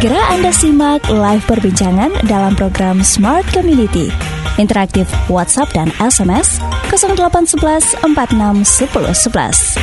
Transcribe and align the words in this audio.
Segera 0.00 0.32
Anda 0.32 0.48
simak 0.48 1.12
live 1.12 1.44
perbincangan 1.44 2.24
dalam 2.24 2.56
program 2.56 3.04
Smart 3.04 3.44
Community. 3.52 4.08
Interaktif 4.56 5.04
WhatsApp 5.28 5.76
dan 5.76 5.92
SMS 6.00 6.56
0811 6.88 8.00
46 8.08 8.96
10 8.96 8.96
11. 8.96 9.76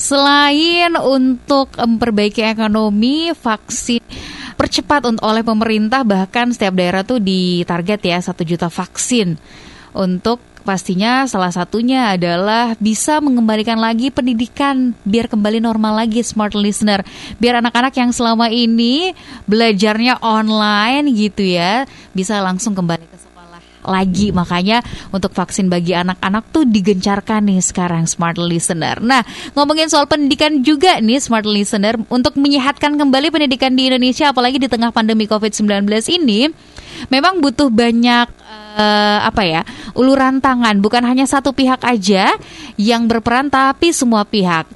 Selain 0.00 0.96
untuk 0.96 1.68
memperbaiki 1.76 2.40
ekonomi, 2.40 3.28
vaksin 3.36 4.00
percepat 4.56 5.04
oleh 5.04 5.44
pemerintah 5.44 6.00
bahkan 6.00 6.48
setiap 6.48 6.72
daerah 6.72 7.04
tuh 7.04 7.20
ditarget 7.20 8.00
ya 8.00 8.24
satu 8.24 8.48
juta 8.48 8.72
vaksin 8.72 9.36
untuk 9.92 10.40
pastinya 10.68 11.24
salah 11.24 11.48
satunya 11.48 12.12
adalah 12.12 12.76
bisa 12.76 13.24
mengembalikan 13.24 13.80
lagi 13.80 14.12
pendidikan 14.12 14.92
biar 15.08 15.24
kembali 15.24 15.64
normal 15.64 16.04
lagi 16.04 16.20
smart 16.20 16.52
listener. 16.52 17.00
Biar 17.40 17.64
anak-anak 17.64 17.96
yang 17.96 18.12
selama 18.12 18.52
ini 18.52 19.16
belajarnya 19.48 20.20
online 20.20 21.08
gitu 21.16 21.40
ya 21.40 21.88
bisa 22.12 22.44
langsung 22.44 22.76
kembali 22.76 23.08
ke 23.08 23.27
lagi. 23.88 24.30
Makanya 24.30 24.84
untuk 25.10 25.32
vaksin 25.32 25.72
bagi 25.72 25.96
anak-anak 25.96 26.52
tuh 26.52 26.68
digencarkan 26.68 27.48
nih 27.48 27.64
sekarang 27.64 28.04
smart 28.04 28.36
listener. 28.36 29.00
Nah, 29.00 29.24
ngomongin 29.56 29.88
soal 29.88 30.04
pendidikan 30.06 30.60
juga 30.60 31.00
nih 31.00 31.18
smart 31.18 31.48
listener 31.48 31.96
untuk 32.12 32.36
menyehatkan 32.36 32.94
kembali 33.00 33.32
pendidikan 33.32 33.72
di 33.72 33.88
Indonesia 33.88 34.30
apalagi 34.30 34.60
di 34.60 34.68
tengah 34.68 34.92
pandemi 34.92 35.24
Covid-19 35.24 35.88
ini 36.20 36.52
memang 37.06 37.38
butuh 37.38 37.70
banyak 37.70 38.26
uh, 38.74 39.18
apa 39.22 39.42
ya 39.46 39.62
uluran 39.94 40.42
tangan 40.42 40.82
bukan 40.82 41.06
hanya 41.06 41.24
satu 41.30 41.54
pihak 41.54 41.82
aja 41.86 42.34
yang 42.74 43.06
berperan 43.06 43.46
tapi 43.46 43.94
semua 43.94 44.26
pihak 44.26 44.66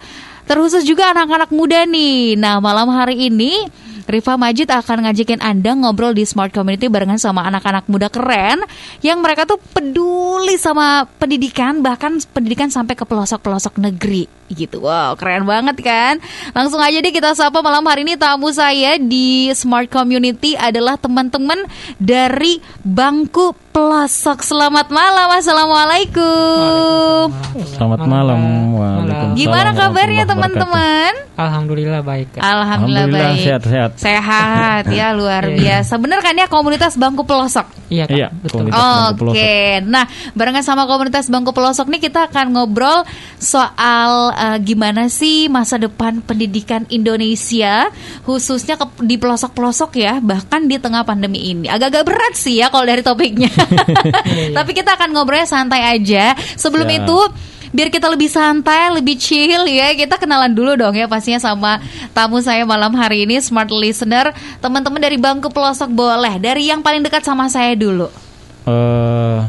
terkhusus 0.46 0.86
juga 0.86 1.10
anak-anak 1.10 1.50
muda 1.50 1.82
nih 1.86 2.38
nah 2.38 2.62
malam 2.62 2.86
hari 2.94 3.30
ini 3.30 3.66
Rifa 4.06 4.34
Majid 4.36 4.68
akan 4.68 5.08
ngajakin 5.08 5.40
Anda 5.40 5.72
ngobrol 5.74 6.12
di 6.12 6.26
Smart 6.26 6.50
Community 6.50 6.90
barengan 6.90 7.18
sama 7.18 7.46
anak-anak 7.46 7.86
muda 7.86 8.08
keren 8.10 8.62
yang 9.00 9.22
mereka 9.22 9.46
tuh 9.46 9.58
peduli 9.60 10.58
sama 10.58 11.06
pendidikan 11.18 11.80
bahkan 11.80 12.18
pendidikan 12.34 12.68
sampai 12.68 12.98
ke 12.98 13.04
pelosok-pelosok 13.06 13.78
negeri 13.78 14.41
gitu. 14.52 14.84
Wow, 14.84 15.16
keren 15.16 15.48
banget 15.48 15.80
kan? 15.80 16.20
Langsung 16.52 16.78
aja 16.78 17.00
deh 17.00 17.12
kita 17.12 17.32
sapa 17.32 17.64
malam 17.64 17.82
hari 17.88 18.04
ini 18.04 18.20
tamu 18.20 18.52
saya 18.52 19.00
di 19.00 19.48
Smart 19.56 19.88
Community 19.88 20.52
adalah 20.54 21.00
teman-teman 21.00 21.64
dari 21.96 22.60
Bangku 22.84 23.56
Pelosok. 23.72 24.44
Selamat 24.44 24.92
malam. 24.92 25.32
Assalamualaikum. 25.32 27.32
Selamat 27.72 28.04
malam. 28.04 28.38
Waalaikumsalam. 28.76 29.40
Gimana 29.40 29.70
kabarnya 29.72 30.24
teman-teman? 30.28 31.12
Alhamdulillah 31.40 32.04
baik. 32.04 32.36
Alhamdulillah, 32.36 33.08
Alhamdulillah 33.08 33.32
baik. 33.32 33.40
Sehat-sehat. 33.40 33.90
Sehat 33.96 34.84
ya 34.92 35.08
luar 35.18 35.48
iya, 35.48 35.80
biasa. 35.80 35.96
Bener 35.96 36.20
kan 36.20 36.36
ya 36.36 36.52
komunitas 36.52 37.00
Bangku 37.00 37.24
Pelosok? 37.24 37.64
Iya, 37.88 38.04
Kak. 38.04 38.16
Iya, 38.16 38.28
betul. 38.44 38.68
Oke. 38.68 39.32
Okay. 39.32 39.80
Nah, 39.88 40.04
barengan 40.36 40.60
sama 40.60 40.84
komunitas 40.84 41.32
Bangku 41.32 41.56
Pelosok 41.56 41.88
nih 41.88 42.04
kita 42.04 42.28
akan 42.28 42.52
ngobrol 42.52 43.08
soal 43.40 44.36
uh, 44.42 44.58
gimana 44.58 45.06
sih 45.06 45.46
masa 45.46 45.78
depan 45.78 46.18
pendidikan 46.26 46.82
Indonesia 46.90 47.88
khususnya 48.26 48.74
ke, 48.74 48.86
di 49.06 49.14
pelosok-pelosok 49.14 49.90
ya, 49.94 50.18
bahkan 50.18 50.66
di 50.66 50.76
tengah 50.82 51.06
pandemi 51.06 51.54
ini. 51.54 51.70
Agak-agak 51.70 52.04
berat 52.10 52.34
sih 52.34 52.58
ya 52.58 52.68
kalau 52.68 52.84
dari 52.84 53.06
topiknya. 53.06 53.50
Iya, 54.22 54.48
iya. 54.48 54.56
Tapi 54.56 54.72
kita 54.72 54.96
akan 54.96 55.12
ngobrolnya 55.12 55.44
santai 55.44 55.84
aja. 55.84 56.32
Sebelum 56.56 56.88
Siap. 56.88 57.04
itu 57.04 57.18
biar 57.74 57.88
kita 57.92 58.08
lebih 58.08 58.30
santai, 58.30 58.88
lebih 58.92 59.20
chill 59.20 59.68
ya. 59.68 59.92
Kita 59.92 60.16
kenalan 60.16 60.52
dulu 60.52 60.72
dong 60.78 60.96
ya 60.96 61.04
pastinya 61.04 61.40
sama 61.42 61.82
tamu 62.16 62.40
saya 62.40 62.64
malam 62.64 62.92
hari 62.96 63.28
ini 63.28 63.42
smart 63.44 63.68
listener. 63.68 64.32
Teman-teman 64.64 65.00
dari 65.02 65.20
bangku 65.20 65.52
pelosok 65.52 65.92
boleh 65.92 66.40
dari 66.40 66.72
yang 66.72 66.80
paling 66.80 67.04
dekat 67.04 67.24
sama 67.26 67.50
saya 67.52 67.76
dulu. 67.76 68.08
Uh, 68.64 69.44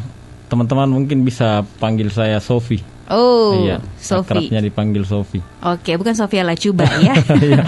teman-teman 0.52 0.90
mungkin 0.90 1.24
bisa 1.24 1.64
panggil 1.80 2.12
saya 2.12 2.44
Sofi. 2.44 2.93
Oh, 3.12 3.68
iya, 3.68 3.84
Sofi. 4.00 4.31
Akrabnya 4.31 4.64
dipanggil 4.64 5.03
Sofi. 5.03 5.44
Oke, 5.59 6.00
bukan 6.00 6.16
Sofia 6.16 6.47
Lacuba 6.47 6.88
ya. 7.03 7.16
Iya. 7.44 7.64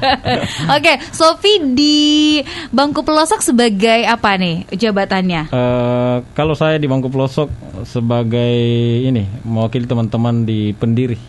Oke, 0.80 0.92
Sofi 1.12 1.60
di 1.76 2.40
bangku 2.72 3.04
pelosok 3.04 3.44
sebagai 3.44 4.08
apa 4.08 4.40
nih 4.40 4.64
jabatannya? 4.72 5.52
Uh, 5.52 6.24
kalau 6.32 6.56
saya 6.56 6.80
di 6.80 6.88
bangku 6.88 7.12
pelosok 7.12 7.52
sebagai 7.84 8.56
ini 9.04 9.28
mewakili 9.44 9.84
teman-teman 9.84 10.48
di 10.48 10.72
pendiri. 10.72 11.20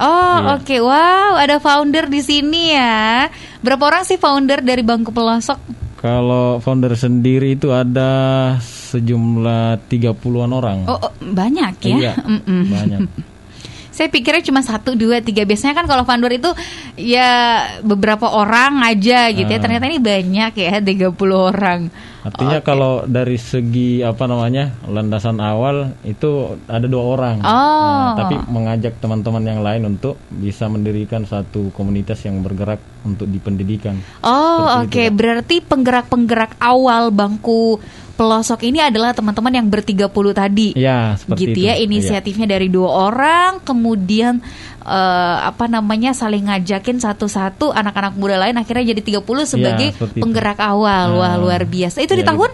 Oh, 0.00 0.36
iya. 0.36 0.60
oke. 0.60 0.64
Okay. 0.68 0.80
Wow, 0.84 1.40
ada 1.40 1.56
founder 1.56 2.08
di 2.12 2.20
sini 2.20 2.76
ya. 2.76 3.32
Berapa 3.64 3.88
orang 3.88 4.04
sih 4.04 4.20
founder 4.20 4.60
dari 4.60 4.84
bangku 4.84 5.12
pelosok? 5.12 5.56
Kalau 6.00 6.60
founder 6.60 6.96
sendiri 6.96 7.56
itu 7.56 7.72
ada 7.72 8.56
sejumlah 8.90 9.86
30-an 9.86 10.50
orang. 10.50 10.78
Oh, 10.90 10.98
oh 10.98 11.12
banyak 11.22 11.74
ya? 11.86 11.96
Iya, 11.96 12.12
mm 12.26 12.40
-mm. 12.42 12.62
banyak. 12.70 13.00
Saya 13.96 14.08
pikirnya 14.08 14.40
cuma 14.40 14.64
satu, 14.64 14.96
dua, 14.96 15.20
tiga. 15.20 15.44
Biasanya 15.44 15.76
kan 15.76 15.84
kalau 15.84 16.08
founder 16.08 16.32
itu 16.32 16.48
ya 16.96 17.60
beberapa 17.84 18.32
orang 18.32 18.80
aja 18.86 19.28
gitu 19.28 19.50
ya. 19.50 19.60
Ah. 19.60 19.62
Ternyata 19.62 19.84
ini 19.92 20.00
banyak 20.00 20.52
ya, 20.56 20.80
30 20.80 21.12
orang. 21.36 21.80
Artinya 22.20 22.60
okay. 22.60 22.68
kalau 22.68 22.92
dari 23.08 23.40
segi 23.40 24.04
apa 24.04 24.28
namanya 24.28 24.76
landasan 24.84 25.40
awal 25.40 25.96
itu 26.04 26.52
ada 26.68 26.84
dua 26.84 27.16
orang, 27.16 27.36
oh. 27.40 27.48
nah, 27.48 28.12
tapi 28.12 28.36
mengajak 28.44 29.00
teman-teman 29.00 29.40
yang 29.40 29.60
lain 29.64 29.96
untuk 29.96 30.20
bisa 30.28 30.68
mendirikan 30.68 31.24
satu 31.24 31.72
komunitas 31.72 32.20
yang 32.28 32.44
bergerak 32.44 32.76
untuk 33.08 33.24
di 33.24 33.40
pendidikan. 33.40 33.96
Oh 34.20 34.84
oke, 34.84 34.92
okay. 34.92 35.08
berarti 35.08 35.64
penggerak-penggerak 35.64 36.60
awal 36.60 37.08
bangku 37.08 37.80
pelosok 38.20 38.68
ini 38.68 38.84
adalah 38.84 39.16
teman-teman 39.16 39.48
yang 39.48 39.64
bertiga 39.72 40.04
puluh 40.12 40.36
tadi. 40.36 40.76
Ya, 40.76 41.16
seperti 41.16 41.56
gitu 41.56 41.58
itu. 41.64 41.68
ya 41.72 41.74
inisiatifnya 41.80 42.44
ya. 42.44 42.52
dari 42.52 42.68
dua 42.68 43.08
orang, 43.08 43.64
kemudian 43.64 44.44
uh, 44.84 45.36
apa 45.48 45.64
namanya 45.72 46.12
saling 46.12 46.52
ngajakin 46.52 47.00
satu-satu 47.00 47.72
anak-anak 47.72 48.20
muda 48.20 48.36
lain 48.36 48.60
akhirnya 48.60 48.92
jadi 48.92 49.24
30 49.24 49.24
iya, 49.24 49.44
sebagai 49.48 49.88
ya, 49.96 50.20
penggerak 50.20 50.60
itu. 50.60 50.68
awal. 50.68 51.06
Nah, 51.16 51.16
Wah, 51.16 51.34
luar 51.40 51.64
biasa. 51.64 52.04
Itu 52.04 52.12
ya, 52.12 52.20
di 52.20 52.24
tahun? 52.28 52.50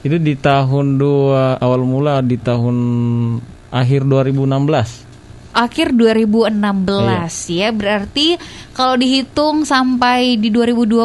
Itu 0.00 0.16
di 0.16 0.34
tahun 0.40 0.86
dua 0.96 1.60
awal 1.60 1.84
mula 1.84 2.24
di 2.24 2.40
tahun 2.40 2.76
akhir 3.68 4.08
2016 4.08 5.12
akhir 5.52 5.92
2016 5.92 6.56
iya. 6.56 7.28
ya. 7.28 7.68
Berarti 7.76 8.40
kalau 8.72 8.96
dihitung 8.96 9.68
sampai 9.68 10.40
di 10.40 10.48
2021 10.48 11.04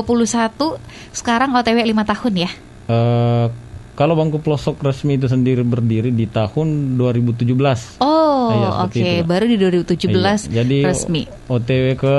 sekarang 1.12 1.52
OTW 1.52 1.84
5 1.84 2.12
tahun 2.16 2.34
ya. 2.48 2.52
Uh, 2.88 3.52
kalau 3.98 4.14
Bangku 4.14 4.38
Pelosok 4.38 4.86
resmi 4.86 5.18
itu 5.18 5.26
sendiri 5.26 5.66
berdiri 5.66 6.14
di 6.14 6.30
tahun 6.30 7.02
2017. 7.02 7.98
Oh, 7.98 8.54
iya, 8.54 8.70
oke. 8.86 8.94
Okay. 8.94 9.26
Baru 9.26 9.50
di 9.50 9.58
2017 9.58 10.14
iya. 10.14 10.62
Jadi, 10.62 10.78
resmi. 10.86 11.26
OTW 11.50 11.98
ke 11.98 12.18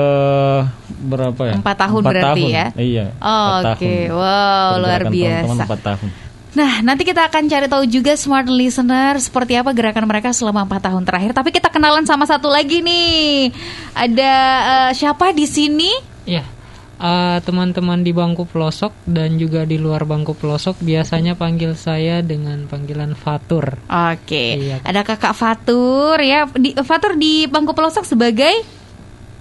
berapa 1.07 1.41
ya? 1.47 1.55
Empat 1.55 1.75
tahun 1.87 2.01
4 2.03 2.09
berarti 2.11 2.43
tahun. 2.43 2.51
ya? 2.51 2.65
Iya. 2.75 3.05
Oh, 3.23 3.49
oke. 3.63 3.79
Okay. 3.79 4.11
Wow, 4.11 4.69
luar 4.83 5.01
biasa. 5.07 5.47
Teman-teman 5.47 5.71
4 5.71 5.87
tahun. 5.87 6.07
Nah, 6.49 6.73
nanti 6.83 7.03
kita 7.07 7.21
akan 7.31 7.43
cari 7.47 7.67
tahu 7.71 7.83
juga 7.87 8.11
smart 8.19 8.51
listener 8.51 9.15
seperti 9.23 9.55
apa 9.55 9.71
gerakan 9.71 10.03
mereka 10.03 10.35
selama 10.35 10.67
empat 10.67 10.91
tahun 10.91 11.07
terakhir. 11.07 11.31
Tapi 11.31 11.55
kita 11.55 11.71
kenalan 11.71 12.03
sama 12.03 12.27
satu 12.27 12.51
lagi 12.51 12.83
nih. 12.83 13.55
Ada 13.95 14.33
uh, 14.67 14.91
siapa 14.91 15.31
di 15.31 15.47
sini? 15.47 15.95
Iya 16.27 16.58
uh, 16.99 17.39
teman-teman 17.41 18.03
di 18.03 18.11
bangku 18.11 18.45
pelosok 18.45 18.93
dan 19.07 19.39
juga 19.39 19.63
di 19.63 19.79
luar 19.79 20.03
bangku 20.05 20.35
pelosok 20.35 20.83
biasanya 20.83 21.39
panggil 21.39 21.73
saya 21.73 22.21
dengan 22.21 22.67
panggilan 22.67 23.15
Fatur. 23.15 23.79
Oke. 23.87 24.59
Iya. 24.59 24.77
Ada 24.83 25.01
Kakak 25.07 25.33
Fatur 25.33 26.19
ya. 26.21 26.45
Di, 26.51 26.75
Fatur 26.83 27.15
di 27.15 27.47
bangku 27.47 27.73
pelosok 27.73 28.05
sebagai 28.05 28.79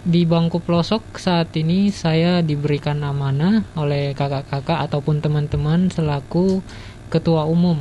di 0.08 0.25
bangku 0.25 0.64
pelosok 0.64 1.20
saat 1.20 1.52
ini 1.58 1.93
saya 1.93 2.40
diberikan 2.40 3.02
amanah 3.05 3.66
oleh 3.76 4.16
kakak-kakak 4.16 4.88
ataupun 4.88 5.20
teman-teman 5.20 5.93
selaku 5.93 6.64
ketua 7.12 7.44
umum 7.44 7.76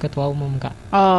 ketua 0.00 0.32
umum 0.32 0.56
kak. 0.56 0.72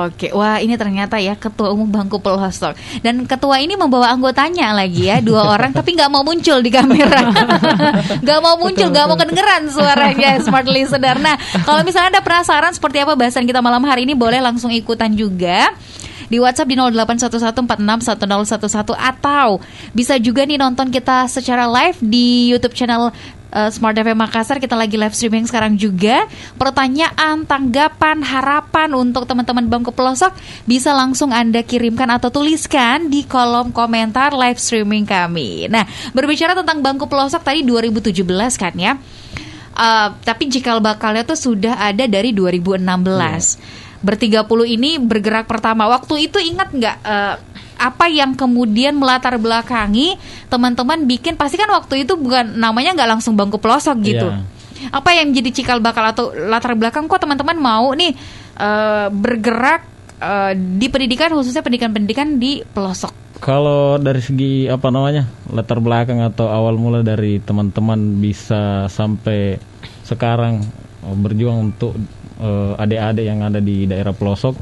Oke, 0.10 0.34
wah 0.34 0.58
ini 0.58 0.74
ternyata 0.74 1.22
ya 1.22 1.38
ketua 1.38 1.70
umum 1.70 1.86
bangku 1.86 2.18
pelosok 2.18 2.74
dan 3.06 3.30
ketua 3.30 3.62
ini 3.62 3.78
membawa 3.78 4.10
anggotanya 4.10 4.74
lagi 4.74 5.06
ya 5.06 5.22
dua 5.22 5.46
orang 5.54 5.70
tapi 5.70 5.94
nggak 5.94 6.10
mau 6.10 6.26
muncul 6.26 6.58
di 6.66 6.74
kamera, 6.74 7.30
nggak 8.26 8.40
mau 8.42 8.58
muncul, 8.58 8.90
nggak 8.90 9.06
mau 9.06 9.16
kedengeran 9.16 9.70
suaranya 9.70 10.42
smart 10.42 10.66
listener. 10.66 11.22
Nah 11.22 11.38
kalau 11.62 11.86
misalnya 11.86 12.18
ada 12.18 12.22
penasaran 12.26 12.74
seperti 12.74 13.06
apa 13.06 13.14
bahasan 13.14 13.46
kita 13.46 13.62
malam 13.62 13.86
hari 13.86 14.10
ini 14.10 14.18
boleh 14.18 14.42
langsung 14.42 14.74
ikutan 14.74 15.14
juga 15.14 15.70
di 16.32 16.40
WhatsApp 16.40 16.72
di 16.72 16.80
0811461011 16.80 18.88
atau 18.88 19.60
bisa 19.92 20.16
juga 20.16 20.48
nih 20.48 20.56
nonton 20.56 20.88
kita 20.88 21.28
secara 21.28 21.68
live 21.68 22.00
di 22.00 22.48
YouTube 22.48 22.72
channel 22.72 23.12
eh, 23.52 23.70
Smart 23.70 23.94
FM 23.94 24.18
Makassar 24.18 24.58
kita 24.58 24.74
lagi 24.74 24.96
live 24.96 25.14
streaming 25.14 25.46
sekarang 25.46 25.76
juga. 25.76 26.26
Pertanyaan, 26.56 27.44
tanggapan, 27.44 28.24
harapan 28.24 28.90
untuk 28.96 29.28
teman-teman 29.28 29.68
bangku 29.68 29.92
pelosok 29.92 30.32
bisa 30.66 30.96
langsung 30.96 31.36
Anda 31.36 31.62
kirimkan 31.62 32.08
atau 32.10 32.32
tuliskan 32.32 33.12
di 33.12 33.28
kolom 33.28 33.76
komentar 33.76 34.32
live 34.34 34.58
streaming 34.58 35.04
kami. 35.04 35.68
Nah, 35.68 35.84
berbicara 36.16 36.56
tentang 36.56 36.80
bangku 36.80 37.06
pelosok 37.06 37.44
tadi 37.44 37.62
2017 37.68 38.18
kan 38.58 38.74
ya. 38.80 38.96
Uh, 39.72 40.12
tapi 40.28 40.52
cikal 40.52 40.84
bakalnya 40.84 41.24
tuh 41.24 41.40
sudah 41.40 41.80
ada 41.80 42.04
dari 42.04 42.36
2016. 42.36 42.84
Bertiga 44.02 44.44
puluh 44.44 44.66
ini 44.66 44.98
bergerak 44.98 45.46
pertama. 45.46 45.86
Waktu 45.88 46.28
itu 46.28 46.42
ingat 46.42 46.74
nggak 46.74 46.98
uh, 47.06 47.36
apa 47.82 48.06
yang 48.06 48.38
kemudian 48.38 48.94
melatar 48.94 49.42
belakangi 49.42 50.14
teman-teman 50.54 51.10
bikin? 51.10 51.34
Pasti 51.34 51.58
kan 51.58 51.66
waktu 51.74 52.06
itu 52.06 52.14
bukan 52.14 52.62
namanya 52.62 52.94
nggak 52.94 53.18
langsung 53.18 53.34
bangku 53.34 53.58
pelosok 53.58 53.98
gitu. 54.06 54.30
Iya. 54.30 54.94
Apa 54.94 55.18
yang 55.18 55.34
jadi 55.34 55.50
cikal 55.50 55.82
bakal 55.82 56.06
atau 56.06 56.26
latar 56.34 56.78
belakang 56.78 57.10
kok 57.10 57.22
teman-teman 57.22 57.58
mau 57.58 57.94
nih 57.98 58.14
uh, 58.62 59.10
bergerak 59.10 59.82
uh, 60.22 60.54
di 60.54 60.90
pendidikan 60.90 61.34
khususnya 61.34 61.66
pendidikan-pendidikan 61.66 62.38
di 62.38 62.62
pelosok? 62.62 63.22
Kalau 63.42 63.98
dari 63.98 64.22
segi 64.22 64.70
apa 64.70 64.94
namanya 64.94 65.26
latar 65.50 65.82
belakang 65.82 66.22
atau 66.22 66.46
awal 66.54 66.78
mula 66.78 67.02
dari 67.02 67.42
teman-teman 67.42 68.22
bisa 68.22 68.86
sampai 68.86 69.58
sekarang 70.06 70.62
eh, 71.02 71.16
berjuang 71.18 71.74
untuk 71.74 71.98
eh, 72.38 72.74
adik-adik 72.78 73.26
yang 73.26 73.42
ada 73.42 73.58
di 73.58 73.90
daerah 73.90 74.14
pelosok, 74.14 74.54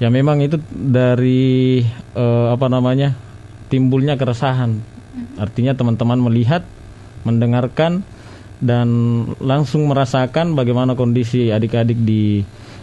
ya 0.00 0.08
memang 0.08 0.40
itu 0.40 0.56
dari 0.72 1.84
eh, 2.16 2.48
apa 2.50 2.66
namanya 2.66 3.14
timbulnya 3.70 4.16
keresahan. 4.16 4.98
Artinya 5.36 5.76
teman-teman 5.76 6.18
melihat, 6.18 6.64
mendengarkan 7.22 8.02
dan 8.60 8.88
langsung 9.40 9.88
merasakan 9.88 10.52
bagaimana 10.56 10.96
kondisi 10.96 11.52
adik-adik 11.52 12.00
di 12.00 12.40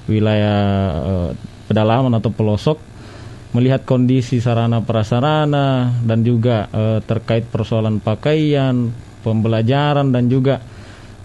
wilayah 0.07 0.61
eh, 1.03 1.29
pedalaman 1.67 2.15
atau 2.15 2.31
pelosok 2.31 2.79
melihat 3.55 3.87
kondisi 3.87 4.37
sarana 4.37 4.83
prasarana 4.85 5.89
dan 6.05 6.21
juga 6.21 6.69
eh, 6.69 6.99
terkait 7.01 7.49
persoalan 7.49 7.97
pakaian, 7.97 8.93
pembelajaran 9.25 10.13
dan 10.13 10.29
juga 10.29 10.61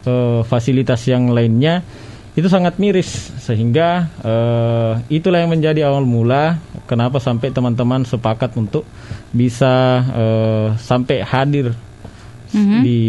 eh, 0.08 0.40
fasilitas 0.46 1.04
yang 1.06 1.30
lainnya 1.30 1.84
itu 2.32 2.48
sangat 2.48 2.80
miris 2.80 3.28
sehingga 3.44 4.08
eh, 4.24 4.92
itulah 5.12 5.44
yang 5.44 5.52
menjadi 5.52 5.84
awal 5.84 6.08
mula 6.08 6.56
kenapa 6.88 7.20
sampai 7.20 7.52
teman-teman 7.52 8.08
sepakat 8.08 8.56
untuk 8.56 8.88
bisa 9.36 10.00
eh, 10.12 10.68
sampai 10.80 11.20
hadir 11.20 11.76
di 12.52 13.00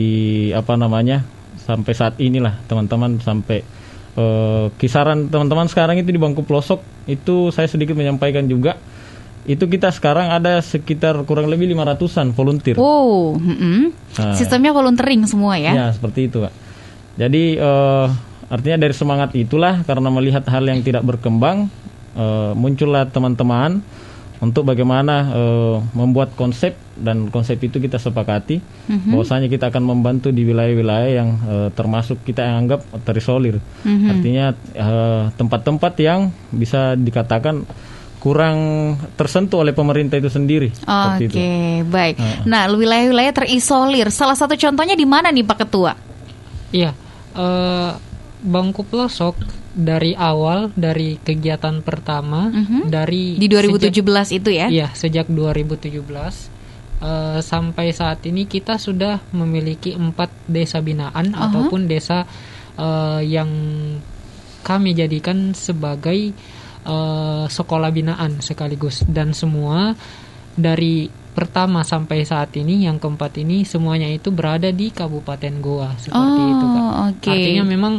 apa 0.56 0.80
namanya 0.80 1.20
sampai 1.60 1.92
saat 1.92 2.16
inilah 2.20 2.60
teman-teman 2.68 3.20
sampai 3.24 3.64
eh, 4.20 4.66
kisaran 4.76 5.32
teman-teman 5.32 5.72
sekarang 5.72 6.00
itu 6.00 6.12
di 6.12 6.20
bangku 6.20 6.44
pelosok 6.44 6.84
itu 7.08 7.52
saya 7.56 7.68
sedikit 7.72 7.96
menyampaikan 7.96 8.44
juga 8.48 8.76
itu 9.44 9.68
kita 9.68 9.92
sekarang 9.92 10.32
ada 10.32 10.64
sekitar 10.64 11.20
kurang 11.28 11.52
lebih 11.52 11.76
500-an 11.76 12.32
volunteer. 12.32 12.80
Oh. 12.80 13.36
Nah. 13.36 14.32
sistemnya 14.40 14.72
volunteering 14.72 15.28
semua 15.28 15.60
ya? 15.60 15.76
Ya, 15.76 15.88
seperti 15.92 16.32
itu, 16.32 16.48
Pak. 16.48 16.54
Jadi 17.20 17.60
eh, 17.60 18.08
artinya 18.54 18.86
dari 18.86 18.94
semangat 18.94 19.34
itulah 19.34 19.82
karena 19.82 20.14
melihat 20.14 20.46
hal 20.46 20.62
yang 20.70 20.86
tidak 20.86 21.02
berkembang 21.02 21.74
eh, 22.14 22.54
muncullah 22.54 23.10
teman-teman 23.10 23.82
untuk 24.44 24.68
bagaimana 24.68 25.16
eh, 25.34 25.78
membuat 25.98 26.38
konsep 26.38 26.78
dan 26.94 27.34
konsep 27.34 27.58
itu 27.64 27.82
kita 27.82 27.98
sepakati 27.98 28.62
bahwasanya 29.10 29.50
kita 29.50 29.74
akan 29.74 29.82
membantu 29.82 30.30
di 30.30 30.46
wilayah-wilayah 30.46 31.10
yang 31.10 31.30
eh, 31.48 31.70
termasuk 31.74 32.22
kita 32.22 32.46
yang 32.46 32.68
anggap 32.68 32.86
terisolir. 33.08 33.58
Artinya 33.88 34.46
eh, 34.76 35.24
tempat-tempat 35.34 35.94
yang 36.04 36.30
bisa 36.52 36.94
dikatakan 37.00 37.66
kurang 38.20 38.96
tersentuh 39.20 39.68
oleh 39.68 39.76
pemerintah 39.76 40.16
itu 40.16 40.32
sendiri. 40.32 40.72
Oke, 40.88 41.28
itu. 41.28 41.36
baik. 41.92 42.16
Nah, 42.48 42.72
wilayah-wilayah 42.72 43.36
terisolir. 43.36 44.08
Salah 44.16 44.40
satu 44.40 44.56
contohnya 44.56 44.96
di 44.96 45.04
mana 45.04 45.28
nih 45.28 45.44
Pak 45.44 45.58
Ketua? 45.68 45.92
Iya, 46.72 46.96
eh, 47.36 47.92
bangku 48.44 48.84
pelosok 48.84 49.40
dari 49.72 50.14
awal 50.14 50.70
dari 50.74 51.18
kegiatan 51.18 51.80
pertama 51.80 52.52
dari 52.86 53.34
Di 53.36 53.48
2017 53.48 53.90
sejak- 53.90 54.36
itu 54.36 54.50
ya? 54.52 54.68
Iya, 54.70 54.88
sejak 54.92 55.26
2017 55.28 56.52
eh, 57.00 57.40
sampai 57.42 57.90
saat 57.90 58.22
ini 58.24 58.46
kita 58.46 58.78
sudah 58.78 59.24
memiliki 59.32 59.92
empat 59.92 60.30
desa 60.46 60.78
binaan 60.80 61.34
ataupun 61.34 61.88
desa 61.88 62.28
eh, 62.76 63.22
yang 63.26 63.50
kami 64.62 64.94
jadikan 64.94 65.52
sebagai 65.52 66.32
eh, 66.84 67.46
sekolah 67.50 67.90
binaan 67.90 68.40
sekaligus. 68.40 69.04
Dan 69.04 69.32
semua 69.32 69.96
dari 70.54 71.08
pertama 71.34 71.82
sampai 71.82 72.22
saat 72.24 72.54
ini 72.54 72.86
yang 72.86 73.02
keempat 73.02 73.42
ini 73.42 73.66
semuanya 73.66 74.06
itu 74.06 74.30
berada 74.30 74.70
di 74.70 74.94
Kabupaten 74.94 75.54
Goa 75.60 75.98
seperti 75.98 76.40
Oh, 76.40 76.50
itu 76.54 76.66
Kak. 76.66 76.86
oke. 77.10 77.30
Artinya 77.34 77.64
memang 77.66 77.94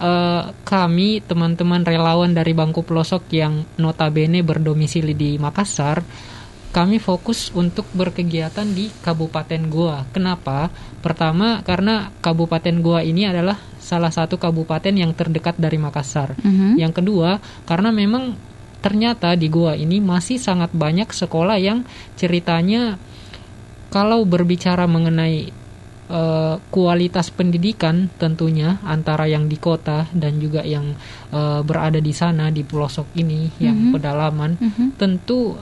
eh, 0.00 0.42
kami 0.64 1.20
teman-teman 1.20 1.84
relawan 1.84 2.32
dari 2.32 2.56
bangku 2.56 2.80
pelosok 2.82 3.28
yang 3.30 3.62
notabene 3.76 4.40
berdomisili 4.40 5.12
di 5.12 5.36
Makassar, 5.36 6.00
kami 6.68 7.00
fokus 7.00 7.48
untuk 7.56 7.88
berkegiatan 7.96 8.68
di 8.68 8.92
Kabupaten 8.92 9.62
Goa. 9.68 10.04
Kenapa? 10.12 10.68
Pertama 11.00 11.64
karena 11.64 12.12
Kabupaten 12.20 12.76
Goa 12.84 13.00
ini 13.04 13.24
adalah 13.24 13.56
salah 13.78 14.12
satu 14.12 14.36
kabupaten 14.36 14.92
yang 14.92 15.16
terdekat 15.16 15.56
dari 15.56 15.80
Makassar. 15.80 16.36
Mhm. 16.36 16.76
Yang 16.76 16.92
kedua, 17.00 17.40
karena 17.64 17.88
memang 17.88 18.36
ternyata 18.78 19.34
di 19.34 19.50
Goa 19.50 19.74
ini 19.74 19.98
masih 19.98 20.38
sangat 20.38 20.70
banyak 20.70 21.10
sekolah 21.10 21.58
yang 21.58 21.82
ceritanya 22.14 22.94
kalau 23.88 24.22
berbicara 24.22 24.86
mengenai 24.86 25.50
eh, 26.08 26.54
kualitas 26.70 27.34
pendidikan 27.34 28.06
tentunya 28.20 28.78
antara 28.86 29.26
yang 29.26 29.50
di 29.50 29.58
kota 29.58 30.06
dan 30.14 30.38
juga 30.38 30.62
yang 30.62 30.94
eh, 31.34 31.60
berada 31.66 31.98
di 31.98 32.14
sana 32.14 32.54
di 32.54 32.62
pelosok 32.62 33.18
ini 33.18 33.50
yang 33.58 33.90
pedalaman 33.90 34.54
tentu 34.94 35.58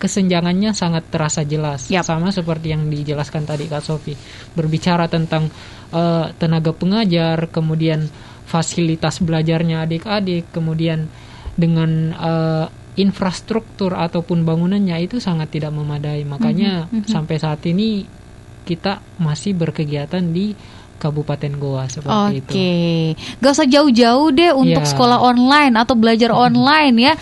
kesenjangannya 0.00 0.72
sangat 0.72 1.12
terasa 1.12 1.44
jelas. 1.44 1.92
Yap. 1.92 2.08
sama 2.08 2.32
seperti 2.32 2.72
yang 2.72 2.88
dijelaskan 2.88 3.44
tadi 3.44 3.68
Kak 3.68 3.84
Sofi 3.84 4.16
berbicara 4.56 5.08
tentang 5.08 5.48
eh, 5.92 6.26
tenaga 6.36 6.72
pengajar 6.72 7.48
kemudian 7.52 8.08
fasilitas 8.48 9.22
belajarnya 9.22 9.86
adik-adik 9.86 10.50
kemudian 10.50 11.06
dengan 11.52 11.90
eh, 12.12 12.66
infrastruktur 12.94 13.92
ataupun 13.92 14.42
bangunannya 14.42 14.96
itu 15.00 15.18
sangat 15.18 15.50
tidak 15.50 15.70
memadai 15.70 16.22
makanya 16.22 16.84
sampai 17.04 17.36
saat 17.36 17.62
ini 17.64 18.04
kita 18.62 19.00
masih 19.16 19.52
berkegiatan 19.52 20.22
di 20.22 20.52
Kabupaten 21.00 21.48
Goa 21.56 21.88
seperti 21.88 22.28
itu. 22.36 22.52
Oke, 22.52 22.72
gak 23.40 23.52
usah 23.56 23.64
jauh-jauh 23.64 24.28
deh 24.30 24.52
untuk 24.52 24.84
Iya. 24.84 24.90
sekolah 24.90 25.16
online 25.18 25.72
atau 25.74 25.96
belajar 25.96 26.28
online 26.28 26.92
ya. 27.00 27.12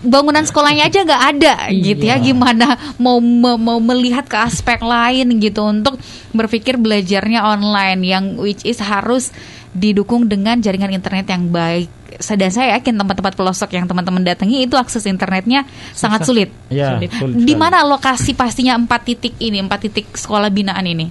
Bangunan 0.00 0.42
sekolahnya 0.42 0.90
aja 0.90 1.06
nggak 1.06 1.22
ada 1.28 1.54
gitu 1.86 2.02
ya. 2.02 2.18
Iya. 2.18 2.24
Gimana 2.24 2.66
mau 2.98 3.22
me- 3.22 3.54
mau 3.56 3.78
melihat 3.78 4.26
ke 4.26 4.34
aspek 4.34 4.82
lain 4.82 5.38
gitu 5.38 5.62
untuk 5.62 6.02
berpikir 6.34 6.74
belajarnya 6.74 7.46
online 7.46 8.00
yang 8.02 8.24
which 8.34 8.66
is 8.66 8.82
harus 8.82 9.30
didukung 9.72 10.26
dengan 10.28 10.58
jaringan 10.58 10.92
internet 10.92 11.28
yang 11.28 11.48
baik. 11.48 11.90
Dan 12.18 12.50
saya 12.50 12.80
yakin 12.80 12.98
tempat-tempat 12.98 13.36
pelosok 13.36 13.70
yang 13.78 13.86
teman-teman 13.86 14.24
datangi 14.24 14.64
itu 14.66 14.74
akses 14.74 15.06
internetnya 15.06 15.68
sangat 15.92 16.26
sulit. 16.26 16.50
Ya, 16.72 16.96
Sulit. 16.96 17.12
sulit 17.14 17.34
Di 17.46 17.54
mana 17.54 17.84
lokasi 17.86 18.34
pastinya 18.34 18.74
empat 18.74 19.06
titik 19.06 19.34
ini, 19.38 19.60
empat 19.62 19.86
titik 19.86 20.16
sekolah 20.16 20.50
binaan 20.50 20.82
ini? 20.88 21.06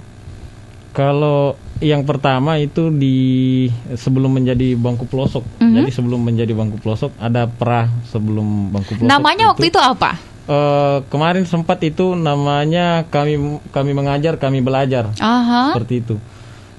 Kalau 0.92 1.54
yang 1.78 2.02
pertama 2.02 2.58
itu 2.58 2.90
di 2.90 3.70
sebelum 3.94 4.36
menjadi 4.42 4.74
bangku 4.74 5.06
pelosok. 5.06 5.46
Mhm. 5.62 5.74
Jadi 5.80 5.90
sebelum 5.94 6.20
menjadi 6.20 6.52
bangku 6.52 6.82
pelosok 6.82 7.14
ada 7.16 7.46
pra 7.46 7.86
sebelum 8.10 8.74
bangku 8.74 8.98
pelosok. 8.98 9.08
Namanya 9.08 9.54
waktu 9.54 9.70
itu 9.70 9.78
apa? 9.78 10.18
Eh, 10.48 10.98
kemarin 11.12 11.44
sempat 11.44 11.76
itu 11.84 12.16
namanya 12.16 13.04
kami 13.12 13.60
kami 13.68 13.90
mengajar 13.92 14.40
kami 14.40 14.64
belajar 14.64 15.12
Aha. 15.20 15.76
seperti 15.76 16.00
itu 16.00 16.16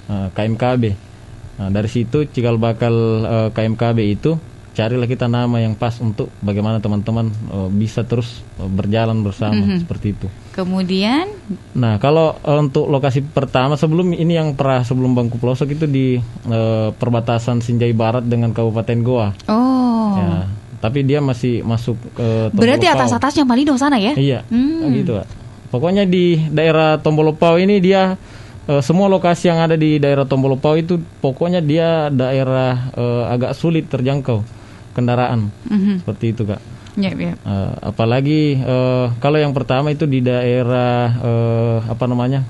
Nah, 0.10 0.34
KMKB. 0.34 0.98
Nah, 1.60 1.68
dari 1.70 1.88
situ 1.88 2.24
cikal 2.26 2.56
bakal 2.56 2.94
eh, 3.22 3.50
KMKB 3.52 4.00
itu 4.10 4.40
carilah 4.70 5.04
kita 5.06 5.28
nama 5.28 5.60
yang 5.60 5.74
pas 5.74 6.00
untuk 6.00 6.32
bagaimana 6.40 6.80
teman-teman 6.80 7.28
eh, 7.28 7.70
bisa 7.70 8.02
terus 8.02 8.40
eh, 8.56 8.66
berjalan 8.66 9.20
bersama 9.20 9.60
Mhm. 9.60 9.80
seperti 9.82 10.08
itu. 10.14 10.28
Kemudian 10.54 11.28
Nah, 11.74 11.98
kalau 11.98 12.38
eh, 12.38 12.58
untuk 12.58 12.88
lokasi 12.88 13.22
pertama 13.22 13.76
sebelum 13.76 14.14
ini 14.14 14.34
yang 14.34 14.54
pernah 14.54 14.82
sebelum 14.82 15.12
Bangku 15.12 15.36
Pelosok 15.36 15.70
itu 15.70 15.84
di 15.84 16.16
eh, 16.46 16.90
perbatasan 16.90 17.60
Sinjai 17.60 17.92
Barat 17.92 18.24
dengan 18.24 18.50
Kabupaten 18.50 19.00
Goa. 19.02 19.30
Oh. 19.46 20.16
Ya, 20.16 20.48
tapi 20.80 21.04
dia 21.04 21.20
masih 21.20 21.60
masuk 21.62 22.00
ke 22.14 22.24
Berarti 22.50 22.88
Tombolopao. 22.88 22.96
atas-atasnya 22.98 23.44
Malido 23.44 23.76
sana 23.76 23.96
ya? 23.96 24.16
Iya, 24.16 24.48
Hmm. 24.48 24.96
gitu, 24.96 25.12
Pak. 25.14 25.28
Pokoknya 25.70 26.02
di 26.04 26.40
daerah 26.48 26.98
Tombolopao 26.98 27.56
ini 27.56 27.78
dia 27.78 28.16
eh, 28.70 28.82
semua 28.82 29.10
lokasi 29.10 29.50
yang 29.50 29.60
ada 29.60 29.74
di 29.74 29.98
daerah 29.98 30.24
Tombolopao 30.24 30.78
itu 30.78 30.96
pokoknya 31.20 31.60
dia 31.60 32.08
daerah 32.08 32.94
eh, 32.94 33.24
agak 33.28 33.58
sulit 33.58 33.90
terjangkau 33.90 34.46
kendaraan 34.94 35.50
Mhm. 35.66 36.06
seperti 36.06 36.26
itu 36.30 36.44
kak. 36.46 36.62
Ya, 36.96 37.10
ya. 37.12 37.34
Eh, 37.34 37.74
apalagi 37.82 38.58
eh, 38.58 39.06
kalau 39.18 39.38
yang 39.38 39.52
pertama 39.52 39.90
itu 39.90 40.06
di 40.06 40.22
daerah 40.22 40.96
eh, 41.18 41.78
apa 41.90 42.06
namanya 42.06 42.46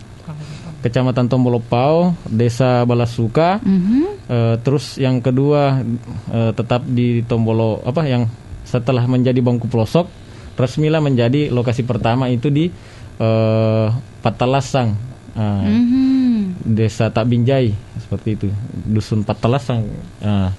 Kecamatan 0.79 1.27
Tombolopao, 1.27 2.15
Desa 2.23 2.87
Balasuka. 2.87 3.59
Mhm. 3.59 4.31
Eh, 4.31 4.55
terus 4.63 4.95
yang 4.95 5.19
kedua 5.19 5.83
eh, 6.31 6.51
tetap 6.55 6.87
di 6.87 7.19
Tombolo 7.27 7.83
apa 7.83 8.07
yang 8.07 8.23
setelah 8.63 9.03
menjadi 9.03 9.41
bangku 9.41 9.65
pelosok 9.65 10.07
resmilah 10.55 11.01
menjadi 11.01 11.49
lokasi 11.49 11.83
pertama 11.83 12.31
itu 12.31 12.47
di 12.47 12.71
eh, 13.19 13.87
Patalasang. 14.23 15.08
Ah, 15.31 15.61
Mhm. 15.63 16.65
Desa 16.65 17.07
Takbinjai 17.07 17.71
seperti 17.97 18.29
itu 18.33 18.47
dusun 18.83 19.21
Patalasang 19.21 19.85
Nah, 20.19 20.51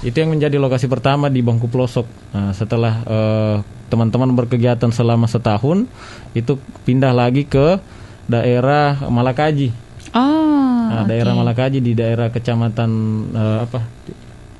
itu 0.00 0.14
yang 0.14 0.30
menjadi 0.30 0.56
lokasi 0.56 0.84
pertama 0.84 1.26
di 1.26 1.40
Bangku 1.40 1.66
Pelosok 1.66 2.06
Nah, 2.30 2.50
setelah 2.50 3.02
eh, 3.02 3.56
teman-teman 3.86 4.32
berkegiatan 4.34 4.88
selama 4.88 5.24
setahun 5.24 5.86
itu 6.32 6.56
pindah 6.82 7.10
lagi 7.10 7.44
ke 7.44 7.78
daerah 8.24 8.98
Malakaji 9.04 9.70
Oh. 10.10 10.86
Nah, 10.86 11.02
daerah 11.04 11.34
oke. 11.34 11.40
Malakaji 11.40 11.78
di 11.80 11.92
daerah 11.92 12.30
kecamatan 12.30 12.90
eh, 13.30 13.58
apa 13.62 13.80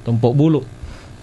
Tumpuk 0.02 0.34
Bulu 0.34 0.60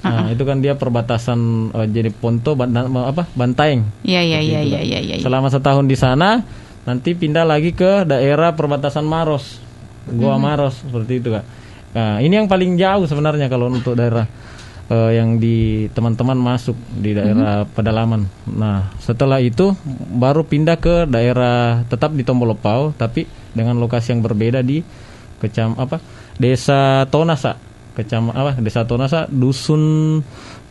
Nah, 0.02 0.34
itu 0.34 0.42
kan 0.42 0.58
dia 0.58 0.74
perbatasan 0.74 1.38
eh, 1.70 1.88
jadi 1.88 2.10
Ponto 2.10 2.58
ban, 2.58 2.74
apa 2.74 3.30
Bantaeng 3.32 3.86
Ya, 4.02 4.18
ya, 4.20 4.40
Seperti 4.40 4.50
ya, 4.50 4.60
itu, 4.60 4.70
ya, 4.72 4.80
Kak. 4.80 4.82
ya, 4.82 5.00
ya, 5.00 5.14
ya. 5.14 5.16
Selama 5.22 5.48
setahun 5.48 5.86
di 5.86 5.94
sana, 5.94 6.42
nanti 6.84 7.14
pindah 7.14 7.46
lagi 7.46 7.72
ke 7.72 8.04
daerah 8.04 8.54
perbatasan 8.58 9.06
Maros, 9.06 9.62
Goa 10.10 10.38
Mhm. 10.38 10.42
Maros 10.42 10.76
seperti 10.82 11.14
itu 11.22 11.30
kak. 11.30 11.46
Nah, 11.92 12.24
ini 12.24 12.40
yang 12.40 12.48
paling 12.48 12.80
jauh 12.80 13.06
sebenarnya 13.06 13.52
kalau 13.52 13.70
untuk 13.70 13.94
daerah 13.94 14.26
eh, 14.92 15.12
yang 15.16 15.40
di 15.40 15.88
teman-teman 15.96 16.36
masuk 16.36 16.76
di 16.92 17.16
daerah 17.16 17.64
Mhm. 17.64 17.72
pedalaman. 17.72 18.28
Nah, 18.52 18.92
setelah 19.00 19.40
itu 19.40 19.72
baru 20.12 20.44
pindah 20.44 20.76
ke 20.76 21.08
daerah 21.08 21.88
tetap 21.88 22.12
di 22.12 22.28
Tombolopao, 22.28 22.92
tapi 23.00 23.24
dengan 23.56 23.80
lokasi 23.80 24.12
yang 24.12 24.20
berbeda 24.20 24.60
di 24.60 24.84
kecam 25.40 25.80
apa 25.80 26.04
desa 26.36 27.08
Tonasa, 27.08 27.56
kecam 27.96 28.36
apa 28.36 28.60
desa 28.60 28.84
Tonasa, 28.84 29.32
dusun 29.32 30.20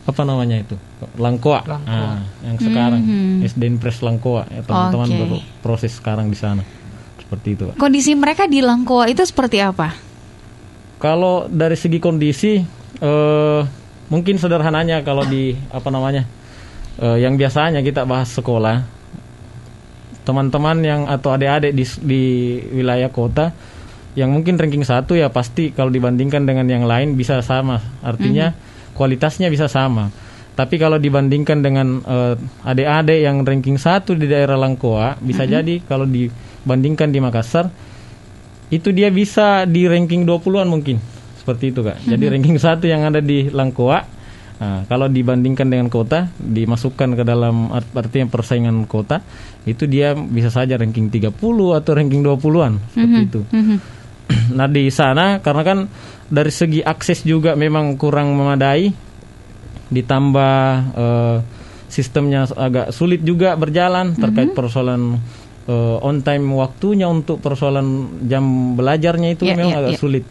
apa 0.01 0.21
namanya 0.25 0.57
itu 0.57 0.75
Langkoa, 1.13 1.61
Langkoa. 1.61 2.09
Ah, 2.17 2.19
yang 2.41 2.57
sekarang 2.57 3.01
Mhm. 3.01 3.45
SD 3.45 3.61
Impres 3.69 4.01
Langkoa 4.01 4.49
ya 4.49 4.65
teman-teman 4.65 5.07
Oke. 5.07 5.19
berproses 5.21 5.93
sekarang 5.93 6.27
di 6.27 6.37
sana 6.37 6.65
seperti 7.17 7.53
itu 7.53 7.63
Kak. 7.69 7.75
Kondisi 7.77 8.17
mereka 8.17 8.49
di 8.49 8.65
Langkoa 8.65 9.05
itu 9.07 9.21
seperti 9.21 9.61
apa? 9.61 9.93
Kalau 10.97 11.45
dari 11.45 11.77
segi 11.77 11.97
kondisi 11.97 12.61
eh, 12.97 13.61
mungkin 14.09 14.35
sederhananya 14.37 15.01
kalau 15.01 15.21
di 15.23 15.53
apa 15.69 15.89
namanya 15.89 16.25
eh, 16.97 17.17
yang 17.21 17.37
biasanya 17.37 17.81
kita 17.81 18.05
bahas 18.05 18.29
sekolah 18.29 18.81
teman-teman 20.21 20.77
yang 20.85 21.01
atau 21.09 21.33
adik-adik 21.33 21.73
di, 21.73 21.85
di 22.05 22.23
wilayah 22.77 23.09
kota 23.09 23.49
yang 24.13 24.29
mungkin 24.29 24.59
ranking 24.59 24.83
satu 24.83 25.15
ya 25.15 25.31
pasti 25.31 25.71
kalau 25.73 25.89
dibandingkan 25.89 26.43
dengan 26.43 26.67
yang 26.67 26.85
lain 26.85 27.15
bisa 27.15 27.41
sama 27.41 27.79
artinya 28.03 28.53
kualitasnya 28.93 29.47
bisa 29.51 29.67
sama. 29.67 30.11
Tapi 30.51 30.75
kalau 30.75 30.99
dibandingkan 30.99 31.63
dengan 31.63 32.03
eh, 32.03 32.35
adik-adik 32.67 33.19
yang 33.23 33.41
ranking 33.41 33.79
satu 33.79 34.13
di 34.13 34.27
daerah 34.27 34.59
Langkoa 34.59 35.15
bisa 35.23 35.47
jadi 35.47 35.79
kalau 35.87 36.03
dibandingkan 36.03 37.07
di 37.09 37.19
Makassar 37.23 37.71
itu 38.71 38.91
dia 38.95 39.11
bisa 39.11 39.67
di 39.67 39.87
ranking 39.87 40.23
20-an 40.27 40.67
mungkin. 40.67 40.99
Seperti 41.39 41.73
itu 41.73 41.81
kak. 41.81 42.03
Jadi 42.05 42.23
ranking 42.29 42.59
satu 42.61 42.85
yang 42.85 43.07
ada 43.07 43.19
di 43.23 43.49
Langkoa 43.49 43.99
nah, 44.61 44.85
kalau 44.85 45.09
dibandingkan 45.09 45.65
dengan 45.71 45.89
kota 45.89 46.29
dimasukkan 46.37 47.17
ke 47.17 47.23
dalam 47.25 47.73
art- 47.73 47.95
artinya 47.97 48.29
persaingan 48.29 48.85
kota 48.85 49.23
itu 49.65 49.89
dia 49.89 50.13
bisa 50.13 50.53
saja 50.53 50.77
ranking 50.77 51.09
30 51.09 51.33
atau 51.73 51.91
ranking 51.97 52.21
20-an 52.21 52.73
seperti 52.93 53.19
itu. 53.25 53.41
Mhm. 53.49 54.00
nah 54.57 54.67
di 54.67 54.87
sana 54.89 55.39
karena 55.39 55.63
kan 55.63 55.79
dari 56.31 56.49
segi 56.49 56.79
akses 56.79 57.23
juga 57.23 57.53
memang 57.55 57.99
kurang 57.99 58.31
memadai 58.33 58.91
ditambah 59.91 60.55
eh, 60.95 61.37
sistemnya 61.91 62.47
agak 62.47 62.95
sulit 62.95 63.19
juga 63.21 63.51
berjalan 63.59 64.15
terkait 64.15 64.55
persoalan 64.55 65.19
eh, 65.67 65.97
on 65.99 66.23
time 66.23 66.47
waktunya 66.55 67.11
untuk 67.11 67.43
persoalan 67.43 68.19
jam 68.25 68.73
belajarnya 68.79 69.35
itu 69.35 69.43
Ya, 69.43 69.55
memang 69.59 69.75
ya, 69.75 69.79
agak 69.83 69.93
ya. 69.95 69.99
sulit 69.99 70.23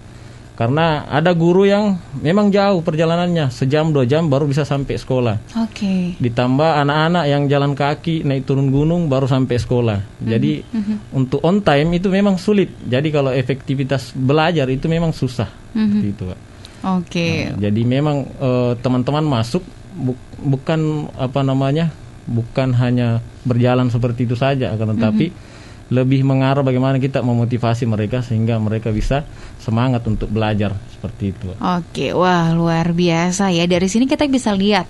karena 0.60 1.08
ada 1.08 1.32
guru 1.32 1.64
yang 1.64 1.96
memang 2.20 2.52
jauh 2.52 2.84
perjalanannya 2.84 3.48
sejam 3.48 3.88
dua 3.96 4.04
jam 4.04 4.28
baru 4.28 4.44
bisa 4.44 4.68
sampai 4.68 5.00
sekolah 5.00 5.56
Oke. 5.56 6.20
ditambah 6.20 6.84
anak-anak 6.84 7.24
yang 7.32 7.48
jalan 7.48 7.72
kaki 7.72 8.28
naik 8.28 8.44
turun 8.44 8.68
gunung 8.68 9.08
baru 9.08 9.24
sampai 9.24 9.56
sekolah. 9.56 10.20
Jadi 10.20 10.60
untuk 11.16 11.40
on 11.40 11.64
time 11.64 11.96
itu 11.96 12.12
memang 12.12 12.36
sulit. 12.36 12.76
Jadi 12.84 13.08
kalau 13.08 13.32
efektivitas 13.32 14.12
belajar 14.12 14.68
itu 14.68 14.84
memang 14.84 15.16
susah. 15.16 15.48
Seperti 15.72 16.08
itu, 16.12 16.22
Pak. 16.28 16.38
Oke. 17.00 17.28
Nah, 17.48 17.56
jadi 17.56 17.80
memang 17.88 18.28
eh, 18.28 18.72
teman-teman 18.84 19.24
masuk 19.24 19.64
bu- 19.96 20.20
bukan 20.44 21.08
apa 21.16 21.40
namanya? 21.40 21.88
bukan 22.30 22.70
hanya 22.78 23.18
berjalan 23.42 23.90
seperti 23.90 24.22
itu 24.28 24.38
saja 24.38 24.70
akan 24.78 24.94
tetapi 24.94 25.34
lebih 25.90 26.22
mengarah 26.22 26.62
bagaimana 26.62 27.02
kita 27.02 27.18
memotivasi 27.18 27.82
mereka 27.82 28.22
sehingga 28.22 28.56
mereka 28.62 28.94
bisa 28.94 29.26
semangat 29.58 30.06
untuk 30.06 30.30
belajar 30.30 30.70
seperti 30.94 31.34
itu. 31.34 31.50
Oke, 31.58 32.14
wah 32.14 32.54
luar 32.54 32.94
biasa 32.94 33.50
ya. 33.50 33.66
Dari 33.66 33.90
sini 33.90 34.06
kita 34.06 34.30
bisa 34.30 34.54
lihat 34.54 34.86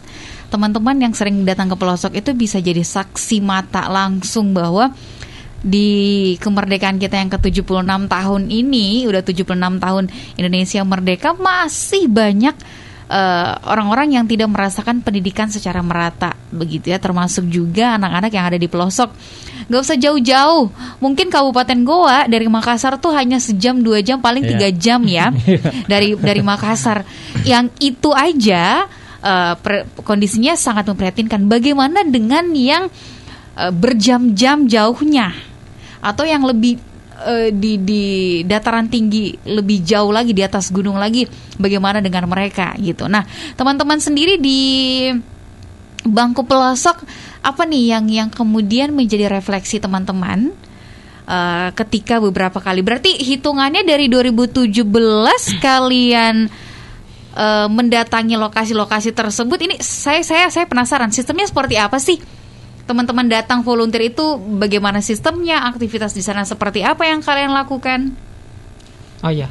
teman-teman 0.53 1.01
yang 1.01 1.17
sering 1.17 1.49
datang 1.49 1.73
ke 1.73 1.77
pelosok 1.81 2.21
itu 2.21 2.37
bisa 2.37 2.61
jadi 2.61 2.85
saksi 2.85 3.41
mata 3.41 3.89
langsung 3.89 4.53
bahwa 4.53 4.93
di 5.61 6.37
kemerdekaan 6.41 6.97
kita 6.97 7.21
yang 7.21 7.29
ke-76 7.33 8.09
tahun 8.09 8.43
ini, 8.49 9.05
udah 9.05 9.21
76 9.21 9.57
tahun 9.57 10.05
Indonesia 10.41 10.81
merdeka 10.85 11.37
masih 11.37 12.09
banyak 12.09 12.57
eh, 13.11 13.53
orang-orang 13.67 14.15
yang 14.15 14.25
tidak 14.25 14.47
merasakan 14.47 15.03
pendidikan 15.03 15.51
secara 15.51 15.83
merata 15.83 16.39
begitu 16.55 16.89
ya. 16.89 17.03
Termasuk 17.03 17.51
juga 17.51 17.99
anak-anak 17.99 18.31
yang 18.31 18.47
ada 18.47 18.57
di 18.57 18.71
pelosok. 18.71 19.11
Gak 19.67 19.81
usah 19.83 19.99
jauh-jauh. 19.99 20.71
Mungkin 20.99 21.27
Kabupaten 21.29 21.79
Goa 21.83 22.27
dari 22.27 22.47
Makassar 22.47 22.99
tuh 22.99 23.11
hanya 23.15 23.39
sejam 23.39 23.79
dua 23.79 23.99
jam 24.01 24.19
paling 24.19 24.43
Iya. 24.43 24.51
tiga 24.55 24.69
jam 24.73 25.01
ya 25.05 25.31
dari 25.93 26.15
dari 26.15 26.43
Makassar. 26.43 27.03
Yang 27.43 27.75
itu 27.83 28.11
aja 28.11 28.87
eh, 29.21 29.55
per- 29.59 29.91
kondisinya 30.07 30.55
sangat 30.55 30.87
memprihatinkan. 30.87 31.47
Bagaimana 31.47 32.07
dengan 32.07 32.51
yang 32.55 32.87
eh, 33.55 33.73
berjam-jam 33.75 34.67
jauhnya? 34.67 35.35
Atau 36.01 36.25
yang 36.25 36.43
lebih 36.43 36.81
eh, 37.27 37.49
di 37.53 37.81
di 37.81 38.05
dataran 38.45 38.89
tinggi 38.89 39.37
lebih 39.49 39.85
jauh 39.85 40.11
lagi 40.13 40.33
di 40.33 40.43
atas 40.45 40.73
gunung 40.73 40.97
lagi 40.97 41.29
bagaimana 41.61 42.01
dengan 42.01 42.29
mereka 42.29 42.73
gitu. 42.81 43.09
Nah, 43.09 43.25
teman-teman 43.57 44.01
sendiri 44.01 44.41
di 44.41 44.61
bangku 46.05 46.49
pelosok 46.49 47.05
apa 47.41 47.63
nih 47.65 47.97
yang 47.97 48.07
yang 48.09 48.29
kemudian 48.33 48.93
menjadi 48.93 49.29
refleksi 49.29 49.81
teman-teman 49.81 50.53
eh, 51.29 51.69
ketika 51.77 52.21
beberapa 52.21 52.61
kali 52.61 52.81
berarti 52.81 53.21
hitungannya 53.21 53.85
dari 53.85 54.09
2017 54.09 54.81
kalian 55.61 56.37
eh, 57.37 57.69
mendatangi 57.69 58.37
lokasi-lokasi 58.37 59.13
tersebut 59.13 59.59
ini 59.61 59.77
saya 59.81 60.25
saya 60.25 60.49
saya 60.49 60.65
penasaran 60.65 61.13
sistemnya 61.13 61.49
seperti 61.49 61.77
apa 61.77 62.01
sih 62.01 62.40
teman-teman 62.91 63.31
datang 63.31 63.63
volunteer 63.63 64.11
itu 64.11 64.35
bagaimana 64.59 64.99
sistemnya 64.99 65.63
aktivitas 65.71 66.11
di 66.11 66.27
sana 66.27 66.43
seperti 66.43 66.83
apa 66.83 67.07
yang 67.07 67.23
kalian 67.23 67.55
lakukan 67.55 68.19
Oh 69.21 69.33
ya. 69.33 69.49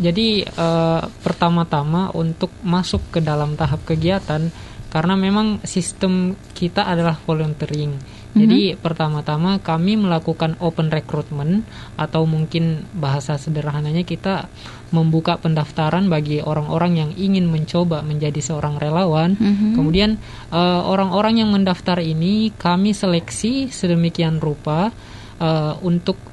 Jadi 0.00 0.42
eh, 0.42 1.02
pertama-tama 1.22 2.10
untuk 2.16 2.50
masuk 2.64 3.12
ke 3.12 3.20
dalam 3.20 3.54
tahap 3.54 3.84
kegiatan 3.84 4.48
karena 4.92 5.14
memang 5.16 5.60
sistem 5.64 6.36
kita 6.52 6.84
adalah 6.84 7.16
volunteering. 7.24 7.96
Jadi 8.32 8.72
pertama-tama 8.80 9.60
kami 9.60 10.00
melakukan 10.00 10.56
open 10.64 10.88
recruitment 10.88 11.68
atau 12.00 12.24
mungkin 12.24 12.88
bahasa 12.96 13.36
sederhananya 13.36 14.08
kita 14.08 14.48
membuka 14.92 15.40
pendaftaran 15.40 16.06
bagi 16.06 16.44
orang-orang 16.44 16.92
yang 17.00 17.10
ingin 17.16 17.48
mencoba 17.48 18.04
menjadi 18.04 18.38
seorang 18.38 18.76
relawan. 18.78 19.34
Kemudian 19.74 20.20
eh, 20.52 20.82
orang-orang 20.84 21.42
yang 21.42 21.50
mendaftar 21.50 21.98
ini 21.98 22.52
kami 22.54 22.92
seleksi 22.92 23.72
sedemikian 23.72 24.38
rupa 24.38 24.92
eh, 25.40 25.74
untuk 25.82 26.32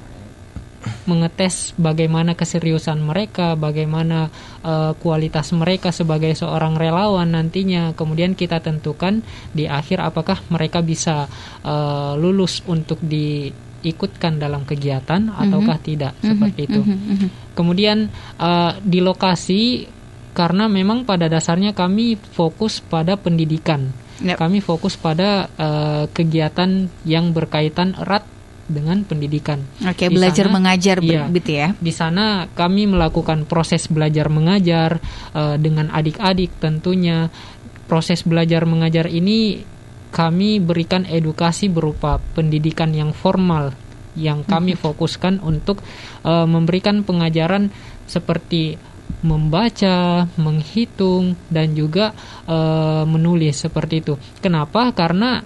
mengetes 1.04 1.76
bagaimana 1.76 2.32
keseriusan 2.32 3.04
mereka, 3.04 3.52
bagaimana 3.56 4.32
eh, 4.64 4.92
kualitas 4.96 5.52
mereka 5.52 5.92
sebagai 5.92 6.32
seorang 6.32 6.76
relawan 6.76 7.32
nantinya. 7.32 7.92
Kemudian 7.92 8.32
kita 8.36 8.64
tentukan 8.64 9.20
di 9.52 9.68
akhir 9.68 10.00
apakah 10.00 10.40
mereka 10.48 10.80
bisa 10.80 11.28
eh, 11.64 12.12
lulus 12.16 12.64
untuk 12.64 13.00
di 13.00 13.50
ikutkan 13.80 14.36
dalam 14.36 14.62
kegiatan 14.62 15.32
ataukah 15.32 15.78
tidak 15.80 16.12
Mhm, 16.20 16.26
seperti 16.26 16.60
itu. 16.68 16.80
mhm, 16.80 16.96
mhm. 16.96 17.28
Kemudian 17.56 18.08
uh, 18.36 18.72
di 18.80 19.00
lokasi 19.00 19.88
karena 20.30 20.70
memang 20.70 21.02
pada 21.02 21.26
dasarnya 21.26 21.74
kami 21.74 22.14
fokus 22.14 22.78
pada 22.78 23.18
pendidikan. 23.18 23.90
Yep. 24.20 24.36
Kami 24.36 24.60
fokus 24.60 25.00
pada 25.00 25.48
uh, 25.56 26.04
kegiatan 26.12 26.86
yang 27.08 27.32
berkaitan 27.32 27.96
erat 27.96 28.22
dengan 28.70 29.02
pendidikan. 29.02 29.58
Oke, 29.82 30.06
Di 30.06 30.14
belajar 30.14 30.46
sana- 30.46 30.54
mengajar 30.54 30.96
iya. 31.02 31.26
begitu 31.26 31.50
ya. 31.58 31.68
Di 31.74 31.90
sana 31.90 32.46
kami 32.52 32.86
melakukan 32.86 33.42
proses 33.48 33.90
belajar 33.90 34.30
mengajar 34.30 35.02
uh, 35.34 35.56
dengan 35.58 35.90
adik-adik 35.90 36.54
tentunya. 36.62 37.26
Proses 37.90 38.22
belajar 38.22 38.62
mengajar 38.70 39.10
ini 39.10 39.66
kami 40.10 40.58
berikan 40.58 41.06
edukasi 41.06 41.70
berupa 41.70 42.18
pendidikan 42.34 42.90
yang 42.90 43.14
formal 43.14 43.72
yang 44.18 44.42
kami 44.42 44.74
fokuskan 44.74 45.38
untuk 45.38 45.78
uh, 46.26 46.42
memberikan 46.42 47.06
pengajaran 47.06 47.70
seperti 48.10 48.74
membaca, 49.22 50.26
menghitung 50.34 51.38
dan 51.46 51.78
juga 51.78 52.10
uh, 52.50 53.06
menulis 53.06 53.54
seperti 53.54 54.02
itu. 54.02 54.14
Kenapa? 54.42 54.90
Karena 54.90 55.42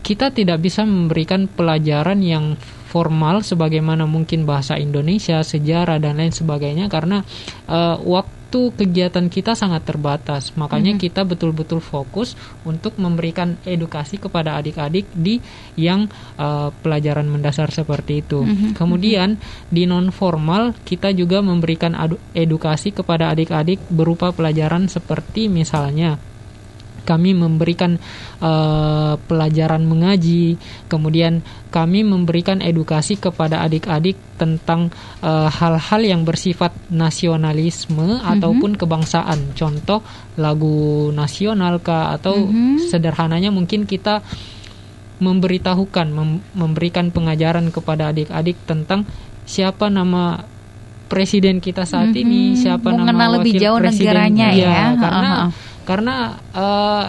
kita 0.00 0.32
tidak 0.32 0.60
bisa 0.64 0.84
memberikan 0.84 1.46
pelajaran 1.46 2.20
yang 2.24 2.56
formal 2.90 3.46
sebagaimana 3.46 4.08
mungkin 4.08 4.42
bahasa 4.42 4.74
Indonesia, 4.74 5.46
sejarah 5.46 6.02
dan 6.02 6.18
lain 6.18 6.34
sebagainya 6.34 6.90
karena 6.90 7.22
eh, 7.70 7.96
waktu 8.02 8.39
kegiatan 8.74 9.30
kita 9.30 9.54
sangat 9.54 9.86
terbatas. 9.86 10.50
Makanya 10.58 10.98
kita 10.98 11.22
betul-betul 11.22 11.78
fokus 11.78 12.34
untuk 12.66 12.98
memberikan 12.98 13.54
edukasi 13.62 14.18
kepada 14.18 14.58
adik-adik 14.58 15.06
di 15.14 15.38
yang 15.78 16.10
eh, 16.40 16.68
pelajaran 16.82 17.30
mendasar 17.30 17.70
seperti 17.70 18.26
itu. 18.26 18.42
Kemudian 18.74 19.38
di 19.70 19.86
non 19.86 20.10
formal 20.10 20.74
kita 20.82 21.14
juga 21.14 21.38
memberikan 21.44 21.94
edukasi 22.34 22.90
kepada 22.90 23.30
adik-adik 23.30 23.78
berupa 23.92 24.34
pelajaran 24.34 24.90
seperti 24.90 25.46
misalnya 25.46 26.29
kami 27.02 27.32
memberikan 27.32 27.96
eh, 28.38 29.14
pelajaran 29.18 29.84
mengaji, 29.84 30.56
kemudian 30.86 31.40
kami 31.70 32.02
memberikan 32.02 32.58
edukasi 32.58 33.14
kepada 33.14 33.62
adik-adik 33.62 34.18
tentang 34.36 34.90
eh, 35.20 35.48
hal-hal 35.48 36.00
yang 36.02 36.22
bersifat 36.24 36.72
nasionalisme 36.90 38.20
ataupun 38.20 38.74
kebangsaan. 38.76 39.52
Contoh 39.54 40.00
lagu 40.36 41.10
nasional 41.12 41.78
kah 41.80 42.14
atau 42.14 42.48
sederhananya 42.88 43.50
mungkin 43.50 43.84
kita 43.84 44.24
memberitahukan, 45.20 46.08
mem- 46.08 46.42
memberikan 46.56 47.12
pengajaran 47.12 47.68
kepada 47.68 48.08
adik-adik 48.08 48.56
tentang 48.64 49.04
siapa 49.44 49.92
nama 49.92 50.40
presiden 51.10 51.58
kita 51.60 51.84
saat 51.84 52.14
ini, 52.14 52.54
siapa 52.56 52.88
nama 52.88 53.02
Mengenal 53.04 53.30
lebih 53.42 53.58
wakil 53.58 53.62
jauh 53.66 53.78
presiden. 53.82 53.98
negaranya 54.00 54.48
Iya, 54.54 54.70
ya. 54.70 54.84
Karena 54.96 55.30
Ha-ha. 55.44 55.46
Karena 55.82 56.16
eh, 56.50 57.04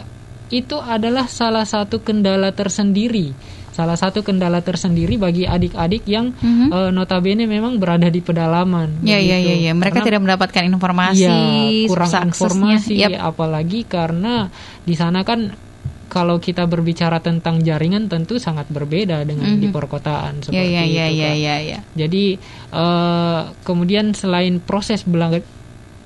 itu 0.52 0.76
adalah 0.76 1.26
salah 1.26 1.64
satu 1.64 2.04
kendala 2.04 2.52
tersendiri 2.52 3.32
salah 3.72 3.96
satu 3.96 4.20
kendala 4.20 4.60
tersendiri 4.60 5.16
bagi 5.16 5.48
adik-adik 5.48 6.04
yang 6.04 6.36
Mhm. 6.36 6.68
eh, 6.70 6.90
notabene 6.92 7.48
memang 7.48 7.80
berada 7.80 8.12
di 8.12 8.20
pedalaman 8.20 9.00
Ya, 9.00 9.16
ya, 9.16 9.40
begitu. 9.40 9.48
ya, 9.48 9.56
ya. 9.64 9.74
Mereka 9.74 9.96
Karena- 9.96 10.08
tidak 10.12 10.22
mendapatkan 10.28 10.64
informasi, 10.68 11.24
Iya, 11.24 11.88
kurang 11.88 12.12
informasi 12.28 12.94
Yap. 13.00 13.12
apalagi 13.32 13.88
karena 13.88 14.52
di 14.84 14.92
sana 14.92 15.24
kan 15.24 15.56
kalau 16.12 16.44
kita 16.44 16.68
berbicara 16.68 17.24
tentang 17.24 17.64
jaringan 17.64 18.12
tentu 18.12 18.36
sangat 18.36 18.68
berbeda 18.68 19.24
dengan 19.24 19.56
di 19.56 19.72
perkotaan 19.72 20.44
seperti 20.44 20.60
Ya, 20.60 20.68
ya, 20.68 20.84
ya, 20.84 21.06
itu 21.08 21.16
ya, 21.16 21.30
Kak. 21.32 21.38
ya, 21.40 21.56
ya. 21.64 21.80
Jadi 21.96 22.26
eh, 22.76 23.42
kemudian 23.64 24.12
selain 24.12 24.60
proses 24.60 25.08
bela- 25.08 25.40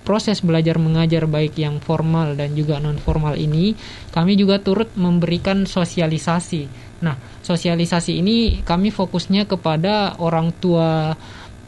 proses 0.06 0.46
belajar 0.46 0.78
mengajar 0.78 1.26
baik 1.26 1.58
yang 1.58 1.82
formal 1.82 2.38
dan 2.38 2.54
juga 2.54 2.78
non 2.78 3.02
formal 3.02 3.36
ini, 3.36 3.74
kami 4.14 4.38
juga 4.38 4.62
turut 4.62 4.94
memberikan 4.94 5.66
sosialisasi. 5.66 6.70
Nah, 7.02 7.18
sosialisasi 7.42 8.22
ini 8.22 8.62
kami 8.62 8.94
fokusnya 8.94 9.50
kepada 9.50 10.16
orang 10.22 10.54
tua 10.56 11.18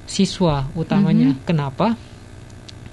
siswa 0.08 0.69
utamanya. 0.78 1.36
Kenapa? 1.43 1.97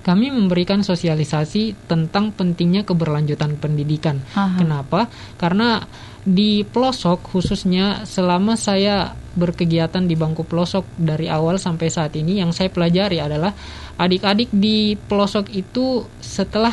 Kami 0.05 0.29
memberikan 0.29 0.85
sosialisasi 0.85 1.89
tentang 1.89 2.29
pentingnya 2.37 2.85
keberlanjutan 2.85 3.57
pendidikan. 3.57 4.21
Aha. 4.37 4.61
Kenapa? 4.61 5.09
Karena 5.41 5.81
di 6.25 6.65
pelosok 6.65 7.37
khususnya 7.37 8.09
selama 8.09 8.57
saya 8.57 9.13
berkegiatan 9.37 10.09
di 10.09 10.17
bangku 10.17 10.49
pelosok 10.49 10.97
dari 10.97 11.29
awal 11.29 11.61
sampai 11.61 11.93
saat 11.93 12.17
ini 12.17 12.41
yang 12.41 12.55
saya 12.57 12.73
pelajari 12.73 13.21
adalah 13.21 13.53
adik-adik 14.01 14.49
di 14.49 14.97
pelosok 14.97 15.53
itu 15.53 16.09
setelah 16.25 16.73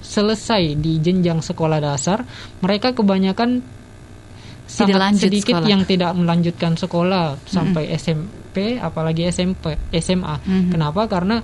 selesai 0.00 0.80
di 0.80 0.96
jenjang 1.00 1.44
sekolah 1.44 1.78
dasar 1.80 2.24
mereka 2.64 2.96
kebanyakan 2.96 3.60
sangat 4.64 4.96
lanjut 4.96 5.28
sedikit 5.28 5.60
sekolah. 5.60 5.68
yang 5.68 5.82
tidak 5.84 6.12
melanjutkan 6.16 6.72
sekolah 6.74 7.36
sampai 7.44 7.92
SMP 8.00 8.80
apalagi 8.80 9.28
SMP 9.28 9.76
SMA. 9.92 10.40
Mhm. 10.40 10.72
Kenapa? 10.72 11.04
Karena 11.04 11.36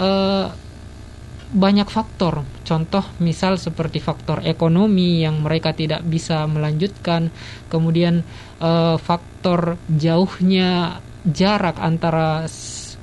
eh, 0.00 0.46
banyak 1.54 1.86
faktor. 1.86 2.42
Contoh 2.66 3.06
misal 3.22 3.56
seperti 3.56 4.02
faktor 4.02 4.42
ekonomi 4.42 5.22
yang 5.22 5.38
mereka 5.40 5.70
tidak 5.70 6.02
bisa 6.02 6.42
melanjutkan, 6.50 7.30
kemudian 7.70 8.26
eh, 8.58 8.96
faktor 8.98 9.78
jauhnya 9.86 10.98
jarak 11.24 11.78
antara 11.78 12.50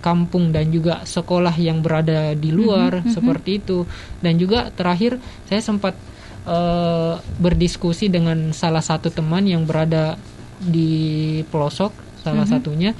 kampung 0.04 0.52
dan 0.52 0.68
juga 0.74 1.06
sekolah 1.08 1.54
yang 1.56 1.80
berada 1.80 2.36
di 2.36 2.52
luar 2.52 3.02
seperti 3.16 3.64
itu. 3.64 3.88
Dan 4.20 4.36
juga 4.36 4.68
terakhir 4.76 5.18
saya 5.48 5.64
sempat 5.64 5.96
eh, 6.44 7.16
berdiskusi 7.40 8.12
dengan 8.12 8.52
salah 8.52 8.84
satu 8.84 9.08
teman 9.08 9.48
yang 9.48 9.64
berada 9.64 10.20
di 10.62 11.42
pelosok 11.50 12.12
salah 12.22 12.46
satunya 12.46 12.94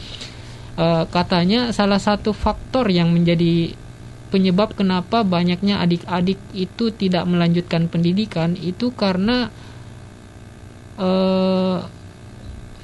Eh, 0.82 1.06
katanya 1.12 1.76
salah 1.76 2.00
satu 2.00 2.32
faktor 2.32 2.88
yang 2.88 3.12
menjadi 3.12 3.76
penyebab 4.32 4.74
kenapa 4.74 5.28
banyaknya 5.28 5.84
adik-adik 5.84 6.40
itu 6.56 6.90
tidak 6.96 7.28
melanjutkan 7.28 7.92
pendidikan 7.92 8.56
itu 8.56 8.96
karena 8.96 9.52
eh, 10.96 11.78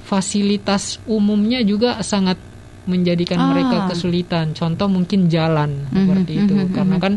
fasilitas 0.08 1.00
umumnya 1.08 1.64
juga 1.64 2.00
sangat 2.04 2.40
menjadikan 2.88 3.40
Ah. 3.44 3.48
mereka 3.52 3.78
kesulitan. 3.92 4.56
Contoh 4.56 4.88
mungkin 4.88 5.28
jalan 5.28 5.84
seperti 5.92 6.32
mhm, 6.40 6.42
itu, 6.48 6.54
mhm, 6.56 6.68
karena 6.72 6.98
kan 7.04 7.14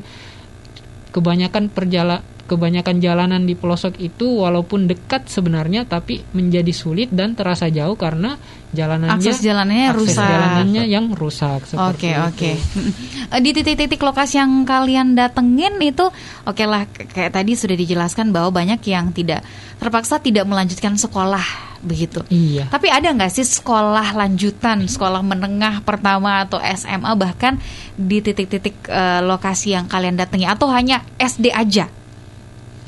kebanyakan 1.14 1.70
perjala 1.70 2.22
kebanyakan 2.50 2.98
jalanan 2.98 3.42
di 3.42 3.54
pelosok 3.54 3.94
itu 3.96 4.42
walaupun 4.42 4.84
dekat 4.84 5.26
sebenarnya 5.26 5.86
tapi 5.86 6.26
menjadi 6.30 6.70
sulit 6.70 7.06
dan 7.08 7.32
terasa 7.32 7.70
jauh 7.70 7.94
karena 7.94 8.34
jalanannya 8.70 9.14
Akses 9.16 9.38
jalanannya 9.38 9.86
akses 9.88 9.98
rusak. 10.10 10.26
jalanannya 10.26 10.82
yang 10.84 11.06
rusak 11.10 11.62
Oke 11.70 12.10
oke. 12.16 12.50
Mm-mm. 12.74 12.92
Eh, 13.30 13.38
Di 13.38 13.50
titik-titik 13.52 13.98
lokasi 14.00 14.36
yang 14.36 14.62
kalian 14.62 15.14
datengin 15.14 15.78
itu, 15.78 16.02
oke 16.42 16.64
lah 16.64 16.82
k- 16.84 17.06
kayak 17.06 17.30
tadi 17.32 17.54
sudah 17.54 17.74
dijelaskan 17.74 18.30
bahwa 18.30 18.50
banyak 18.52 18.82
yang 18.84 19.10
tidak 19.10 19.46
terpaksa 19.76 20.18
tidak 20.18 20.42
melanjutkan 20.44 20.94
sekolah 20.94 21.42
begitu. 21.80 22.20
Iya. 22.26 22.66
Tapi 22.66 22.90
ada 22.90 23.06
nggak 23.08 23.30
sih 23.32 23.42
sekolah 23.42 24.12
lanjutan, 24.12 24.82
sekolah 24.84 25.22
menengah 25.22 25.80
pertama 25.80 26.42
atau 26.42 26.58
SMA 26.58 27.14
bahkan 27.14 27.54
di 27.92 28.18
titik-titik 28.18 28.82
eh, 28.84 29.20
lokasi 29.20 29.72
yang 29.72 29.86
kalian 29.86 30.14
datangi 30.14 30.44
atau 30.44 30.66
hanya 30.68 31.06
SD 31.16 31.48
aja 31.48 31.86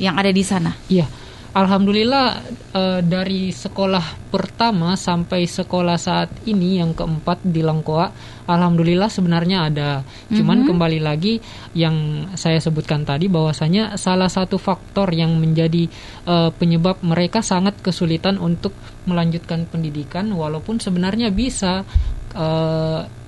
yang 0.00 0.16
ada 0.16 0.32
di 0.32 0.44
sana? 0.44 0.72
Iya, 0.88 1.04
alhamdulillah 1.52 2.26
eh, 2.72 3.00
dari 3.04 3.52
sekolah 3.52 4.32
pertama 4.32 4.96
sampai 4.96 5.44
sekolah 5.44 6.00
saat 6.00 6.32
ini 6.48 6.80
yang 6.80 6.96
keempat 6.96 7.44
di 7.44 7.60
Lengkoa, 7.60 8.08
alhamdulillah 8.48 9.12
sebenarnya 9.12 9.68
ada. 9.68 10.00
Cuman 10.32 10.64
kembali 10.64 11.00
lagi 11.04 11.36
yang 11.76 12.28
saya 12.36 12.56
sebutkan 12.60 13.04
tadi 13.04 13.28
bahwasanya 13.28 14.00
salah 14.00 14.32
satu 14.32 14.56
faktor 14.56 15.12
yang 15.12 15.36
menjadi 15.36 15.88
eh, 16.24 16.50
penyebab 16.56 17.00
mereka 17.04 17.44
sangat 17.44 17.80
kesulitan 17.84 18.40
untuk 18.40 18.72
melanjutkan 19.04 19.68
pendidikan, 19.68 20.32
walaupun 20.32 20.80
sebenarnya 20.80 21.28
bisa. 21.32 21.84
eh, 22.32 23.21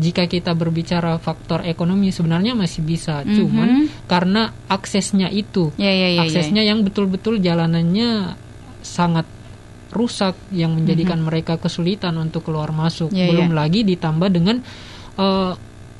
jika 0.00 0.24
kita 0.24 0.56
berbicara 0.56 1.20
faktor 1.20 1.64
ekonomi 1.68 2.08
sebenarnya 2.08 2.56
masih 2.56 2.80
bisa, 2.80 3.20
cuman 3.28 3.92
karena 4.08 4.56
aksesnya 4.66 5.28
itu 5.28 5.68
Ya 5.76 5.92
ya 5.92 6.08
ya. 6.08 6.08
ya. 6.16 6.22
aksesnya 6.24 6.64
yang 6.64 6.80
betul-betul 6.80 7.40
jalanannya 7.44 8.36
sangat 8.80 9.28
rusak 9.92 10.32
yang 10.48 10.72
menjadikan 10.72 11.20
mereka 11.20 11.60
kesulitan 11.60 12.16
untuk 12.16 12.48
keluar 12.48 12.72
masuk. 12.72 13.12
Mhm. 13.12 13.18
Ya, 13.20 13.26
Belum 13.28 13.50
ya. 13.52 13.56
lagi 13.64 13.80
ditambah 13.84 14.28
dengan 14.32 14.64
eh, 15.20 15.52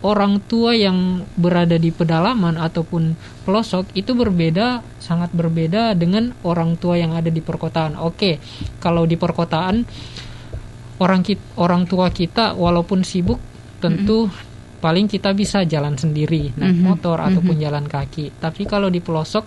orang 0.02 0.40
tua 0.48 0.72
yang 0.74 1.22
berada 1.38 1.76
di 1.78 1.92
pedalaman 1.94 2.58
ataupun 2.58 3.14
pelosok 3.46 3.92
itu 3.94 4.16
berbeda 4.16 4.82
sangat 4.98 5.30
berbeda 5.30 5.94
dengan 5.94 6.34
orang 6.42 6.74
tua 6.80 6.98
yang 6.98 7.12
ada 7.14 7.28
di 7.30 7.38
perkotaan. 7.44 8.00
Oke, 8.00 8.40
kalau 8.82 9.06
di 9.06 9.14
perkotaan 9.20 9.84
orang 10.98 11.22
kita, 11.22 11.44
orang 11.60 11.86
tua 11.86 12.10
kita 12.10 12.54
walaupun 12.58 13.04
sibuk 13.06 13.38
tentu 13.82 14.30
paling 14.78 15.06
kita 15.06 15.30
bisa 15.30 15.62
jalan 15.62 15.94
sendiri 15.94 16.50
naik 16.52 16.74
Mhm. 16.74 16.82
motor 16.84 17.18
ataupun 17.20 17.54
jalan 17.56 17.84
kaki. 17.84 18.34
Tapi 18.36 18.62
kalau 18.64 18.86
di 18.86 18.98
pelosok 18.98 19.44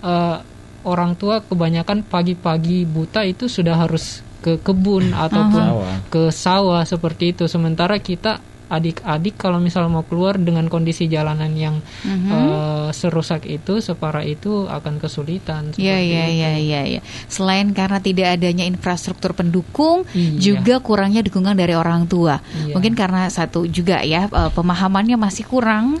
eh, 0.00 0.36
orang 0.84 1.12
tua 1.14 1.40
kebanyakan 1.40 2.04
pagi-pagi 2.04 2.84
buta 2.84 3.20
itu 3.22 3.44
sudah 3.46 3.76
harus 3.78 4.20
ke 4.38 4.56
kebun 4.56 5.10
ataupun 5.10 5.62
Sawah. 5.66 5.96
ke 6.08 6.22
sawah 6.30 6.82
seperti 6.84 7.34
itu. 7.34 7.44
Sementara 7.44 7.98
kita 7.98 8.38
adik-adik 8.68 9.34
kalau 9.34 9.58
misal 9.58 9.88
mau 9.88 10.04
keluar 10.04 10.36
dengan 10.36 10.68
kondisi 10.68 11.04
jalanan 11.04 11.52
yang 11.52 11.76
Mhm. 12.04 12.28
eh, 12.28 12.88
serusak 12.90 13.44
itu, 13.44 13.80
separah 13.80 14.22
itu 14.22 14.64
akan 14.64 14.96
kesulitan. 14.96 15.72
Iya 15.74 15.96
iya 15.98 16.24
iya 16.28 16.50
iya 16.56 16.80
iya. 16.86 17.00
Selain 17.26 17.72
karena 17.72 17.98
tidak 17.98 18.36
adanya 18.36 18.64
infrastruktur 18.64 19.32
pendukung, 19.32 20.04
Iya. 20.12 20.40
juga 20.40 20.74
kurangnya 20.80 21.20
dukungan 21.20 21.52
dari 21.52 21.72
orang 21.72 22.04
tua. 22.04 22.40
Iya. 22.64 22.72
Mungkin 22.72 22.94
karena 22.94 23.28
satu 23.28 23.64
juga 23.64 24.00
ya 24.00 24.24
eh, 24.26 24.50
pemahamannya 24.52 25.16
masih 25.16 25.44
kurang 25.44 26.00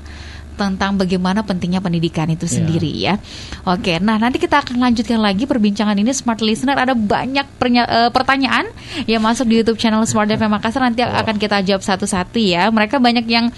tentang 0.58 0.98
bagaimana 0.98 1.40
pentingnya 1.40 1.78
pendidikan 1.78 2.26
itu 2.26 2.44
Iya. 2.44 2.52
sendiri 2.52 2.90
ya. 2.90 3.14
Oke, 3.62 4.02
nah 4.02 4.18
nanti 4.18 4.36
kita 4.36 4.58
akan 4.58 4.82
lanjutkan 4.82 5.16
lagi 5.16 5.46
perbincangan 5.46 5.94
ini 5.94 6.10
Smart 6.10 6.42
Listener 6.42 6.74
ada 6.74 6.92
banyak 6.92 7.46
pernya- 7.54 7.86
eh, 7.86 8.10
pertanyaan 8.10 8.66
yang 9.06 9.22
masuk 9.22 9.46
di 9.46 9.62
YouTube 9.62 9.78
channel 9.78 10.02
Smart 10.02 10.26
FM 10.26 10.50
Makassar 10.50 10.82
nanti 10.82 11.00
akan 11.00 11.38
kita 11.38 11.62
jawab 11.62 11.80
satu-satu 11.80 12.36
ya. 12.36 12.66
Mereka 12.68 12.98
banyak 12.98 13.24
yang 13.24 13.54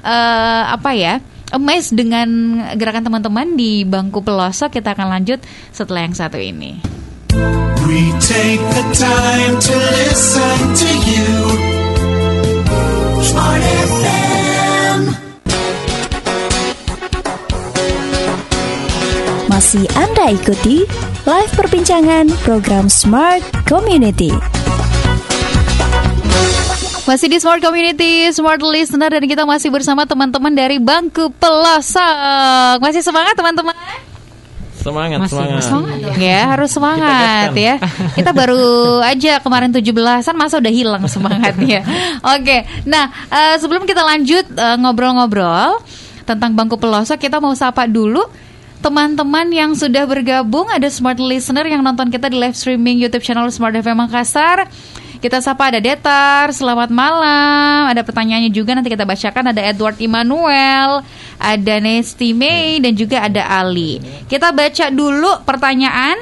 eh, 0.00 0.62
apa 0.66 0.90
ya? 0.92 1.22
Amazed 1.50 1.92
dengan 1.92 2.28
gerakan 2.74 3.04
teman-teman 3.04 3.54
di 3.54 3.82
bangku 3.82 4.22
pelosok. 4.22 4.70
Kita 4.72 4.94
akan 4.94 5.10
lanjut 5.10 5.42
setelah 5.70 6.02
yang 6.02 6.14
satu 6.14 6.38
ini. 6.38 6.78
We 7.84 8.00
take 8.22 8.62
the 8.70 8.86
time 8.94 9.54
to 9.58 9.74
listen 9.98 10.56
to 10.78 10.90
you. 11.04 11.30
Smart 13.20 13.60
FM. 13.60 14.29
Masih 19.60 19.84
Anda 19.92 20.32
ikuti 20.32 20.88
live 21.28 21.52
perbincangan 21.52 22.32
program 22.48 22.88
Smart 22.88 23.44
Community. 23.68 24.32
Masih 27.04 27.28
di 27.28 27.36
Smart 27.36 27.60
Community, 27.60 28.32
Smart 28.32 28.56
Listener 28.64 29.12
dan 29.12 29.20
kita 29.20 29.44
masih 29.44 29.68
bersama 29.68 30.08
teman-teman 30.08 30.48
dari 30.56 30.80
Bangku 30.80 31.28
Pelosok. 31.36 32.80
Masih 32.80 33.04
semangat 33.04 33.36
teman-teman? 33.36 33.76
Semangat, 34.80 35.28
Masih, 35.28 35.36
semangat. 35.36 35.56
masih. 35.60 35.68
Semangat 35.68 36.16
ya, 36.16 36.40
harus 36.56 36.70
semangat 36.72 37.20
gaskan. 37.52 37.60
ya. 37.60 37.74
Kita 38.16 38.30
baru 38.32 38.64
aja 39.04 39.44
kemarin 39.44 39.76
17-an 39.76 40.36
masa 40.40 40.56
udah 40.56 40.72
hilang 40.72 41.04
semangatnya. 41.04 41.84
Oke. 42.32 42.64
Nah, 42.88 43.12
eh, 43.28 43.60
sebelum 43.60 43.84
kita 43.84 44.08
lanjut 44.08 44.56
eh, 44.56 44.76
ngobrol-ngobrol 44.80 45.84
tentang 46.24 46.56
Bangku 46.56 46.80
Pelosok, 46.80 47.20
kita 47.20 47.44
mau 47.44 47.52
sapa 47.52 47.84
dulu 47.84 48.24
teman-teman 48.80 49.44
yang 49.52 49.76
sudah 49.76 50.08
bergabung 50.08 50.64
ada 50.72 50.88
Smart 50.88 51.20
Listener 51.20 51.68
yang 51.68 51.84
nonton 51.84 52.08
kita 52.08 52.32
di 52.32 52.40
live 52.40 52.56
streaming 52.56 52.96
YouTube 52.96 53.20
channel 53.20 53.52
Smart 53.52 53.76
FM 53.76 54.08
Makassar. 54.08 54.64
Kita 55.20 55.36
sapa 55.44 55.68
ada 55.68 55.84
Detar, 55.84 56.48
selamat 56.48 56.88
malam. 56.88 57.92
Ada 57.92 58.00
pertanyaannya 58.00 58.48
juga 58.48 58.72
nanti 58.72 58.88
kita 58.88 59.04
bacakan 59.04 59.52
ada 59.52 59.60
Edward 59.60 60.00
Immanuel, 60.00 61.04
ada 61.36 61.74
Nesti 61.76 62.32
May 62.32 62.80
dan 62.80 62.96
juga 62.96 63.28
ada 63.28 63.44
Ali. 63.44 64.00
Kita 64.24 64.48
baca 64.48 64.88
dulu 64.88 65.44
pertanyaan 65.44 66.16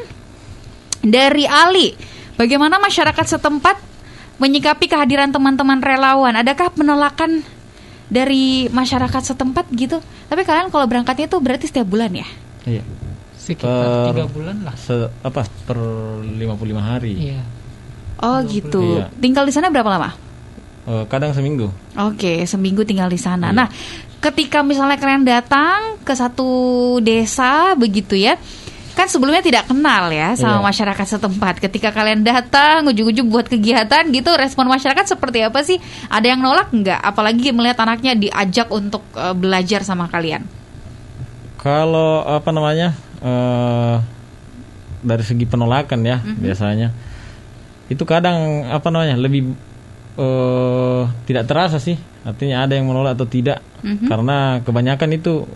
dari 0.98 1.46
Ali. 1.46 1.94
Bagaimana 2.34 2.82
masyarakat 2.82 3.38
setempat 3.38 3.78
menyikapi 4.42 4.90
kehadiran 4.90 5.30
teman-teman 5.30 5.78
relawan? 5.78 6.34
Adakah 6.34 6.74
penolakan 6.74 7.46
dari 8.10 8.66
masyarakat 8.74 9.30
setempat 9.30 9.70
gitu? 9.78 10.02
Tapi 10.26 10.42
kalian 10.42 10.74
kalau 10.74 10.90
berangkatnya 10.90 11.30
itu 11.30 11.38
berarti 11.38 11.70
setiap 11.70 11.86
bulan 11.86 12.10
ya? 12.18 12.26
Iya. 12.64 12.82
Sekitar 13.38 13.70
Per- 13.70 14.06
tiga 14.12 14.24
bulan 14.26 14.56
lah. 14.66 14.74
Se 14.74 14.94
apa 15.22 15.46
per 15.64 15.78
55 16.24 16.80
hari. 16.80 17.14
Iya. 17.32 17.40
Oh 18.18 18.42
gitu. 18.42 18.98
Iya. 18.98 19.06
Tinggal 19.14 19.46
di 19.46 19.52
sana 19.54 19.70
berapa 19.70 19.86
lama? 19.88 20.10
Eh, 20.88 21.04
kadang 21.06 21.30
seminggu. 21.30 21.68
Oke, 21.94 22.42
seminggu 22.44 22.82
tinggal 22.82 23.06
di 23.06 23.20
sana. 23.20 23.52
Iya. 23.52 23.56
Nah, 23.62 23.68
ketika 24.18 24.64
misalnya 24.64 24.98
kalian 24.98 25.22
datang 25.22 26.00
ke 26.02 26.12
satu 26.12 26.48
desa 26.98 27.76
begitu 27.76 28.18
ya, 28.18 28.34
kan 28.92 29.06
sebelumnya 29.06 29.38
tidak 29.38 29.70
kenal 29.70 30.10
ya 30.10 30.34
sama 30.34 30.58
Iya. 30.58 30.66
masyarakat 30.66 31.06
setempat. 31.06 31.62
Ketika 31.62 31.94
kalian 31.94 32.26
datang, 32.26 32.82
ujung-ujung 32.90 33.30
buat 33.30 33.46
kegiatan 33.46 34.02
gitu, 34.10 34.34
respon 34.34 34.66
masyarakat 34.66 35.06
seperti 35.06 35.46
apa 35.46 35.62
sih? 35.62 35.78
Ada 36.10 36.34
yang 36.34 36.42
nolak 36.42 36.74
nggak? 36.74 36.98
Apalagi 36.98 37.54
melihat 37.54 37.78
anaknya 37.78 38.18
diajak 38.18 38.66
untuk 38.68 39.06
eh, 39.14 39.30
belajar 39.32 39.86
sama 39.86 40.10
kalian. 40.10 40.57
Kalau 41.58 42.22
apa 42.22 42.50
namanya 42.50 42.94
eh 43.18 43.96
dari 44.98 45.22
segi 45.22 45.46
penolakan 45.46 46.00
ya 46.02 46.18
Mhm. 46.18 46.38
biasanya 46.38 46.88
itu 47.86 48.02
kadang 48.02 48.66
apa 48.66 48.88
namanya 48.90 49.14
lebih 49.14 49.54
eh 50.18 51.02
tidak 51.24 51.46
terasa 51.46 51.78
sih 51.78 51.94
artinya 52.22 52.66
ada 52.66 52.74
yang 52.74 52.86
menolak 52.86 53.14
atau 53.14 53.26
tidak 53.26 53.62
Mhm. 53.82 54.06
karena 54.06 54.36
kebanyakan 54.62 55.10
itu 55.14 55.46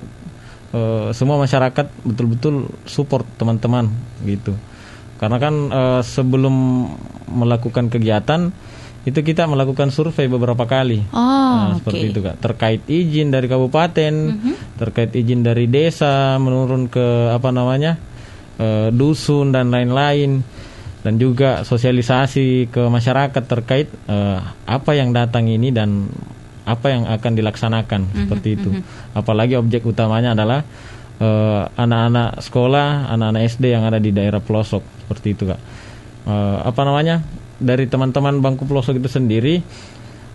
eh, 0.72 1.08
semua 1.12 1.36
masyarakat 1.36 1.86
betul-betul 2.02 2.70
support 2.86 3.26
teman-teman 3.36 3.90
gitu 4.24 4.54
karena 5.18 5.36
kan 5.36 5.54
eh, 5.68 6.00
sebelum 6.02 6.54
melakukan 7.28 7.90
kegiatan 7.90 8.50
itu 9.02 9.18
kita 9.18 9.44
melakukan 9.44 9.90
survei 9.90 10.26
beberapa 10.26 10.62
kali 10.62 11.02
Oh, 11.10 11.20
Nah, 11.52 11.76
seperti 11.76 12.04
itu 12.08 12.20
kak. 12.20 12.40
Terkait 12.40 12.80
izin 12.86 13.28
dari 13.28 13.44
kabupaten, 13.44 14.14
Mhm. 14.32 14.52
terkait 14.78 15.12
izin 15.12 15.42
dari 15.42 15.66
desa, 15.66 16.38
menurun 16.38 16.86
ke 16.86 17.02
apa 17.28 17.50
namanya 17.50 17.98
eh, 18.56 18.88
dusun 18.88 19.50
dan 19.50 19.68
lain-lain, 19.68 20.40
dan 21.02 21.14
juga 21.16 21.60
sosialisasi 21.62 22.70
ke 22.70 22.82
masyarakat 22.86 23.42
terkait 23.42 23.88
eh, 24.06 24.38
apa 24.64 24.90
yang 24.92 25.10
datang 25.10 25.44
ini 25.46 25.68
dan 25.68 26.06
apa 26.62 26.86
yang 26.88 27.04
akan 27.04 27.32
dilaksanakan 27.34 28.00
Mhm, 28.06 28.16
seperti 28.16 28.48
itu. 28.54 28.70
Apalagi 29.12 29.56
objek 29.56 29.82
utamanya 29.82 30.32
adalah 30.32 30.62
eh, 31.18 31.62
anak-anak 31.76 32.38
sekolah, 32.40 33.10
anak-anak 33.10 33.42
SD 33.46 33.64
yang 33.70 33.84
ada 33.84 33.98
di 33.98 34.10
daerah 34.10 34.38
pelosok 34.38 34.82
seperti 35.04 35.28
itu 35.34 35.44
kak. 35.46 35.60
Eh, 36.24 36.58
apa 36.64 36.80
namanya 36.82 37.18
dari 37.62 37.86
teman-teman 37.86 38.42
bangku 38.42 38.66
pelosok 38.66 38.98
itu 38.98 39.08
sendiri 39.08 39.62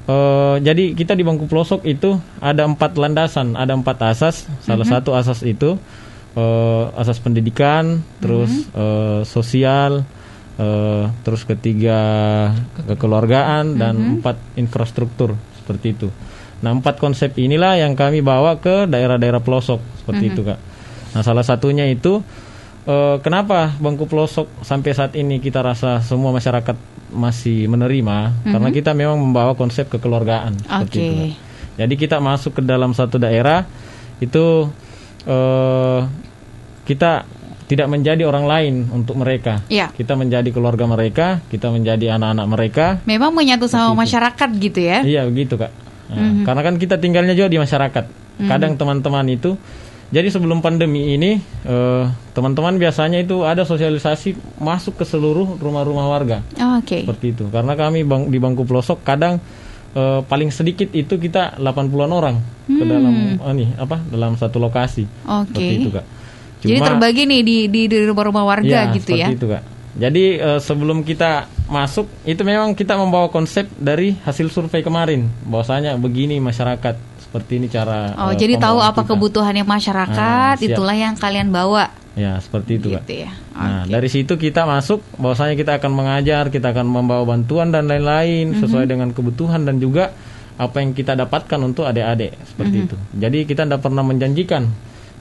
Eh, 0.08 0.56
jadi 0.64 0.96
kita 0.96 1.20
di 1.20 1.28
bangku 1.28 1.52
pelosok 1.52 1.84
itu 1.84 2.16
ada 2.40 2.64
empat 2.64 2.96
landasan, 2.96 3.60
ada 3.60 3.76
empat 3.76 4.00
asas. 4.08 4.48
Salah 4.64 4.88
satu 4.88 5.12
asas 5.12 5.44
itu 5.44 5.76
eh, 6.32 6.84
asas 6.96 7.20
pendidikan, 7.20 8.00
terus 8.24 8.72
eh, 8.72 9.28
sosial, 9.28 10.08
eh, 10.56 11.12
terus 11.28 11.44
ketiga 11.44 12.00
kekeluargaan 12.88 13.76
dan 13.76 14.24
empat 14.24 14.40
infrastruktur 14.56 15.36
seperti 15.60 15.88
itu. 15.92 16.08
Nah 16.64 16.72
empat 16.72 17.04
konsep 17.04 17.36
inilah 17.36 17.76
yang 17.76 17.92
kami 18.00 18.24
bawa 18.24 18.64
ke 18.64 18.88
daerah-daerah 18.88 19.44
pelosok 19.44 19.84
seperti 20.00 20.32
itu 20.32 20.42
kak. 20.48 20.60
Nah 21.20 21.20
salah 21.20 21.44
satunya 21.44 21.84
itu 21.84 22.24
eh, 22.88 23.20
kenapa 23.20 23.76
bangku 23.76 24.08
pelosok 24.08 24.64
sampai 24.64 24.96
saat 24.96 25.20
ini 25.20 25.44
kita 25.44 25.60
rasa 25.60 26.00
semua 26.00 26.32
masyarakat 26.32 26.96
masih 27.08 27.72
menerima 27.72 28.36
karena 28.44 28.70
kita 28.72 28.92
memang 28.92 29.16
membawa 29.16 29.56
konsep 29.56 29.88
kekeluargaan 29.88 30.60
seperti 30.60 30.98
Oke. 31.00 31.08
itu. 31.08 31.26
Jadi 31.78 31.94
kita 31.96 32.18
masuk 32.18 32.60
ke 32.60 32.62
dalam 32.66 32.92
satu 32.92 33.22
daerah 33.22 33.64
itu 34.20 34.68
eh, 35.24 36.00
kita 36.84 37.12
tidak 37.68 37.88
menjadi 37.92 38.24
orang 38.24 38.46
lain 38.48 38.74
untuk 38.96 39.20
mereka. 39.20 39.60
Iya. 39.68 39.92
Kita 39.92 40.16
menjadi 40.16 40.48
keluarga 40.56 40.88
mereka, 40.88 41.44
kita 41.52 41.68
menjadi 41.68 42.16
anak-anak 42.16 42.48
mereka. 42.48 42.86
Memang 43.04 43.36
menyatu 43.36 43.68
sama 43.68 43.92
masyarakat 43.92 44.50
gitu 44.56 44.80
ya? 44.80 45.04
Iya 45.04 45.28
begitu 45.28 45.60
kak. 45.60 45.72
Nah, 46.08 46.48
Karena 46.48 46.62
kan 46.64 46.80
kita 46.80 46.96
tinggalnya 46.96 47.36
juga 47.36 47.52
di 47.52 47.60
masyarakat. 47.60 48.06
Kadang 48.38 48.80
teman-teman 48.80 49.28
itu, 49.28 49.60
jadi 50.08 50.32
sebelum 50.32 50.64
pandemi 50.64 51.14
ini 51.14 51.36
eh, 51.64 52.04
teman-teman 52.32 52.80
biasanya 52.80 53.20
itu 53.20 53.44
ada 53.44 53.68
sosialisasi 53.68 54.36
masuk 54.58 54.96
ke 54.96 55.04
seluruh 55.04 55.60
rumah-rumah 55.60 56.08
warga 56.08 56.40
Oh, 56.56 56.80
Oke. 56.80 57.04
seperti 57.04 57.36
itu. 57.36 57.46
Karena 57.52 57.76
kami 57.76 58.08
bang, 58.08 58.32
di 58.32 58.40
bangku 58.40 58.64
pelosok 58.64 59.04
kadang 59.04 59.36
eh, 59.92 60.20
paling 60.24 60.48
sedikit 60.48 60.88
itu 60.92 61.18
kita 61.18 61.60
80-an 61.60 62.12
orang 62.12 62.36
ke 62.68 62.84
dalam 62.84 63.40
ah, 63.40 63.52
nih, 63.52 63.76
apa 63.76 64.00
dalam 64.08 64.36
satu 64.36 64.58
lokasi. 64.58 65.04
Oke. 65.24 65.52
Seperti 65.52 65.74
itu 65.76 65.90
kak. 65.92 66.06
Jadi 66.58 66.80
terbagi 66.82 67.24
nih 67.24 67.42
di 67.44 67.58
di 67.68 67.82
di 67.86 67.98
rumah-rumah 68.02 68.44
warga 68.44 68.66
Ya, 68.66 68.92
gitu 68.92 69.12
ya? 69.14 69.28
seperti 69.28 69.38
itu 69.38 69.48
kak. 69.52 69.64
Jadi 69.98 70.24
eh, 70.38 70.60
sebelum 70.62 71.04
kita 71.04 71.32
masuk 71.68 72.08
itu 72.24 72.42
memang 72.42 72.72
kita 72.74 72.96
membawa 72.96 73.28
konsep 73.28 73.68
dari 73.76 74.16
hasil 74.24 74.48
survei 74.48 74.80
kemarin. 74.80 75.28
Bahwasanya 75.44 76.00
begini 76.00 76.40
masyarakat 76.40 76.96
seperti 77.38 77.54
ini 77.62 77.68
cara. 77.70 78.18
Oh, 78.18 78.34
eh, 78.34 78.36
jadi 78.36 78.58
tahu 78.58 78.82
apa 78.82 79.06
kita. 79.06 79.14
kebutuhannya 79.14 79.62
masyarakat, 79.62 80.18
Ah, 80.18 80.58
siap. 80.58 80.74
itulah 80.74 80.98
yang 80.98 81.14
kalian 81.14 81.54
bawa 81.54 81.94
Ya, 82.18 82.42
seperti 82.42 82.82
itu, 82.82 82.98
Kak. 82.98 83.06
Gitu 83.06 83.30
ya. 83.30 83.32
Nah, 83.54 83.86
Oke. 83.86 83.94
dari 83.94 84.10
situ 84.10 84.34
kita 84.36 84.66
masuk 84.66 85.06
bahwasanya 85.22 85.54
kita 85.54 85.78
akan 85.78 85.92
mengajar, 85.94 86.50
kita 86.50 86.74
akan 86.74 86.90
membawa 86.90 87.22
bantuan 87.30 87.70
dan 87.70 87.86
lain-lain 87.86 88.58
sesuai 88.58 88.90
dengan 88.90 89.14
kebutuhan 89.14 89.62
dan 89.62 89.78
juga 89.78 90.18
apa 90.58 90.82
yang 90.82 90.98
kita 90.98 91.14
dapatkan 91.14 91.62
untuk 91.62 91.86
adik-adik 91.86 92.34
seperti 92.42 92.90
itu. 92.90 92.98
Jadi 93.14 93.46
kita 93.46 93.70
tidak 93.70 93.86
pernah 93.86 94.02
menjanjikan. 94.02 94.66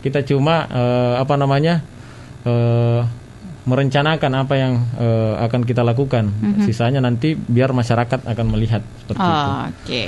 Kita 0.00 0.24
cuma 0.24 0.64
eh, 0.64 1.14
apa 1.20 1.36
namanya? 1.36 1.84
eh, 2.48 3.00
merencanakan 3.66 4.32
apa 4.46 4.54
yang 4.56 4.72
eh, 4.96 5.34
akan 5.42 5.66
kita 5.66 5.82
lakukan. 5.82 6.32
Sisanya 6.64 7.02
nanti 7.02 7.36
biar 7.36 7.74
masyarakat 7.74 8.24
akan 8.24 8.46
melihat 8.48 8.80
seperti 9.04 9.20
itu. 9.20 9.50
Oke. 9.68 10.04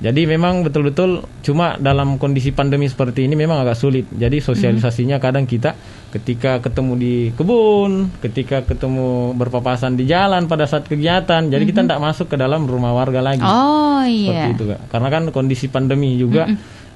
Jadi 0.00 0.24
memang 0.24 0.64
betul-betul 0.64 1.20
cuma 1.44 1.76
dalam 1.76 2.16
kondisi 2.16 2.56
pandemi 2.56 2.88
seperti 2.88 3.28
ini 3.28 3.36
memang 3.36 3.60
agak 3.60 3.76
sulit. 3.76 4.08
Jadi 4.08 4.40
sosialisasinya 4.40 5.20
kadang 5.20 5.44
kita 5.44 5.76
ketika 6.10 6.56
ketemu 6.64 6.92
di 6.96 7.14
kebun, 7.36 8.08
ketika 8.24 8.64
ketemu 8.64 9.36
berpapasan 9.36 10.00
di 10.00 10.08
jalan 10.08 10.48
pada 10.48 10.64
saat 10.64 10.88
kegiatan, 10.88 11.52
jadi 11.52 11.62
kita 11.68 11.84
tidak 11.84 12.00
masuk 12.00 12.32
ke 12.32 12.36
dalam 12.40 12.64
rumah 12.64 12.96
warga 12.96 13.20
lagi. 13.20 13.44
Oh 13.44 14.00
Seperti 14.08 14.48
iya. 14.48 14.56
itu, 14.56 14.64
Kak. 14.72 14.80
Karena 14.88 15.08
kan 15.12 15.22
kondisi 15.28 15.66
pandemi 15.68 16.16
juga 16.16 16.48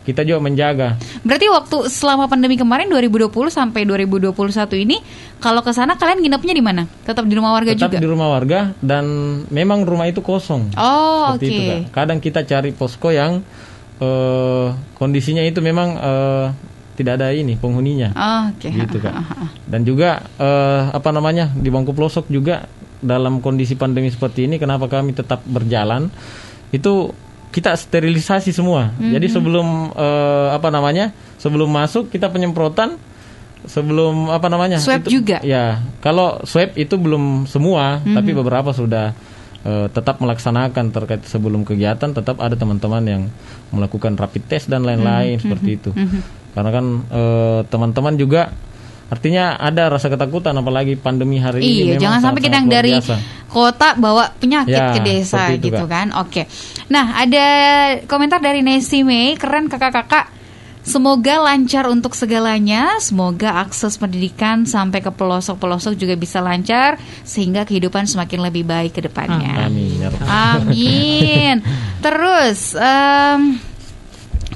kita 0.05 0.21
juga 0.21 0.39
menjaga. 0.45 1.01
Berarti 1.25 1.49
waktu 1.49 1.77
selama 1.89 2.29
pandemi 2.29 2.61
kemarin 2.61 2.93
2020 2.93 3.33
sampai 3.49 3.89
2021 3.89 4.37
ini 4.85 5.01
kalau 5.41 5.65
ke 5.65 5.73
sana 5.73 5.97
kalian 5.97 6.21
nginepnya 6.21 6.53
di 6.53 6.61
mana? 6.61 6.83
Tetap 7.09 7.25
di 7.25 7.35
rumah 7.35 7.57
warga 7.57 7.73
Tetap 7.73 7.89
juga? 7.89 7.99
di 7.99 8.09
rumah 8.09 8.29
warga 8.29 8.77
dan 8.85 9.05
memang 9.49 9.89
rumah 9.89 10.05
itu 10.05 10.21
kosong. 10.21 10.77
Oh, 10.77 11.33
oke. 11.35 11.49
Kak. 11.49 11.97
Kadang 11.97 12.21
kita 12.21 12.45
cari 12.45 12.77
posko 12.77 13.09
yang 13.09 13.41
eh, 13.99 14.67
kondisinya 15.01 15.41
itu 15.41 15.65
memang 15.65 15.89
eh, 15.97 16.47
tidak 16.95 17.19
ada 17.19 17.35
ini 17.35 17.59
penghuninya. 17.59 18.15
Oh, 18.15 18.43
Oke. 18.55 18.71
gitu 18.71 19.03
kak 19.03 19.15
dan 19.73 19.83
juga 19.83 20.23
eh, 20.39 20.83
apa 20.95 21.11
namanya 21.11 21.51
di 21.51 21.67
bangku 21.67 21.91
pelosok 21.91 22.31
juga 22.31 22.71
dalam 23.03 23.43
kondisi 23.43 23.75
pandemi 23.75 24.09
seperti 24.09 24.47
ini 24.49 24.57
kenapa 24.57 24.87
kami 24.89 25.13
tetap 25.13 25.43
berjalan 25.45 26.09
itu 26.71 27.11
kita 27.55 27.71
sterilisasi 27.79 28.51
semua. 28.51 28.91
Jadi 28.99 29.31
sebelum 29.31 29.95
eh, 29.95 30.49
apa 30.51 30.75
namanya 30.75 31.15
sebelum 31.39 31.71
masuk 31.71 32.11
kita 32.11 32.27
penyemprotan 32.27 32.99
sebelum 33.65 34.29
apa 34.29 34.51
namanya 34.51 34.77
Swab 34.77 35.07
itu- 35.07 35.23
juga? 35.23 35.41
ya 35.41 35.81
kalau 36.05 36.43
swab 36.45 36.77
itu 36.77 37.01
belum 37.01 37.49
semua 37.49 37.97
tapi 38.03 38.37
beberapa 38.37 38.75
sudah 38.77 39.15
eh, 39.65 39.87
tetap 39.89 40.21
melaksanakan 40.21 40.93
terkait 40.93 41.23
sebelum 41.25 41.63
kegiatan 41.65 42.11
tetap 42.13 42.43
ada 42.43 42.59
teman-teman 42.59 43.03
yang 43.07 43.23
melakukan 43.73 44.19
rapid 44.19 44.45
test 44.51 44.67
dan 44.69 44.83
lain-lain 44.85 45.39
seperti 45.41 45.79
itu. 45.79 45.91
Karena 46.53 46.71
kan 46.75 46.85
eh, 47.09 47.61
teman-teman 47.71 48.15
juga 48.19 48.51
artinya 49.05 49.57
ada 49.57 49.89
rasa 49.89 50.09
ketakutan 50.09 50.53
apalagi 50.53 50.95
pandemi 50.95 51.37
hari 51.37 51.61
ini 51.61 51.71
Iya, 51.93 51.95
jangan 52.01 52.21
sampai 52.23 52.41
kita 52.41 52.57
yang 52.57 52.69
dari 52.69 52.93
biasa. 52.97 53.15
kota 53.47 53.89
bawa 53.95 54.33
penyakit 54.35 54.75
Ya, 54.75 54.91
ke 54.91 55.01
desa 55.01 55.53
itu, 55.53 55.69
gitu 55.69 55.85
Kak. 55.85 55.91
kan. 55.91 56.07
Oke. 56.19 56.49
Nah, 56.87 57.17
ada 57.17 57.47
komentar 58.05 58.39
dari 58.39 58.61
Nesi 58.61 59.01
Mei, 59.01 59.37
keren 59.37 59.69
kakak-kakak. 59.69 60.33
Semoga 60.81 61.41
lancar 61.41 61.89
untuk 61.89 62.13
segalanya, 62.13 63.01
semoga 63.01 63.57
akses 63.57 63.97
pendidikan 63.97 64.69
sampai 64.69 65.01
ke 65.01 65.09
pelosok-pelosok 65.09 65.97
juga 65.97 66.13
bisa 66.13 66.45
lancar 66.45 67.01
sehingga 67.23 67.65
kehidupan 67.65 68.05
semakin 68.05 68.41
lebih 68.43 68.69
baik 68.69 68.93
ke 68.93 69.01
depannya. 69.01 69.65
Amin 69.65 69.97
ya. 69.97 70.13
Amin. 70.29 71.65
Terus 72.05 72.77
em, 72.77 73.57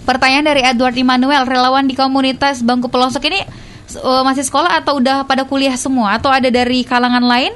pertanyaan 0.03 0.45
dari 0.47 0.61
Edward 0.63 0.93
Immanuel, 0.95 1.45
relawan 1.45 1.85
di 1.85 1.93
komunitas 1.93 2.61
Bangku 2.61 2.89
Pelosok 2.89 3.25
ini 3.25 3.41
eh, 3.97 4.23
masih 4.25 4.45
sekolah 4.45 4.85
atau 4.85 5.01
udah 5.01 5.25
pada 5.25 5.49
kuliah 5.49 5.75
semua 5.79 6.21
atau 6.21 6.29
ada 6.29 6.49
dari 6.53 6.85
kalangan 6.85 7.25
lain? 7.25 7.53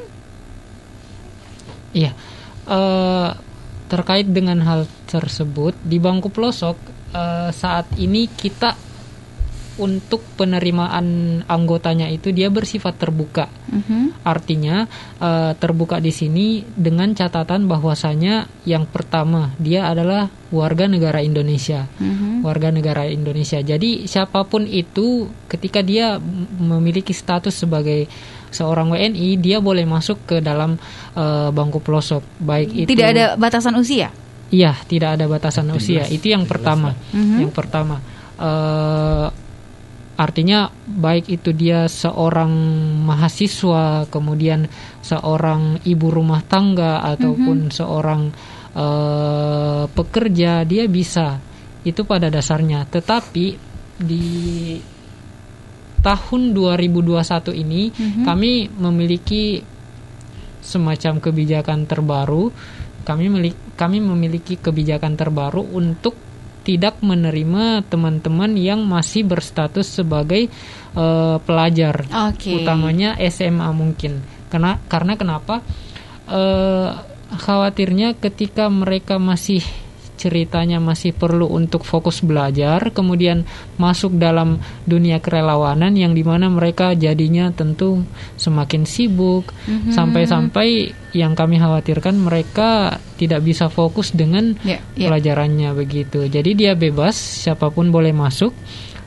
Iya. 1.93 2.13
Eh, 2.69 3.31
terkait 3.93 4.25
dengan 4.25 4.57
hal 4.65 4.89
tersebut 5.05 5.77
di 5.85 6.01
bangku 6.01 6.33
pelosok 6.33 6.77
eh, 7.13 7.51
saat 7.53 7.85
ini 8.01 8.25
kita 8.31 8.92
untuk 9.81 10.21
penerimaan 10.37 11.41
anggotanya 11.49 12.11
itu 12.13 12.29
dia 12.35 12.53
bersifat 12.53 13.01
terbuka. 13.01 13.49
Mhm. 13.73 14.25
Artinya 14.27 14.85
eh, 15.17 15.53
terbuka 15.57 15.97
di 16.03 16.13
sini 16.13 16.61
dengan 16.77 17.17
catatan 17.17 17.65
bahwasanya 17.65 18.49
yang 18.69 18.85
pertama 18.85 19.55
dia 19.57 19.89
adalah 19.89 20.29
warga 20.53 20.85
negara 20.85 21.25
Indonesia. 21.25 21.89
Mhm. 21.97 22.45
Warga 22.45 22.69
negara 22.69 23.09
Indonesia. 23.09 23.65
Jadi 23.65 24.05
siapa 24.05 24.45
pun 24.45 24.69
itu 24.69 25.31
ketika 25.49 25.81
dia 25.81 26.21
memiliki 26.61 27.17
status 27.17 27.65
sebagai 27.65 28.11
seorang 28.53 28.93
WNI, 28.93 29.41
dia 29.41 29.59
boleh 29.65 29.89
masuk 29.89 30.29
ke 30.29 30.37
dalam 30.45 30.77
eh, 31.17 31.49
bangku 31.49 31.81
pelosok. 31.81 32.21
Baik 32.45 32.85
itu 32.85 32.89
Tidak 32.93 33.09
ada 33.09 33.27
batasan 33.41 33.73
usia. 33.81 34.13
Iya, 34.53 34.77
tidak 34.85 35.17
ada 35.17 35.25
batasan 35.25 35.73
usia. 35.73 36.05
Itu 36.13 36.29
yang 36.29 36.45
pertama. 36.45 36.93
Mhm. 37.17 37.49
Yang 37.49 37.53
pertama, 37.57 38.05
eh, 38.37 39.27
artinya 40.17 40.69
baik 40.73 41.29
itu 41.33 41.51
dia 41.57 41.89
seorang 41.89 42.53
mahasiswa, 43.03 44.07
kemudian 44.13 44.69
seorang 45.01 45.81
ibu 45.89 46.09
rumah 46.13 46.45
tangga 46.45 47.01
ataupun 47.17 47.73
seorang 47.73 48.23
eh, 48.77 49.85
pekerja, 49.89 50.63
dia 50.69 50.85
bisa. 50.89 51.41
Itu 51.83 52.07
pada 52.07 52.31
dasarnya. 52.31 52.87
Tetapi 52.87 53.47
di 53.99 54.27
tahun 56.03 56.43
2021 56.51 57.63
ini 57.63 57.83
kami 58.27 58.71
memiliki 58.71 59.63
semacam 60.63 61.19
kebijakan 61.19 61.87
terbaru. 61.91 62.51
Kami 63.03 63.27
milik, 63.27 63.75
kami 63.75 63.99
memiliki 63.99 64.55
kebijakan 64.55 65.19
terbaru 65.19 65.75
untuk 65.75 66.15
tidak 66.63 66.99
menerima 67.03 67.83
teman-teman 67.87 68.55
yang 68.57 68.87
masih 68.87 69.27
berstatus 69.27 69.91
sebagai 69.91 70.49
eh, 70.97 71.37
pelajar, 71.43 72.07
Oke. 72.33 72.63
utamanya 72.63 73.19
SMA 73.29 73.69
mungkin. 73.75 74.23
Karena 74.49 74.79
karena 74.87 75.15
kenapa? 75.19 75.61
Eh, 76.31 76.91
khawatirnya 77.33 78.15
ketika 78.21 78.69
mereka 78.69 79.17
masih 79.17 79.65
ceritanya 80.23 80.79
masih 80.79 81.11
perlu 81.11 81.51
untuk 81.51 81.83
fokus 81.83 82.23
belajar, 82.23 82.95
kemudian 82.95 83.43
masuk 83.75 84.15
dalam 84.15 84.63
dunia 84.87 85.19
kerelawanan 85.19 85.99
yang 85.99 86.15
di 86.15 86.23
mana 86.23 86.47
mereka 86.47 86.95
jadinya 86.95 87.51
tentu 87.51 88.07
semakin 88.39 88.87
sibuk, 88.87 89.51
sampai-sampai 89.91 90.95
yang 91.13 91.35
kami 91.35 91.59
khawatirkan 91.59 92.15
mereka 92.15 93.03
tidak 93.19 93.43
bisa 93.43 93.67
fokus 93.67 94.15
dengan 94.15 94.55
Ya, 94.63 94.79
ya. 94.95 95.11
pelajarannya 95.11 95.75
begitu. 95.75 96.31
Jadi 96.31 96.55
dia 96.55 96.73
bebas, 96.79 97.19
siapa 97.19 97.69
pun 97.75 97.91
boleh 97.91 98.15
masuk. 98.15 98.55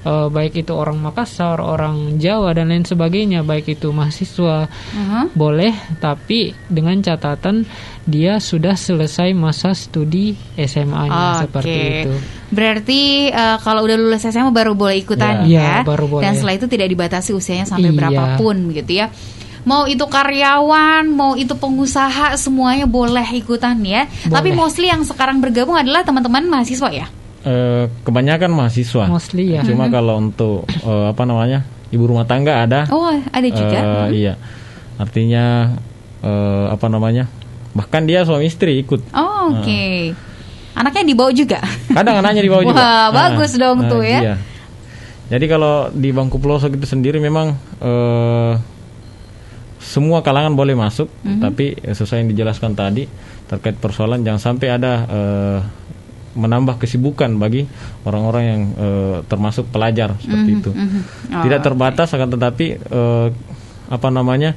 Eh, 0.06 0.28
baik 0.30 0.62
itu 0.62 0.72
orang 0.72 1.02
Makassar, 1.02 1.58
orang 1.58 2.16
Jawa 2.16 2.54
dan 2.54 2.70
lain 2.70 2.86
sebagainya, 2.86 3.42
baik 3.42 3.74
itu 3.74 3.90
mahasiswa 3.90 4.70
Mhm. 4.94 5.34
boleh, 5.34 5.74
tapi 5.98 6.54
dengan 6.70 7.02
catatan 7.02 7.66
dia 8.06 8.38
sudah 8.38 8.78
selesai 8.78 9.34
masa 9.34 9.74
studi 9.74 10.38
SMA-nya 10.56 11.42
Oke. 11.42 11.42
seperti 11.50 11.80
itu. 12.06 12.14
Berarti 12.54 13.02
eh, 13.28 13.58
kalau 13.60 13.82
udah 13.82 13.98
lulus 13.98 14.24
SMA 14.24 14.54
baru 14.54 14.78
boleh 14.78 14.96
ikutan 14.96 15.44
ya. 15.50 15.82
Iya, 15.82 15.84
baru 15.84 16.06
boleh. 16.08 16.24
Dan 16.24 16.38
setelah 16.38 16.56
itu 16.56 16.68
tidak 16.70 16.88
dibatasi 16.88 17.34
usianya 17.34 17.66
sampai 17.66 17.90
Iya. 17.90 17.98
berapapun 17.98 18.70
gitu 18.72 18.94
ya. 18.96 19.10
Mau 19.66 19.90
itu 19.90 20.06
karyawan, 20.06 21.10
mau 21.10 21.34
itu 21.34 21.58
pengusaha, 21.58 22.38
semuanya 22.38 22.86
boleh 22.86 23.26
ikutan 23.34 23.74
ya. 23.82 24.06
Tapi 24.24 24.54
mostly 24.54 24.94
yang 24.94 25.02
sekarang 25.02 25.42
bergabung 25.42 25.74
adalah 25.74 26.06
teman-teman 26.06 26.46
mahasiswa 26.46 26.94
ya. 26.94 27.10
Eh, 27.46 27.86
kebanyakan 28.02 28.50
mahasiswa 28.50 29.06
Mostly 29.06 29.54
ya. 29.54 29.62
cuma 29.62 29.86
kalau 29.88 30.18
untuk 30.18 30.66
eh, 30.66 31.06
apa 31.08 31.24
namanya 31.24 31.62
ibu 31.88 32.02
rumah 32.04 32.26
tangga 32.26 32.60
ada 32.60 32.90
Oh, 32.90 33.06
ada 33.08 33.46
juga. 33.46 34.10
Eh, 34.10 34.18
iya 34.20 34.34
artinya 34.96 35.78
eh, 36.20 36.66
apa 36.68 36.88
namanya 36.88 37.30
bahkan 37.72 38.02
dia 38.02 38.24
suami 38.24 38.46
istri 38.46 38.80
ikut 38.80 38.98
Oh, 39.12 39.54
oke. 39.54 39.84
Anaknya 40.74 41.06
dibawa 41.06 41.30
juga. 41.30 41.62
kadang 41.88 42.18
anaknya 42.18 42.42
di 42.42 42.50
bawah 42.50 42.66
juga 42.68 42.82
Wah, 42.82 43.06
bagus 43.12 43.54
dong 43.54 43.86
tuh 43.86 44.02
ya. 44.02 44.20
iya. 44.20 44.36
jadi 45.28 45.46
kalau 45.46 45.88
di 45.90 46.10
bangku 46.10 46.36
pelosok 46.36 46.74
itu 46.74 46.88
sendiri 46.88 47.18
memang 47.20 47.54
eh, 47.78 48.54
semua 49.78 50.20
kalangan 50.20 50.52
boleh 50.52 50.74
masuk 50.74 51.08
Mhm. 51.22 51.40
tapi 51.40 51.66
sesuai 51.80 52.26
yang 52.26 52.30
dijelaskan 52.32 52.74
tadi 52.74 53.06
terkait 53.46 53.78
persoalan 53.78 54.20
jangan 54.20 54.42
sampai 54.44 54.68
ada 54.72 54.94
eh, 55.06 55.60
menambah 56.36 56.78
kesibukan 56.78 57.32
bagi 57.36 57.64
orang-orang 58.04 58.44
yang 58.44 58.62
eh, 58.76 59.18
termasuk 59.26 59.72
pelajar 59.72 60.20
seperti 60.20 60.52
itu. 60.54 60.72
Oh, 60.72 61.42
tidak 61.42 61.64
terbatas 61.64 62.12
akan 62.12 62.30
tetapi 62.30 62.66
eh, 62.78 63.28
apa 63.86 64.08
namanya 64.10 64.52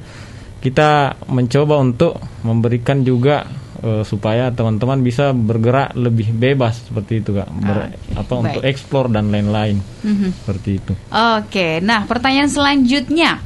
kita 0.59 1.15
mencoba 1.27 1.79
untuk 1.79 2.19
memberikan 2.43 3.01
juga 3.01 3.47
eh, 3.79 4.03
supaya 4.03 4.51
teman-teman 4.51 4.99
bisa 5.01 5.31
bergerak 5.31 5.95
lebih 5.95 6.31
bebas 6.31 6.83
seperti 6.83 7.23
itu 7.23 7.31
kak. 7.33 7.47
Ber- 7.47 7.95
apa 8.13 8.27
baik. 8.29 8.43
untuk 8.43 8.63
eksplor 8.65 9.07
dan 9.09 9.31
lain-lain 9.31 9.79
Mhm. 10.03 10.29
seperti 10.35 10.71
itu. 10.77 10.93
Oke, 11.15 11.79
nah 11.79 12.03
pertanyaan 12.05 12.51
selanjutnya. 12.51 13.39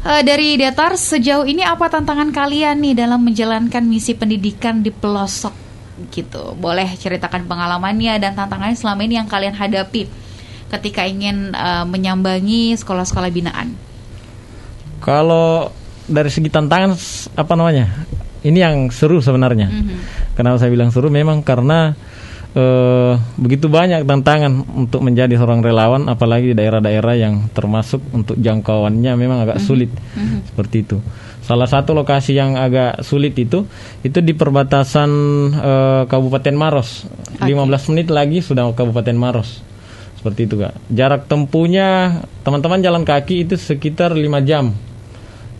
Dari 0.00 0.56
Datar 0.56 0.96
sejauh 0.96 1.44
ini 1.44 1.60
apa 1.60 1.92
tantangan 1.92 2.32
kalian 2.32 2.80
nih 2.80 2.96
dalam 2.96 3.20
menjalankan 3.20 3.84
misi 3.84 4.16
pendidikan 4.16 4.80
di 4.80 4.88
pelosok 4.88 5.52
gitu? 6.08 6.56
Boleh 6.56 6.88
ceritakan 6.96 7.44
pengalamannya 7.44 8.16
dan 8.16 8.32
tantangannya 8.32 8.76
selama 8.76 9.04
ini 9.04 9.20
yang 9.20 9.28
kalian 9.28 9.52
hadapi 9.52 10.08
ketika 10.70 11.04
ingin 11.04 11.52
eh, 11.52 11.84
menyambangi 11.84 12.72
sekolah-sekolah 12.78 13.28
binaan. 13.28 13.74
kalau 15.00 15.72
dari 16.04 16.28
segi 16.28 16.52
tantangan 16.52 16.92
apa 17.32 17.52
namanya 17.56 18.04
ini 18.44 18.60
yang 18.60 18.92
seru 18.92 19.20
sebenarnya 19.20 19.68
Mhm. 19.68 19.96
Kenapa 20.36 20.56
saya 20.56 20.72
bilang 20.72 20.88
seru? 20.88 21.08
Memang 21.12 21.44
karena 21.44 21.92
eh, 22.50 23.14
begitu 23.38 23.70
banyak 23.70 24.02
tantangan 24.02 24.50
untuk 24.74 25.06
menjadi 25.06 25.38
seorang 25.38 25.62
relawan, 25.62 26.10
apalagi 26.10 26.50
di 26.50 26.56
daerah-daerah 26.58 27.14
yang 27.14 27.46
termasuk 27.54 28.02
untuk 28.10 28.34
jangkauannya 28.40 29.12
memang 29.14 29.46
agak 29.46 29.62
sulit 29.62 29.90
seperti 30.50 30.82
itu. 30.82 30.98
Salah 31.50 31.66
satu 31.66 31.98
lokasi 31.98 32.38
yang 32.38 32.54
agak 32.54 33.02
sulit 33.02 33.34
itu 33.34 33.66
itu 34.06 34.18
di 34.22 34.38
perbatasan 34.38 35.10
eh, 35.50 36.02
Kabupaten 36.06 36.54
Maros. 36.54 37.10
15 37.42 37.90
menit 37.90 38.06
lagi 38.14 38.38
sudah 38.38 38.70
Kabupaten 38.70 39.18
Maros. 39.18 39.58
Seperti 40.14 40.46
itu, 40.46 40.62
Kak. 40.62 40.78
Jarak 40.94 41.26
tempuhnya 41.26 42.22
teman-teman 42.46 42.78
jalan 42.78 43.02
kaki 43.02 43.50
itu 43.50 43.58
sekitar 43.58 44.14
5 44.14 44.46
jam. 44.46 44.70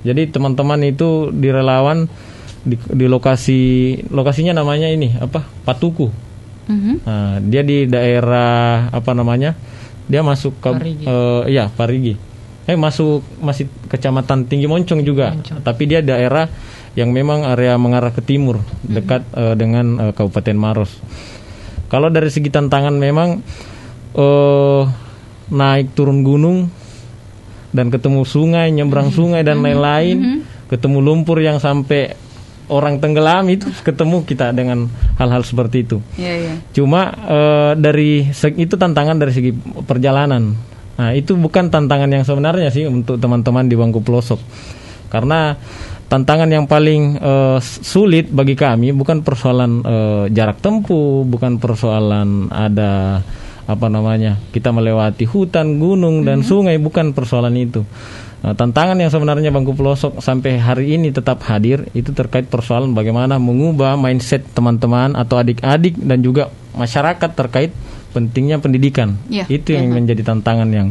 Jadi 0.06 0.30
teman-teman 0.30 0.78
itu 0.86 1.34
di 1.34 1.50
relawan 1.50 2.06
di, 2.62 2.78
di 2.78 3.10
lokasi 3.10 3.60
lokasinya 4.14 4.62
namanya 4.62 4.86
ini 4.86 5.18
apa 5.18 5.42
Patuku. 5.66 6.06
Mhm. 6.70 6.94
Nah, 7.02 7.42
dia 7.42 7.66
di 7.66 7.90
daerah 7.90 8.94
apa 8.94 9.10
namanya? 9.10 9.58
Dia 10.06 10.22
masuk 10.22 10.62
ke 10.62 10.70
Parigi. 10.70 11.04
eh, 11.08 11.42
iya 11.50 11.66
Parigi. 11.66 12.29
Eh 12.68 12.76
masuk 12.76 13.24
masih 13.40 13.66
kecamatan 13.88 14.44
Tinggi 14.46 14.68
Moncong 14.68 15.00
juga. 15.04 15.36
Tapi 15.64 15.82
dia 15.88 16.00
daerah 16.04 16.48
yang 16.98 17.14
memang 17.14 17.46
area 17.46 17.78
mengarah 17.78 18.10
ke 18.10 18.20
timur 18.20 18.60
dekat 18.82 19.22
eh, 19.34 19.54
dengan 19.54 20.10
eh, 20.10 20.12
Kabupaten 20.12 20.56
Maros. 20.58 20.92
Kalau 21.90 22.10
dari 22.10 22.30
segi 22.30 22.50
tantangan 22.50 22.94
memang 22.94 23.40
eh 24.14 24.82
naik 25.50 25.98
turun 25.98 26.22
gunung 26.22 26.70
dan 27.74 27.90
ketemu 27.90 28.22
sungai, 28.26 28.70
nyebrang 28.74 29.14
sungai 29.14 29.46
dan 29.46 29.62
lain-lain, 29.62 30.42
ketemu 30.66 30.98
lumpur 31.02 31.38
yang 31.38 31.62
sampai 31.62 32.14
orang 32.70 33.02
tenggelam 33.02 33.50
itu 33.50 33.66
ketemu 33.82 34.22
kita 34.22 34.54
dengan 34.54 34.86
hal-hal 35.18 35.42
seperti 35.42 35.86
itu. 35.86 35.98
Iya, 36.14 36.34
iya. 36.38 36.54
Cuma 36.70 37.10
eh, 37.10 37.72
dari 37.78 38.30
itu 38.58 38.74
tantangan 38.78 39.18
dari 39.18 39.32
segi 39.34 39.50
perjalanan. 39.84 40.54
Nah, 41.00 41.16
itu 41.16 41.32
bukan 41.32 41.72
tantangan 41.72 42.12
yang 42.12 42.28
sebenarnya 42.28 42.68
sih 42.68 42.84
untuk 42.84 43.16
teman-teman 43.16 43.64
di 43.64 43.72
bangku 43.72 44.04
pelosok. 44.04 44.36
Karena 45.08 45.56
tantangan 46.12 46.44
yang 46.52 46.68
paling 46.68 47.16
eh, 47.16 47.58
sulit 47.64 48.28
bagi 48.28 48.52
kami 48.52 48.92
bukan 48.92 49.24
persoalan 49.24 49.80
eh, 49.80 50.24
jarak 50.28 50.60
tempuh, 50.60 51.24
bukan 51.24 51.56
persoalan 51.56 52.52
ada 52.52 53.24
apa 53.64 53.86
namanya 53.88 54.36
kita 54.52 54.76
melewati 54.76 55.24
hutan, 55.24 55.80
gunung 55.80 56.20
dan 56.28 56.44
sungai, 56.44 56.76
bukan 56.76 57.16
persoalan 57.16 57.56
itu. 57.56 57.80
Nah, 58.44 58.52
tantangan 58.52 59.00
yang 59.00 59.08
sebenarnya 59.08 59.48
bangku 59.48 59.72
pelosok 59.72 60.20
sampai 60.20 60.60
hari 60.60 61.00
ini 61.00 61.16
tetap 61.16 61.40
hadir 61.48 61.88
itu 61.96 62.12
terkait 62.12 62.44
persoalan 62.44 62.92
bagaimana 62.92 63.40
mengubah 63.40 63.96
mindset 63.96 64.44
teman-teman 64.52 65.16
atau 65.16 65.40
adik-adik 65.40 65.96
dan 65.96 66.20
juga 66.20 66.52
masyarakat 66.76 67.30
terkait 67.32 67.72
pentingnya 68.10 68.58
pendidikan. 68.58 69.16
Iya, 69.30 69.46
itu 69.46 69.74
yang 69.74 69.90
iya. 69.90 69.94
menjadi 69.94 70.22
tantangan 70.26 70.68
yang 70.70 70.88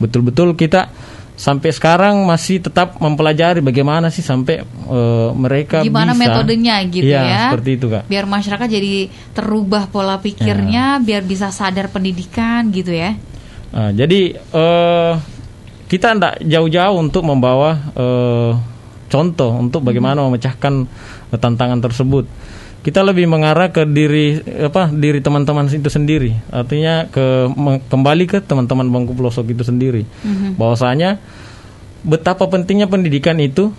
betul-betul 0.00 0.56
kita 0.56 0.88
sampai 1.36 1.68
sekarang 1.68 2.24
masih 2.24 2.64
tetap 2.64 2.96
mempelajari 2.96 3.60
bagaimana 3.60 4.08
sih 4.08 4.24
sampai 4.24 4.64
eh, 4.64 5.30
mereka 5.36 5.84
Gimana 5.84 6.16
bisa 6.16 6.20
metodenya 6.24 6.80
gitu 6.88 7.12
Iya, 7.12 7.20
ya? 7.22 7.40
seperti 7.52 7.70
itu 7.76 7.86
kak. 7.92 8.08
Biar 8.08 8.24
masyarakat 8.24 8.68
jadi 8.72 9.12
terubah 9.36 9.84
pola 9.92 10.16
pikirnya, 10.16 10.98
biar 11.04 11.22
bisa 11.28 11.52
sadar 11.52 11.92
pendidikan 11.92 12.72
gitu 12.72 12.96
ya. 12.96 13.12
Nah, 13.76 13.92
jadi 13.92 14.32
eh, 14.32 15.12
kita 15.86 16.16
tidak 16.16 16.34
jauh-jauh 16.40 16.96
untuk 16.96 17.22
membawa 17.28 17.84
eh, 17.92 18.52
contoh 19.12 19.52
untuk 19.60 19.84
bagaimana 19.84 20.24
memecahkan 20.24 20.74
eh, 21.30 21.38
tantangan 21.38 21.84
tersebut. 21.84 22.24
Kita 22.86 23.02
lebih 23.02 23.26
mengarah 23.26 23.74
ke 23.74 23.82
diri 23.82 24.38
apa 24.62 24.86
diri 24.94 25.18
teman-teman 25.18 25.66
itu 25.66 25.90
sendiri. 25.90 26.38
Artinya 26.54 27.10
ke 27.10 27.50
kembali 27.90 28.24
ke 28.30 28.38
teman-teman 28.46 28.86
bangku 28.86 29.10
pelosok 29.18 29.50
itu 29.50 29.66
sendiri. 29.66 30.06
Bahwasanya 30.54 31.18
betapa 32.06 32.46
pentingnya 32.46 32.86
pendidikan 32.86 33.42
itu 33.42 33.74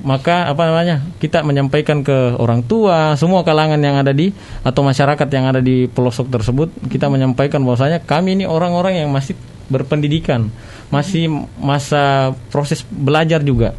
maka 0.00 0.48
apa 0.48 0.72
namanya 0.72 1.04
kita 1.20 1.44
menyampaikan 1.44 2.00
ke 2.00 2.40
orang 2.40 2.64
tua 2.64 3.12
semua 3.20 3.44
kalangan 3.44 3.76
yang 3.76 4.00
ada 4.00 4.16
di 4.16 4.32
atau 4.64 4.80
masyarakat 4.80 5.28
yang 5.28 5.52
ada 5.52 5.60
di 5.60 5.84
pelosok 5.84 6.32
tersebut 6.32 6.72
kita 6.88 7.12
menyampaikan 7.12 7.60
bahwasanya 7.60 8.00
kami 8.00 8.40
ini 8.40 8.48
orang-orang 8.48 9.04
yang 9.04 9.12
masih 9.12 9.36
berpendidikan 9.68 10.48
masih 10.88 11.28
masa 11.60 12.32
proses 12.48 12.80
belajar 12.88 13.44
juga 13.44 13.76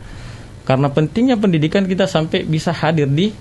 karena 0.70 0.94
pentingnya 0.94 1.34
pendidikan 1.42 1.90
kita 1.90 2.06
sampai 2.06 2.46
bisa 2.46 2.70
hadir 2.70 3.10
di 3.10 3.34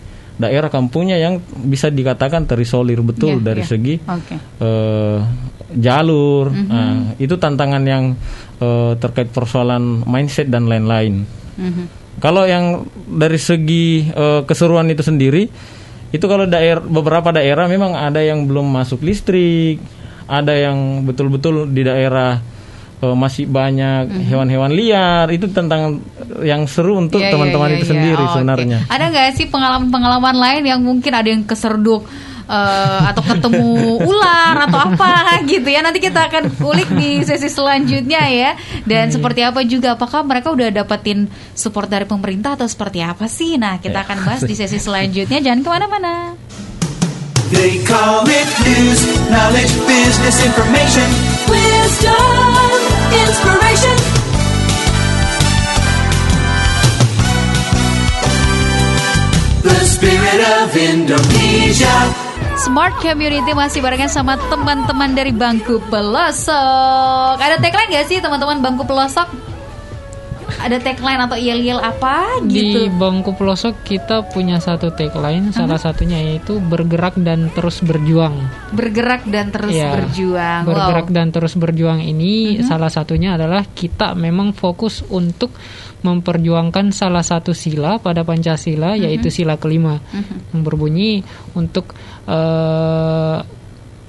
daerah 0.42 0.66
kampungnya 0.66 1.14
yang 1.16 1.38
bisa 1.62 1.86
dikatakan 1.86 2.44
terisolir 2.44 2.98
betul 3.00 3.38
Iya, 3.38 3.44
dari 3.44 3.62
iya. 3.62 3.70
segi 3.70 3.94
Oke. 4.02 4.36
eh, 4.58 5.18
jalur 5.72 6.50
Mhm. 6.50 6.66
nah, 6.68 6.94
itu 7.16 7.34
tantangan 7.34 7.82
yang 7.82 8.04
eh, 8.58 8.92
terkait 8.96 9.30
persoalan 9.30 10.02
mindset 10.04 10.46
dan 10.46 10.66
lain-lain 10.66 11.24
Mhm. 11.54 11.84
kalau 12.18 12.44
yang 12.44 12.82
dari 13.08 13.38
segi 13.38 14.06
eh, 14.06 14.40
keseruan 14.42 14.86
itu 14.86 15.00
sendiri, 15.00 15.48
itu 16.10 16.24
kalau 16.24 16.44
daerah 16.44 16.78
beberapa 16.78 17.32
daerah 17.32 17.64
memang 17.66 17.94
ada 17.94 18.20
yang 18.20 18.44
belum 18.44 18.68
masuk 18.68 19.00
listrik, 19.00 19.80
ada 20.28 20.52
yang 20.52 21.02
betul-betul 21.02 21.66
di 21.66 21.82
daerah 21.82 22.36
eh, 23.02 23.16
masih 23.18 23.44
banyak 23.50 24.08
hewan-hewan 24.30 24.72
liar. 24.72 25.26
Itu 25.28 25.50
tentang 25.50 26.00
yang 26.40 26.64
seru 26.70 26.96
untuk 27.02 27.18
Iya, 27.18 27.28
iya, 27.28 27.32
teman-teman 27.34 27.68
iya, 27.68 27.76
itu 27.76 27.86
iya. 27.86 27.92
sendiri 27.92 28.24
Oh, 28.24 28.32
sebenarnya. 28.38 28.78
Ada 28.86 29.04
nggak 29.10 29.26
sih 29.36 29.46
pengalaman-pengalaman 29.50 30.36
lain 30.38 30.62
yang 30.64 30.80
mungkin 30.80 31.12
ada 31.12 31.28
yang 31.28 31.42
keserduk 31.42 32.06
eh, 32.46 33.00
atau 33.10 33.22
ketemu 33.22 33.74
ular 34.10 34.56
atau 34.70 34.78
apa 34.78 35.42
gitu 35.44 35.68
ya? 35.68 35.82
Nanti 35.82 35.98
kita 35.98 36.30
akan 36.30 36.54
kulik 36.62 36.88
di 36.94 37.26
sesi 37.26 37.50
selanjutnya 37.50 38.22
ya. 38.30 38.50
Dan 38.86 39.10
seperti 39.10 39.42
apa 39.42 39.66
juga? 39.66 39.98
Apakah 39.98 40.22
mereka 40.22 40.54
udah 40.54 40.70
dapetin 40.70 41.26
support 41.52 41.90
dari 41.90 42.06
pemerintah 42.06 42.54
atau 42.54 42.70
seperti 42.70 43.02
apa 43.02 43.26
sih? 43.26 43.58
Nah, 43.58 43.82
kita 43.82 44.06
akan 44.06 44.18
bahas 44.22 44.42
di 44.46 44.54
sesi 44.54 44.78
selanjutnya. 44.78 45.42
Jangan 45.42 45.60
ke 45.60 45.68
mana-mana. 45.68 46.14
They 47.52 47.84
call 47.84 48.24
it 48.24 48.48
news, 48.64 49.04
knowledge, 49.28 49.76
business 49.84 50.40
information. 50.40 51.04
Wisdom, 51.52 52.72
inspiration. 53.12 53.96
The 59.60 59.78
spirit 59.84 60.40
of 60.64 60.72
Indonesia. 60.72 61.92
Smart 62.56 62.96
Community 63.04 63.52
masih 63.52 63.84
barengan 63.84 64.08
sama 64.08 64.40
teman-teman 64.48 65.12
dari 65.12 65.36
bangku 65.36 65.76
pelosok. 65.92 67.36
Ada 67.36 67.60
tagline 67.60 67.92
nggak 67.92 68.06
sih 68.08 68.24
teman-teman 68.24 68.64
bangku 68.64 68.88
pelosok? 68.88 69.51
Ada 70.62 70.78
tagline 70.78 71.18
atau 71.18 71.34
yel-yel 71.34 71.76
apa 71.76 72.38
Di 72.40 72.54
gitu? 72.54 72.80
bangku 72.94 73.34
pelosok 73.34 73.82
kita 73.82 74.30
punya 74.30 74.62
satu 74.62 74.94
tagline, 74.94 75.50
salah 75.50 75.74
satunya 75.76 76.22
yaitu 76.22 76.62
bergerak 76.62 77.18
dan 77.18 77.50
terus 77.50 77.82
berjuang. 77.82 78.38
Bergerak 78.70 79.26
dan 79.26 79.50
terus 79.50 79.74
Iya, 79.74 79.90
berjuang. 79.92 80.62
Bergerak 80.64 81.06
Wow. 81.10 81.14
dan 81.18 81.26
terus 81.28 81.54
berjuang 81.54 82.00
ini 82.00 82.62
salah 82.62 82.88
satunya 82.88 83.34
adalah 83.34 83.66
kita 83.66 84.14
memang 84.14 84.54
fokus 84.54 85.02
untuk 85.10 85.50
memperjuangkan 86.02 86.90
salah 86.90 87.22
satu 87.22 87.54
sila 87.54 87.98
pada 87.98 88.22
Pancasila 88.22 88.94
yaitu 88.94 89.30
sila 89.30 89.54
kelima 89.54 89.98
yang 90.50 90.62
berbunyi 90.62 91.22
untuk 91.54 91.94
eh, 92.26 93.38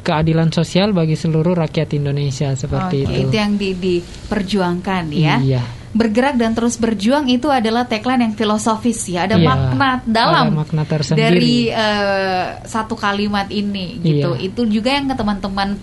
keadilan 0.03 0.51
sosial 0.51 0.91
bagi 0.91 1.15
seluruh 1.15 1.55
rakyat 1.55 1.95
Indonesia 1.95 2.51
seperti 2.53 3.07
Oke, 3.07 3.17
itu. 3.23 3.31
yang 3.31 3.55
di, 3.55 3.71
diperjuangkan 3.73 5.03
ya. 5.15 5.37
Iya. 5.39 5.63
Bergerak 5.93 6.41
dan 6.41 6.57
terus 6.57 6.73
berjuang 6.75 7.29
itu 7.29 7.45
adalah 7.47 7.85
tagline 7.85 8.25
yang 8.25 8.33
filosofis 8.33 9.05
ya. 9.05 9.29
Ada 9.29 9.37
Iya, 9.37 9.45
makna 9.45 9.89
dalam 10.03 10.45
ada 10.49 10.57
makna 10.57 10.83
tersendiri. 10.83 11.21
dari 11.21 11.55
eh, 11.69 12.45
satu 12.65 12.97
kalimat 12.97 13.45
ini 13.47 14.01
gitu. 14.01 14.33
Iya. 14.33 14.49
Itu 14.49 14.65
juga 14.65 14.89
yang 14.89 15.05
ke 15.05 15.15
teman-teman 15.15 15.77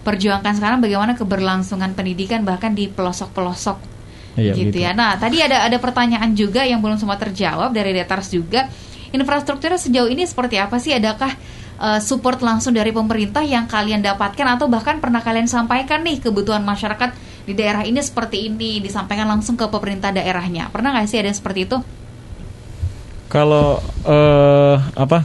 perjuangkan 0.00 0.54
sekarang 0.54 0.78
bagaimana 0.78 1.18
keberlangsungan 1.18 1.92
pendidikan 1.92 2.46
bahkan 2.46 2.72
di 2.72 2.86
pelosok-pelosok 2.86 3.98
Iya, 4.38 4.54
gitu 4.54 4.70
begitu. 4.70 4.86
ya. 4.86 4.94
Nah, 4.94 5.18
tadi 5.18 5.42
ada 5.42 5.66
ada 5.66 5.76
pertanyaan 5.76 6.30
juga 6.30 6.62
yang 6.62 6.78
belum 6.78 6.94
sempat 6.94 7.18
terjawab 7.20 7.74
dari 7.74 7.90
Detars 7.90 8.30
juga. 8.30 8.70
infrastrukturnya 9.06 9.78
sejauh 9.78 10.10
ini 10.10 10.26
seperti 10.26 10.58
apa 10.58 10.76
sih? 10.76 10.92
Adakah 10.92 11.32
eh, 11.78 11.98
support 11.98 12.38
langsung 12.38 12.70
dari 12.70 12.94
pemerintah 12.94 13.42
yang 13.42 13.66
kalian 13.66 13.98
dapatkan 13.98 14.46
atau 14.54 14.70
bahkan 14.70 15.00
pernah 15.00 15.18
kalian 15.18 15.48
sampaikan 15.48 16.06
nih 16.06 16.20
kebutuhan 16.20 16.62
masyarakat 16.62 17.10
di 17.46 17.54
daerah 17.54 17.86
ini 17.86 18.02
seperti 18.02 18.50
ini 18.50 18.82
disampaikan 18.82 19.30
langsung 19.30 19.54
ke 19.54 19.70
pemerintah 19.70 20.10
daerahnya? 20.10 20.66
Pernah 20.74 20.98
nggak 20.98 21.06
sih 21.06 21.22
ada 21.22 21.30
yang 21.30 21.38
seperti 21.38 21.70
itu? 21.70 21.78
Kalau 23.30 23.78
eh 24.02 24.76
apa? 24.98 25.22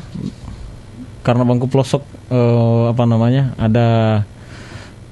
Karena 1.26 1.44
bangku 1.46 1.66
pelosok 1.66 2.06
eh, 2.30 2.84
apa 2.94 3.04
namanya? 3.10 3.58
ada 3.58 3.88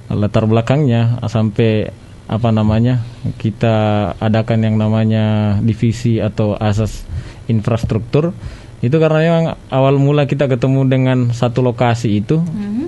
latar 0.10 0.46
belakangnya 0.46 1.18
sampai 1.26 1.90
apa 2.30 2.50
namanya? 2.54 3.02
kita 3.42 3.76
adakan 4.22 4.70
yang 4.70 4.76
namanya 4.78 5.58
divisi 5.66 6.22
atau 6.22 6.54
asas 6.54 7.04
infrastruktur 7.50 8.38
itu 8.80 8.96
karena 8.96 9.20
memang 9.20 9.46
awal 9.68 10.00
mula 10.00 10.24
kita 10.24 10.48
ketemu 10.48 10.88
dengan 10.88 11.18
satu 11.36 11.60
lokasi 11.60 12.22
itu 12.22 12.40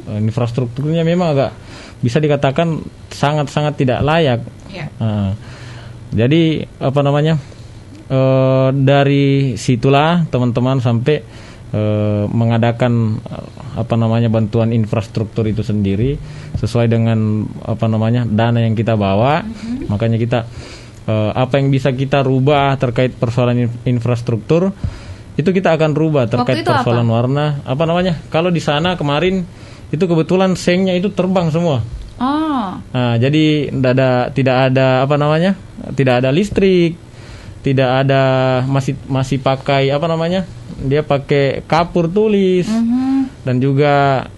eh, 0.08 0.20
infrastrukturnya 0.22 1.02
memang 1.04 1.36
agak 1.36 1.52
bisa 2.02 2.18
dikatakan 2.18 2.82
sangat-sangat 3.14 3.78
tidak 3.78 4.02
layak. 4.02 4.42
Ya. 4.74 4.90
Nah, 4.98 5.38
jadi 6.12 6.68
apa 6.82 7.00
namanya 7.06 7.38
eh, 8.10 8.70
dari 8.76 9.56
situlah 9.56 10.28
teman-teman 10.28 10.82
sampai 10.82 11.24
eh, 11.72 12.24
mengadakan 12.28 13.22
apa 13.72 13.96
namanya 13.96 14.28
bantuan 14.28 14.76
infrastruktur 14.76 15.48
itu 15.48 15.64
sendiri 15.64 16.20
sesuai 16.60 16.92
dengan 16.92 17.48
apa 17.64 17.86
namanya 17.88 18.28
dana 18.28 18.60
yang 18.60 18.76
kita 18.76 19.00
bawa. 19.00 19.46
Makanya 19.88 20.18
kita 20.20 20.40
eh, 21.08 21.32
apa 21.32 21.62
yang 21.62 21.72
bisa 21.72 21.94
kita 21.96 22.26
rubah 22.26 22.76
terkait 22.82 23.16
persoalan 23.16 23.70
in- 23.70 23.82
infrastruktur 23.98 24.74
itu 25.40 25.48
kita 25.56 25.80
akan 25.80 25.96
rubah 25.96 26.28
terkait 26.28 26.60
itu 26.60 26.68
apa? 26.68 26.84
persoalan 26.84 27.08
warna. 27.08 27.64
Apa 27.64 27.88
namanya? 27.88 28.20
Kalau 28.28 28.52
di 28.52 28.60
sana 28.60 29.00
kemarin 29.00 29.48
itu 29.92 30.00
kebetulan 30.02 30.56
sengnya 30.56 30.92
itu 30.92 31.12
terbang 31.12 31.48
semua. 31.48 31.84
Oh, 32.16 32.78
Nah, 32.94 33.18
jadi 33.18 33.68
tidak 33.68 33.92
ada 33.92 34.10
tidak 34.30 34.56
ada 34.70 34.88
apa 35.02 35.16
namanya? 35.16 35.58
Tidak 35.92 36.22
ada 36.22 36.30
listrik, 36.30 36.94
tidak 37.60 38.06
ada 38.06 38.22
masih 38.64 38.94
masih 39.06 39.38
pakai 39.38 39.90
apa 39.90 40.06
namanya? 40.06 40.46
Dia 40.78 41.02
pakai 41.02 41.66
kapur 41.66 42.08
tulis. 42.08 42.70
Dan 43.42 43.58
juga 43.58 43.94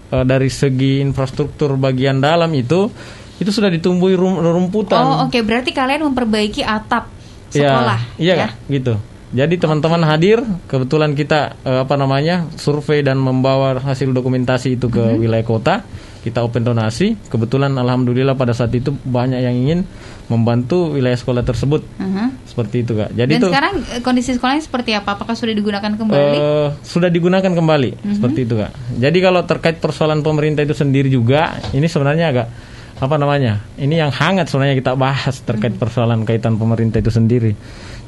eh, 0.08 0.24
dari 0.24 0.48
segi 0.48 0.98
infrastruktur 0.98 1.76
bagian 1.76 2.18
dalam 2.18 2.48
itu 2.52 2.88
itu 3.34 3.50
sudah 3.50 3.68
ditumbuhi 3.68 4.14
rum- 4.14 4.40
rumputan. 4.40 4.96
oh 4.96 5.16
oke 5.26 5.36
berarti 5.42 5.70
kalian 5.70 6.06
memperbaiki 6.06 6.62
atap 6.62 7.10
Iya, 7.50 7.68
sekolah 7.68 8.00
Iya, 8.16 8.34
ya? 8.34 8.48
Gitu. 8.64 8.94
Jadi 9.34 9.58
teman-teman 9.58 9.98
hadir, 10.06 10.38
kebetulan 10.64 11.12
kita 11.12 11.58
eh, 11.60 11.82
apa 11.82 11.94
namanya? 11.94 12.46
survei 12.54 13.02
dan 13.02 13.18
membawa 13.18 13.74
hasil 13.76 14.08
dokumentasi 14.08 14.78
itu 14.78 14.86
ke 14.86 15.02
Mhm. 15.02 15.18
wilayah 15.18 15.42
kota. 15.44 15.74
Kita 16.22 16.40
open 16.40 16.62
donasi. 16.62 17.18
Kebetulan 17.26 17.74
alhamdulillah 17.74 18.32
pada 18.32 18.54
saat 18.54 18.72
itu 18.72 18.94
banyak 18.94 19.36
yang 19.36 19.52
ingin 19.52 19.80
membantu 20.24 20.88
wilayah 20.88 21.14
sekolah 21.14 21.42
tersebut. 21.42 21.84
Mhm. 21.98 22.46
Seperti 22.46 22.76
itu, 22.80 22.94
Kak. 22.94 23.10
Jadi 23.12 23.28
Dan 23.28 23.40
itu 23.40 23.48
sekarang 23.50 23.74
eh, 23.84 24.00
kondisi 24.00 24.30
sekolahnya 24.32 24.62
seperti 24.62 24.90
apa? 24.94 25.18
Apakah 25.18 25.34
sudah 25.34 25.52
digunakan 25.52 25.90
kembali? 25.90 26.36
eh, 26.38 26.68
sudah 26.80 27.10
digunakan 27.10 27.50
kembali 27.50 27.90
Mhm. 27.98 28.14
seperti 28.14 28.40
itu, 28.40 28.54
Kak. 28.56 28.70
Jadi 28.94 29.18
kalau 29.18 29.42
terkait 29.42 29.76
persoalan 29.76 30.22
pemerintah 30.22 30.62
itu 30.62 30.72
sendiri 30.72 31.10
juga, 31.10 31.58
ini 31.70 31.84
sebenarnya 31.84 32.30
agak 32.30 32.46
apa 32.94 33.18
namanya? 33.18 33.60
Ini 33.74 33.94
yang 33.98 34.10
hangat 34.10 34.46
sebenarnya 34.46 34.78
kita 34.78 34.94
bahas 34.94 35.36
Mhm. 35.36 35.44
terkait 35.44 35.74
persoalan 35.74 36.22
kaitan 36.22 36.54
pemerintah 36.54 37.02
itu 37.02 37.10
sendiri. 37.10 37.52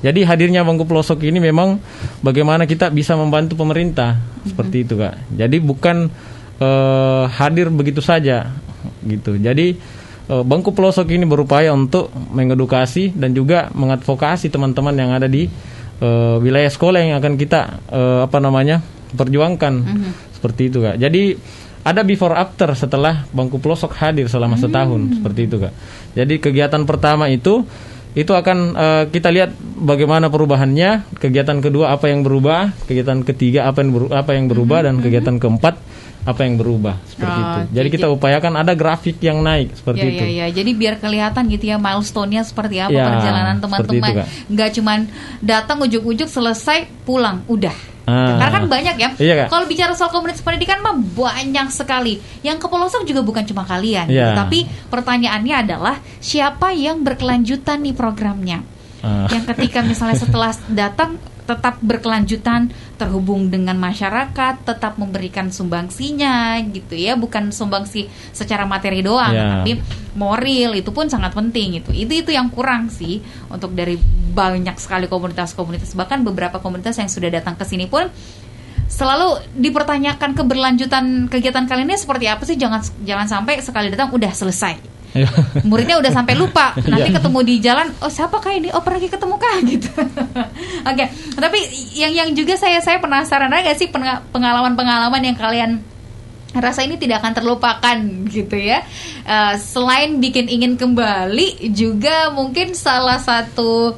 Jadi 0.04 0.24
hadirnya 0.28 0.60
bangku 0.62 0.84
pelosok 0.84 1.24
ini 1.24 1.40
memang 1.40 1.80
bagaimana 2.20 2.68
kita 2.68 2.92
bisa 2.92 3.16
membantu 3.16 3.56
pemerintah 3.56 4.20
seperti 4.44 4.84
itu, 4.84 4.94
Kak. 5.00 5.32
Jadi 5.32 5.56
bukan 5.60 6.12
eh, 6.60 7.24
hadir 7.30 7.72
begitu 7.72 8.04
saja 8.04 8.52
gitu. 9.04 9.40
Jadi 9.40 9.76
eh, 10.28 10.44
bangku 10.44 10.76
pelosok 10.76 11.08
ini 11.12 11.24
berupaya 11.24 11.72
untuk 11.72 12.12
mengedukasi 12.12 13.16
dan 13.16 13.32
juga 13.32 13.72
mengadvokasi 13.72 14.52
teman-teman 14.52 14.94
yang 14.94 15.10
ada 15.16 15.26
di 15.26 15.48
eh, 16.00 16.36
wilayah 16.40 16.70
sekolah 16.70 17.00
yang 17.00 17.16
akan 17.18 17.34
kita 17.40 17.60
eh, 17.88 18.20
apa 18.26 18.38
namanya 18.40 18.84
perjuangkan 19.16 19.74
seperti 20.36 20.68
itu 20.68 20.78
kak. 20.84 21.00
Jadi 21.00 21.32
ada 21.86 22.02
before 22.02 22.34
after 22.34 22.74
setelah 22.74 23.24
bangku 23.30 23.62
pelosok 23.62 23.94
hadir 23.96 24.26
selama 24.26 24.58
setahun 24.58 25.22
seperti 25.22 25.40
itu 25.46 25.56
kak. 25.62 25.72
Jadi 26.18 26.34
kegiatan 26.42 26.82
pertama 26.84 27.30
itu 27.30 27.62
itu 28.16 28.32
akan 28.32 28.58
eh, 28.72 29.04
kita 29.12 29.28
lihat 29.28 29.52
bagaimana 29.76 30.32
perubahannya. 30.32 31.20
Kegiatan 31.20 31.60
kedua 31.60 31.92
apa 31.92 32.08
yang 32.08 32.24
berubah, 32.24 32.72
kegiatan 32.88 33.20
ketiga 33.20 33.68
apa 33.68 33.84
yang 33.84 33.92
beru- 33.92 34.12
apa 34.12 34.32
yang 34.32 34.48
berubah 34.48 34.88
dan 34.88 35.04
kegiatan 35.04 35.36
keempat 35.36 35.76
apa 36.26 36.42
yang 36.42 36.58
berubah 36.58 36.98
seperti 37.06 37.38
Oh, 37.38 37.46
itu. 37.46 37.60
Jadi 37.76 37.88
kita 37.92 38.06
upayakan 38.10 38.58
ada 38.58 38.74
grafik 38.74 39.22
yang 39.22 39.46
naik 39.46 39.78
seperti 39.78 40.02
ya, 40.02 40.10
itu. 40.10 40.24
ya, 40.26 40.32
ya. 40.32 40.46
Jadi 40.50 40.70
biar 40.74 40.94
kelihatan 40.98 41.42
gitu 41.46 41.64
ya 41.70 41.78
milestone-nya 41.78 42.42
seperti 42.42 42.82
apa 42.82 42.90
Ya, 42.90 43.06
perjalanan 43.14 43.56
teman-teman. 43.62 44.26
Nggak 44.50 44.68
cuman 44.80 44.98
datang 45.38 45.78
ujuk-ujuk 45.86 46.26
selesai 46.26 46.90
pulang, 47.06 47.46
udah. 47.46 47.95
Ah. 48.06 48.38
Karena 48.38 48.50
kan 48.54 48.64
banyak 48.70 48.96
ya. 49.02 49.10
Iya, 49.18 49.34
Kak. 49.44 49.48
Kalau 49.50 49.66
bicara 49.66 49.92
soal 49.98 50.14
komunitas 50.14 50.38
pendidikan 50.40 50.78
mah 50.78 50.94
banyak 50.94 51.68
sekali. 51.74 52.22
Yang 52.46 52.62
ke 52.62 52.66
pelosok 52.70 53.02
juga 53.02 53.26
bukan 53.26 53.42
cuma 53.42 53.66
kalian. 53.66 54.06
gitu. 54.06 54.22
Iya. 54.22 54.38
Tapi 54.38 54.62
pertanyaannya 54.88 55.54
adalah 55.66 55.98
siapa 56.22 56.70
yang 56.70 57.02
berkelanjutan 57.02 57.82
nih 57.82 57.94
programnya? 57.98 58.62
Ah. 59.02 59.26
Yang 59.26 59.44
ketika 59.54 59.82
misalnya 59.82 60.16
setelah 60.22 60.54
datang 60.86 61.18
tetap 61.46 61.78
berkelanjutan 61.80 62.68
terhubung 62.98 63.48
dengan 63.48 63.78
masyarakat, 63.78 64.66
tetap 64.66 64.98
memberikan 64.98 65.48
sumbangsinya 65.48 66.58
gitu 66.74 66.98
ya, 66.98 67.14
bukan 67.14 67.54
sumbangsi 67.54 68.10
secara 68.34 68.66
materi 68.66 69.00
doang, 69.00 69.32
Ya. 69.32 69.62
tapi 69.62 69.78
moral 70.18 70.74
itu 70.74 70.90
pun 70.90 71.06
sangat 71.06 71.32
penting 71.32 71.78
itu. 71.80 71.94
Itu 71.94 72.12
itu 72.12 72.30
yang 72.34 72.50
kurang 72.50 72.90
sih 72.90 73.22
untuk 73.48 73.72
dari 73.72 73.96
banyak 74.36 74.76
sekali 74.76 75.08
komunitas-komunitas 75.08 75.96
bahkan 75.96 76.20
beberapa 76.20 76.60
komunitas 76.60 77.00
yang 77.00 77.08
sudah 77.08 77.32
datang 77.32 77.56
ke 77.56 77.64
sini 77.64 77.88
pun 77.88 78.04
selalu 78.86 79.42
dipertanyakan 79.56 80.36
keberlanjutan 80.36 81.26
kegiatan 81.26 81.66
kalian 81.66 81.90
ini 81.90 81.98
seperti 81.98 82.26
apa 82.30 82.42
sih 82.46 82.54
jangan 82.54 82.84
jangan 83.02 83.26
sampai 83.26 83.58
sekali 83.64 83.88
datang 83.90 84.12
udah 84.12 84.30
selesai. 84.30 84.95
Muridnya 85.64 85.96
udah 86.00 86.12
sampai 86.12 86.34
lupa. 86.36 86.76
Nanti 86.90 87.10
Iya. 87.10 87.16
ketemu 87.20 87.38
di 87.46 87.54
jalan 87.62 87.86
oh 88.02 88.10
siapa 88.10 88.36
kah 88.42 88.52
ini? 88.52 88.68
Oh 88.74 88.82
pernah 88.84 89.00
ketemu 89.00 89.34
kah? 89.40 89.56
Gitu. 89.70 89.88
Oke. 90.84 91.04
Tapi 91.36 91.58
yang 91.96 92.12
yang 92.12 92.28
juga 92.36 92.54
saya 92.58 92.78
saya 92.84 93.00
penasaran 93.00 93.50
ada 93.52 93.72
sih 93.72 93.88
pengalaman 94.32 94.76
pengalaman 94.76 95.22
yang 95.22 95.36
kalian 95.38 95.80
rasa 96.56 96.88
ini 96.88 96.96
tidak 96.96 97.20
akan 97.20 97.32
terlupakan 97.36 97.96
gitu 98.28 98.56
ya? 98.56 98.80
Eh, 99.24 99.54
selain 99.60 100.16
bikin 100.20 100.48
ingin 100.48 100.76
kembali 100.80 101.72
juga 101.72 102.32
mungkin 102.32 102.72
salah 102.72 103.20
satu 103.20 103.92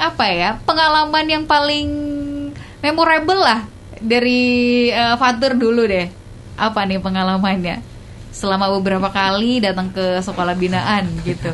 apa 0.00 0.24
ya 0.32 0.56
pengalaman 0.64 1.26
yang 1.28 1.44
paling 1.44 1.88
memorable 2.80 3.38
lah 3.38 3.62
dari 4.00 4.88
eh, 4.90 5.14
Fatur 5.18 5.54
dulu 5.54 5.86
deh. 5.86 6.08
Apa 6.60 6.84
nih 6.84 7.00
pengalamannya 7.00 7.89
selama 8.40 8.72
beberapa 8.80 9.12
kali 9.12 9.60
datang 9.60 9.92
ke 9.92 10.24
sekolah 10.24 10.56
binaan 10.56 11.04
gitu. 11.28 11.52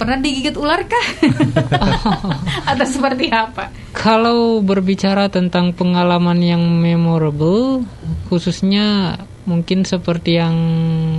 Pernah 0.00 0.20
digigit 0.20 0.56
ular 0.56 0.84
kah? 0.88 1.08
Atau 2.72 2.84
seperti 2.88 3.28
apa? 3.32 3.72
Kalau 3.92 4.60
berbicara 4.60 5.28
tentang 5.28 5.72
pengalaman 5.76 6.40
yang 6.40 6.60
memorable, 6.60 7.84
khususnya 8.28 9.16
mungkin 9.48 9.88
seperti 9.88 10.36
yang 10.40 10.56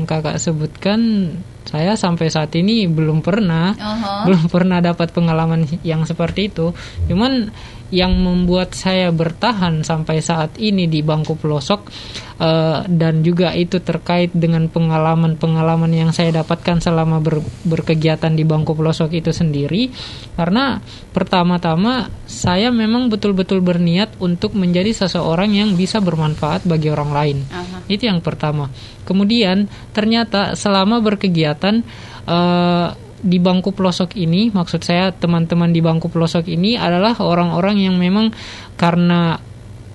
kakak 0.05 0.37
sebutkan, 0.37 1.33
saya 1.67 1.99
sampai 1.99 2.31
saat 2.31 2.55
ini 2.55 2.87
belum 2.87 3.19
pernah, 3.19 3.75
Aha. 3.75 4.23
belum 4.23 4.47
pernah 4.47 4.79
dapat 4.79 5.11
pengalaman 5.11 5.67
yang 5.83 6.07
seperti 6.07 6.47
itu. 6.47 6.71
Cuman 7.11 7.51
yang 7.87 8.19
membuat 8.19 8.75
saya 8.75 9.15
bertahan 9.15 9.79
sampai 9.79 10.19
saat 10.19 10.59
ini 10.59 10.91
di 10.91 10.99
bangku 10.99 11.39
pelosok 11.39 11.87
eh, 12.35 12.83
dan 12.83 13.23
juga 13.23 13.55
itu 13.55 13.79
terkait 13.79 14.35
dengan 14.35 14.67
pengalaman-pengalaman 14.67 15.91
yang 15.95 16.11
saya 16.11 16.43
dapatkan 16.43 16.83
selama 16.83 17.23
ber- 17.23 17.47
berkegiatan 17.63 18.35
di 18.35 18.43
bangku 18.43 18.75
pelosok 18.75 19.15
itu 19.15 19.31
sendiri 19.31 19.87
karena 20.35 20.83
pertama-tama 21.15 22.11
saya 22.27 22.75
memang 22.75 23.07
betul-betul 23.07 23.63
berniat 23.63 24.19
untuk 24.19 24.51
menjadi 24.59 24.91
seseorang 25.07 25.55
yang 25.55 25.79
bisa 25.79 26.03
bermanfaat 26.03 26.67
bagi 26.67 26.91
orang 26.91 27.11
lain. 27.15 27.37
Aha. 27.47 27.87
Itu 27.87 28.11
yang 28.11 28.19
pertama. 28.19 28.67
Kemudian 29.07 29.71
ternyata 29.95 30.59
selama 30.59 30.99
berkegiatan 30.99 31.79
eh, 32.27 32.87
di 33.17 33.39
bangku 33.39 33.71
pelosok 33.71 34.19
ini, 34.19 34.51
maksud 34.51 34.83
saya 34.83 35.15
teman-teman 35.15 35.71
di 35.71 35.79
bangku 35.79 36.11
pelosok 36.11 36.51
ini 36.51 36.75
adalah 36.75 37.15
orang-orang 37.17 37.87
yang 37.87 37.95
memang 37.95 38.35
karena 38.75 39.39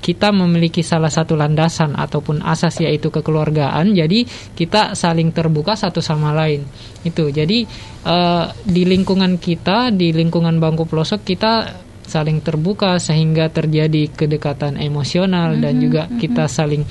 kita 0.03 0.35
memiliki 0.35 0.83
salah 0.83 1.13
satu 1.13 1.39
landasan 1.39 1.95
ataupun 1.95 2.43
asas 2.43 2.83
yaitu 2.83 3.15
kekeluargaan, 3.15 3.95
jadi 3.95 4.27
kita 4.59 4.99
saling 4.99 5.31
terbuka 5.31 5.79
satu 5.79 6.03
sama 6.03 6.35
lain. 6.35 6.67
Itu. 7.07 7.31
Jadi 7.31 7.63
eh, 8.03 8.45
di 8.67 8.83
lingkungan 8.83 9.39
kita, 9.39 9.95
di 9.95 10.11
lingkungan 10.11 10.59
bangku 10.59 10.91
pelosok 10.91 11.23
kita 11.23 11.53
saling 12.07 12.43
terbuka 12.43 12.99
sehingga 12.99 13.49
terjadi 13.49 14.11
kedekatan 14.11 14.77
emosional 14.79 15.57
dan 15.59 15.79
juga 15.79 16.11
kita 16.11 16.51
saling 16.51 16.83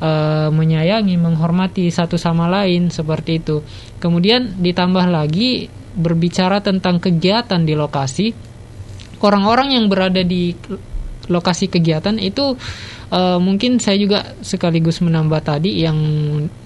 eh, 0.00 0.48
menyayangi, 0.50 1.18
menghormati 1.18 1.90
satu 1.90 2.16
sama 2.16 2.48
lain 2.48 2.88
seperti 2.88 3.42
itu. 3.42 3.60
Kemudian 3.98 4.58
ditambah 4.58 5.06
lagi 5.10 5.66
berbicara 5.92 6.64
tentang 6.64 6.98
kegiatan 6.98 7.60
di 7.60 7.76
lokasi, 7.76 8.32
orang-orang 9.20 9.76
yang 9.76 9.86
berada 9.92 10.24
di 10.24 10.56
lokasi 11.30 11.70
kegiatan 11.70 12.18
itu 12.18 12.58
eh, 13.12 13.38
mungkin 13.38 13.78
saya 13.78 13.98
juga 13.98 14.34
sekaligus 14.42 14.98
menambah 15.04 15.40
tadi 15.42 15.82
yang 15.84 15.98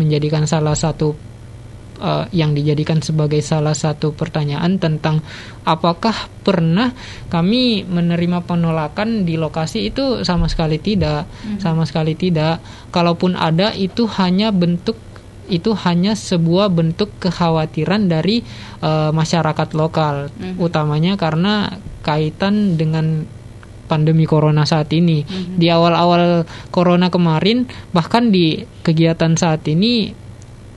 menjadikan 0.01 0.49
salah 0.49 0.77
satu 0.77 1.36
eh, 2.01 2.25
yang 2.33 2.53
dijadikan 2.53 3.01
sebagai 3.01 3.41
salah 3.45 3.75
satu 3.75 4.13
pertanyaan 4.13 4.77
tentang 4.81 5.21
apakah 5.67 6.15
pernah 6.47 6.95
kami 7.29 7.83
menerima 7.87 8.47
penolakan 8.47 9.27
di 9.27 9.35
lokasi 9.35 9.91
itu 9.91 10.23
sama 10.23 10.47
sekali 10.47 10.79
tidak, 10.79 11.27
sama 11.59 11.83
sekali 11.85 12.15
tidak. 12.15 12.63
Kalaupun 12.95 13.35
ada 13.35 13.75
itu 13.75 14.07
hanya 14.21 14.55
bentuk 14.55 14.97
itu 15.47 15.79
hanya 15.87 16.19
sebuah 16.19 16.75
bentuk 16.75 17.11
kekhawatiran 17.23 18.11
dari 18.11 18.43
eh, 18.83 19.11
masyarakat 19.11 19.69
lokal, 19.79 20.31
utamanya 20.59 21.15
karena 21.15 21.79
kaitan 22.03 22.79
dengan 22.79 23.27
pandemi 23.87 24.27
corona 24.27 24.67
saat 24.67 24.91
ini. 24.91 25.23
Di 25.55 25.71
awal-awal 25.71 26.45
corona 26.75 27.09
kemarin, 27.09 27.71
bahkan 27.95 28.35
di 28.35 28.67
kegiatan 28.83 29.39
saat 29.39 29.63
ini 29.71 30.11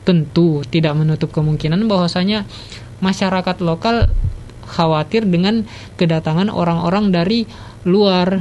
tentu 0.09 0.65
tidak 0.65 0.97
menutup 0.97 1.29
kemungkinan 1.29 1.85
bahwasanya 1.85 2.49
masyarakat 2.97 3.61
lokal 3.61 4.09
khawatir 4.65 5.29
dengan 5.29 5.65
kedatangan 5.97 6.49
orang-orang 6.49 7.13
dari 7.13 7.45
luar, 7.85 8.37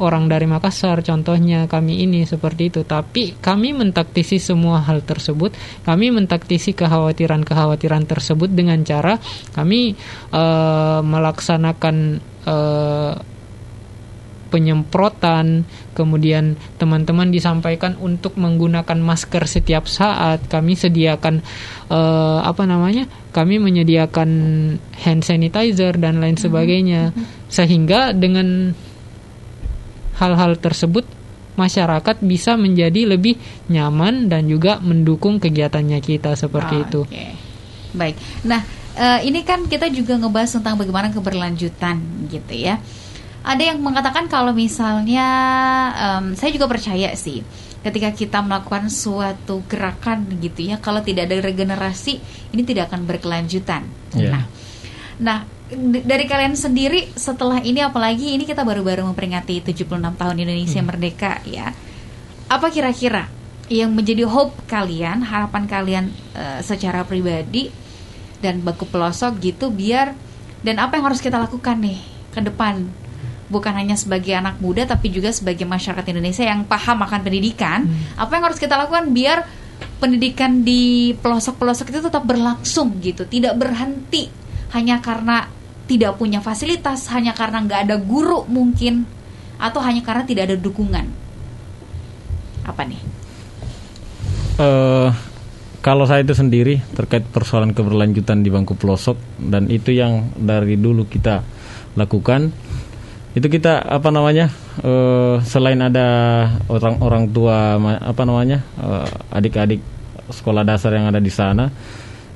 orang 0.00 0.30
dari 0.30 0.46
Makassar 0.48 1.02
contohnya 1.02 1.66
kami 1.66 2.06
ini 2.06 2.22
seperti 2.22 2.70
itu. 2.70 2.80
Tapi 2.86 3.38
kami 3.38 3.74
mentaktisi 3.74 4.38
semua 4.38 4.82
hal 4.82 5.02
tersebut, 5.02 5.54
kami 5.86 6.14
mentaktisi 6.14 6.74
kekhawatiran-kekhawatiran 6.74 8.06
tersebut 8.06 8.50
dengan 8.50 8.82
cara 8.86 9.18
kami 9.54 9.94
eh, 10.34 11.00
melaksanakan 11.02 11.96
eh, 12.46 13.14
penyemprotan, 14.48 15.68
kemudian 15.92 16.56
teman-teman 16.80 17.28
disampaikan 17.28 17.96
untuk 18.00 18.36
menggunakan 18.40 18.98
masker 18.98 19.44
setiap 19.44 19.84
saat. 19.84 20.44
Kami 20.48 20.74
sediakan 20.74 21.44
eh, 21.88 22.38
apa 22.42 22.64
namanya? 22.64 23.06
Kami 23.30 23.60
menyediakan 23.60 24.30
hand 25.04 25.22
sanitizer 25.22 25.94
dan 26.00 26.18
lain 26.18 26.40
sebagainya. 26.40 27.12
Sehingga 27.48 28.12
dengan 28.16 28.72
hal-hal 30.18 30.58
tersebut 30.58 31.06
masyarakat 31.58 32.22
bisa 32.22 32.54
menjadi 32.54 33.18
lebih 33.18 33.34
nyaman 33.66 34.30
dan 34.30 34.46
juga 34.46 34.78
mendukung 34.78 35.42
kegiatannya 35.42 35.98
kita 35.98 36.38
seperti 36.38 36.74
Oh, 36.78 36.84
itu. 36.86 37.00
Baik. 37.98 38.14
Nah, 38.46 38.62
eh, 38.94 39.26
ini 39.26 39.42
kan 39.42 39.66
kita 39.66 39.90
juga 39.90 40.14
ngebahas 40.14 40.54
tentang 40.54 40.78
bagaimana 40.78 41.10
keberlanjutan 41.10 41.98
gitu 42.30 42.54
ya. 42.54 42.78
Ada 43.48 43.72
yang 43.72 43.80
mengatakan 43.80 44.28
kalau 44.28 44.52
misalnya 44.52 45.24
em, 45.96 46.36
saya 46.36 46.52
juga 46.52 46.68
percaya 46.68 47.16
sih 47.16 47.40
ketika 47.80 48.12
kita 48.12 48.44
melakukan 48.44 48.92
suatu 48.92 49.64
gerakan 49.64 50.28
gitu 50.42 50.68
ya 50.68 50.76
kalau 50.82 51.00
tidak 51.00 51.32
ada 51.32 51.40
regenerasi 51.40 52.20
ini 52.52 52.62
tidak 52.66 52.92
akan 52.92 53.08
berkelanjutan. 53.08 53.88
Iya. 54.12 54.28
Nah, 54.36 54.44
nah 55.16 55.38
dari 56.04 56.28
kalian 56.28 56.60
sendiri 56.60 57.08
setelah 57.16 57.64
ini 57.64 57.80
apalagi 57.80 58.36
ini 58.36 58.44
kita 58.44 58.68
baru-baru 58.68 59.08
memperingati 59.08 59.64
76 59.64 59.96
tahun 59.96 60.36
Indonesia 60.36 60.84
merdeka 60.84 61.32
ya. 61.48 61.72
Apa 62.52 62.68
kira-kira 62.68 63.32
yang 63.68 63.92
menjadi 63.92 64.24
hope 64.28 64.56
kalian, 64.68 65.24
harapan 65.24 65.64
kalian 65.64 66.04
eh, 66.36 66.60
secara 66.60 67.04
pribadi 67.04 67.72
dan 68.44 68.60
baku 68.60 68.84
pelosok 68.88 69.40
gitu 69.40 69.72
biar 69.72 70.12
dan 70.60 70.76
apa 70.80 71.00
yang 71.00 71.08
harus 71.08 71.20
kita 71.24 71.36
lakukan 71.38 71.80
nih 71.80 72.00
ke 72.32 72.40
depan 72.44 73.07
bukan 73.48 73.72
hanya 73.74 73.96
sebagai 73.96 74.32
anak 74.36 74.60
muda 74.60 74.84
tapi 74.84 75.12
juga 75.12 75.32
sebagai 75.32 75.64
masyarakat 75.64 76.04
Indonesia 76.08 76.44
yang 76.44 76.64
paham 76.64 77.04
akan 77.04 77.20
pendidikan. 77.24 77.88
Apa 78.16 78.38
yang 78.38 78.44
harus 78.48 78.60
kita 78.60 78.76
lakukan 78.76 79.10
biar 79.12 79.44
pendidikan 79.98 80.62
di 80.62 81.12
pelosok-pelosok 81.18 81.90
itu 81.90 82.00
tetap 82.06 82.22
berlangsung 82.22 83.02
gitu 83.02 83.26
tidak 83.26 83.58
berhenti 83.58 84.30
hanya 84.70 85.02
karena 85.02 85.50
tidak 85.90 86.20
punya 86.20 86.38
fasilitas 86.38 87.08
hanya 87.10 87.34
karena 87.34 87.64
nggak 87.64 87.80
ada 87.88 87.96
guru 87.98 88.44
mungkin 88.46 89.08
atau 89.58 89.82
hanya 89.82 90.04
karena 90.06 90.22
tidak 90.22 90.52
ada 90.52 90.56
dukungan. 90.60 91.06
Apa 92.62 92.82
nih? 92.86 93.00
Eh, 94.60 95.10
kalau 95.80 96.04
saya 96.04 96.22
itu 96.22 96.36
sendiri 96.36 96.78
terkait 96.92 97.24
persoalan 97.24 97.72
keberlanjutan 97.72 98.44
di 98.44 98.52
bangku 98.52 98.76
pelosok 98.76 99.16
dan 99.40 99.66
itu 99.72 99.96
yang 99.96 100.30
dari 100.36 100.76
dulu 100.76 101.08
kita 101.08 101.42
lakukan 101.96 102.52
itu 103.38 103.46
kita 103.46 103.78
apa 103.86 104.10
namanya 104.10 104.50
eh, 104.82 105.38
selain 105.46 105.78
ada 105.78 106.06
orang-orang 106.66 107.30
tua 107.30 107.78
apa 108.02 108.22
namanya 108.26 108.66
eh, 108.82 109.06
adik-adik 109.30 109.78
sekolah 110.34 110.66
dasar 110.66 110.90
yang 110.98 111.06
ada 111.06 111.22
di 111.22 111.30
sana 111.30 111.70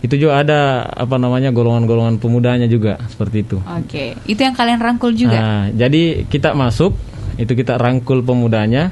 itu 0.03 0.19
juga 0.19 0.43
ada 0.43 0.83
apa 0.91 1.15
namanya 1.15 1.55
golongan-golongan 1.55 2.19
pemudanya 2.19 2.67
juga 2.67 2.99
seperti 3.07 3.47
itu. 3.47 3.59
oke 3.63 4.19
itu 4.27 4.41
yang 4.43 4.55
kalian 4.55 4.79
rangkul 4.83 5.15
juga 5.15 5.39
Nah, 5.39 5.63
jadi 5.71 6.27
kita 6.27 6.59
masuk, 6.59 6.99
itu 7.39 7.53
kita 7.55 7.79
rangkul 7.79 8.23
pemudanya. 8.27 8.91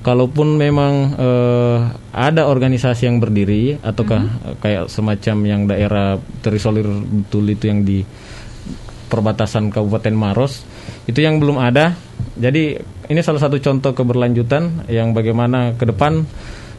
Kalaupun 0.00 0.58
memang 0.58 0.92
eh, 1.18 1.78
ada 2.10 2.50
organisasi 2.50 3.06
yang 3.06 3.22
berdiri 3.22 3.78
ataukah 3.78 4.22
eh, 4.26 4.54
kayak 4.58 4.84
semacam 4.90 5.36
yang 5.46 5.60
daerah 5.70 6.18
terisolir 6.42 6.86
betul 6.86 7.46
itu 7.46 7.64
yang 7.70 7.86
di 7.86 8.02
perbatasan 9.10 9.74
Kabupaten 9.74 10.14
Maros, 10.14 10.62
itu 11.04 11.18
yang 11.18 11.42
belum 11.42 11.58
ada. 11.58 11.98
Jadi 12.38 12.78
ini 13.10 13.20
salah 13.20 13.42
satu 13.42 13.58
contoh 13.58 13.90
keberlanjutan 13.92 14.86
yang 14.86 15.10
bagaimana 15.10 15.74
ke 15.74 15.84
depan 15.84 16.22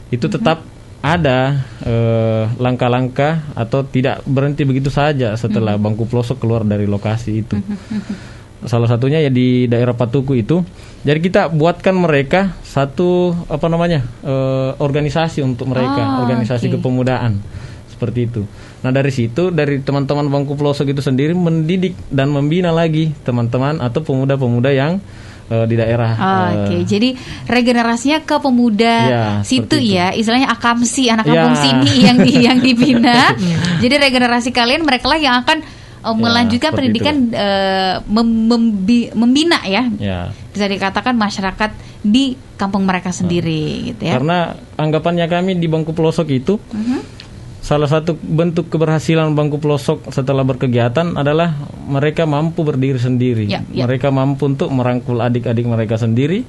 itu 0.09 0.25
tetap 0.25 0.63
ada 1.01 1.65
eh, 1.81 2.45
langkah-langkah 2.55 3.51
atau 3.57 3.81
tidak 3.83 4.21
berhenti 4.23 4.63
begitu 4.63 4.87
saja 4.87 5.33
setelah 5.35 5.75
bangku 5.75 6.05
pelosok 6.05 6.39
keluar 6.39 6.61
dari 6.61 6.85
lokasi 6.85 7.41
itu. 7.41 7.57
Salah 8.61 8.85
satunya 8.85 9.17
ya 9.17 9.33
di 9.33 9.65
daerah 9.65 9.97
Patuku 9.97 10.37
itu. 10.37 10.61
Jadi 11.01 11.17
kita 11.17 11.49
buatkan 11.49 11.97
mereka 11.97 12.53
satu 12.61 13.33
apa 13.49 13.65
namanya 13.65 14.05
eh, 14.21 14.71
organisasi 14.77 15.41
untuk 15.41 15.73
mereka, 15.73 15.97
Ah, 15.97 16.21
organisasi 16.21 16.69
oke. 16.69 16.77
kepemudaan 16.77 17.41
seperti 17.89 18.29
itu. 18.29 18.45
Nah 18.81 18.89
dari 18.89 19.09
situ 19.09 19.49
dari 19.49 19.77
teman-teman 19.77 20.25
bangku 20.25 20.53
pelosok 20.53 20.89
itu 20.89 20.99
sendiri 20.99 21.31
mendidik 21.31 21.93
dan 22.07 22.27
membina 22.27 22.69
lagi 22.69 23.13
teman-teman 23.21 23.77
atau 23.77 24.01
pemuda-pemuda 24.01 24.69
yang 24.69 24.97
eh, 25.47 25.65
di 25.65 25.75
daerah. 25.75 26.11
Oke, 26.65 26.73
eh, 26.73 26.83
jadi 26.83 27.09
regenerasinya 27.45 28.19
ke 28.21 28.35
pemuda 28.37 28.95
Ya, 29.03 29.25
situ 29.41 29.77
ya, 29.77 30.09
istilahnya 30.11 30.49
akamsi 30.49 31.07
anak 31.07 31.25
Ya. 31.25 31.45
kampung 31.45 31.57
sini 31.57 31.93
yang 32.01 32.17
di 32.17 32.33
yang 32.39 32.57
dibina. 32.57 33.37
jadi 33.83 34.01
regenerasi 34.01 34.49
kalian 34.49 34.81
mereka 34.81 35.05
lah 35.05 35.19
yang 35.19 35.37
akan 35.37 35.61
uh, 36.01 36.15
melanjutkan 36.15 36.71
seperti 36.71 36.81
pendidikan 36.89 37.15
uh, 37.31 37.95
mem- 38.07 38.47
membi- 38.47 39.11
membina 39.13 39.61
ya. 39.61 39.85
ya. 39.93 40.19
Bisa 40.49 40.65
dikatakan 40.65 41.13
masyarakat 41.13 41.69
di 42.01 42.33
kampung 42.57 42.81
mereka 42.81 43.13
sendiri 43.13 43.93
gitu 43.93 44.01
ya. 44.03 44.17
Karena 44.17 44.57
anggapannya 44.73 45.29
kami 45.29 45.53
di 45.53 45.69
bangku 45.69 45.93
pelosok 45.93 46.27
itu 46.31 46.57
Mhm. 46.73 47.20
Salah 47.61 47.85
satu 47.85 48.17
bentuk 48.17 48.67
keberhasilan 48.67 49.31
bangku 49.31 49.61
pelosok 49.61 50.09
setelah 50.09 50.41
berkegiatan 50.41 51.13
adalah 51.13 51.53
mereka 51.85 52.25
mampu 52.25 52.65
berdiri 52.65 52.97
sendiri. 52.97 53.45
Ya, 53.45 53.61
ya. 53.69 53.85
Mereka 53.85 54.09
mampu 54.09 54.49
untuk 54.49 54.73
merangkul 54.73 55.21
adik-adik 55.21 55.69
mereka 55.69 55.95
sendiri. 55.95 56.41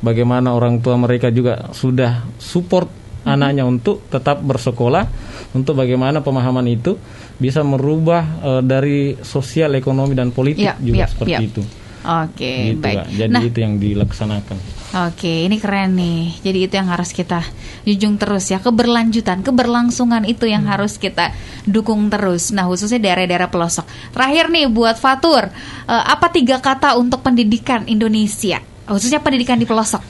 Bagaimana 0.00 0.54
orang 0.54 0.78
tua 0.78 0.94
mereka 0.96 1.28
juga 1.28 1.68
sudah 1.74 2.24
support 2.38 2.86
Mhm. 3.20 3.28
anaknya 3.28 3.64
untuk 3.68 4.08
tetap 4.08 4.40
bersekolah. 4.40 5.04
Untuk 5.52 5.76
bagaimana 5.76 6.24
pemahaman 6.24 6.64
itu 6.64 6.96
bisa 7.36 7.60
merubah 7.60 8.22
eh, 8.40 8.62
dari 8.64 9.18
sosial, 9.20 9.76
ekonomi 9.76 10.16
dan 10.16 10.32
politik 10.32 10.64
Ya, 10.64 10.74
juga 10.78 11.04
ya, 11.04 11.06
seperti 11.10 11.32
ya. 11.36 11.40
itu. 11.42 11.62
Oke, 12.00 12.52
Gitu, 12.72 12.80
baik. 12.80 12.96
Kak. 12.96 13.06
Jadi 13.12 13.32
nah, 13.34 13.42
itu 13.44 13.58
yang 13.60 13.74
dilaksanakan. 13.76 14.56
Oke, 14.90 15.46
ini 15.46 15.62
keren 15.62 15.94
nih. 15.94 16.42
Jadi 16.42 16.58
itu 16.66 16.74
yang 16.74 16.90
harus 16.90 17.14
kita 17.14 17.46
junjung 17.86 18.18
terus 18.18 18.50
ya, 18.50 18.58
keberlanjutan, 18.58 19.46
keberlangsungan 19.46 20.26
itu 20.26 20.50
yang 20.50 20.66
harus 20.66 20.98
kita 20.98 21.30
dukung 21.62 22.10
terus. 22.10 22.50
Nah, 22.50 22.66
khususnya 22.66 22.98
daerah-daerah 22.98 23.46
pelosok. 23.54 23.86
Terakhir 24.10 24.50
nih 24.50 24.66
buat 24.66 24.98
Fatur, 24.98 25.46
eh, 25.86 26.04
apa 26.10 26.34
tiga 26.34 26.58
kata 26.58 26.98
untuk 26.98 27.22
pendidikan 27.22 27.86
Indonesia, 27.86 28.58
khususnya 28.90 29.22
pendidikan 29.22 29.62
di 29.62 29.66
pelosok? 29.70 30.02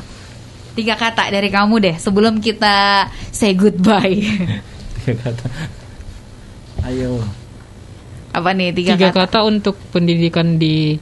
Tiga 0.73 0.97
kata 0.97 1.29
dari 1.29 1.53
kamu 1.53 1.75
deh 1.77 1.97
sebelum 2.01 2.41
kita 2.41 3.05
say 3.29 3.53
goodbye. 3.53 4.17
Kata. 5.01 5.49
Ayo. 6.87 7.19
apa 8.31 8.55
nih 8.55 8.71
tiga, 8.71 8.95
tiga 8.95 9.11
kata? 9.11 9.43
kata 9.43 9.49
untuk 9.49 9.75
pendidikan 9.91 10.55
di 10.61 10.95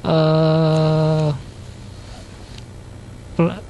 eh 0.00 1.28
pel- 1.28 1.49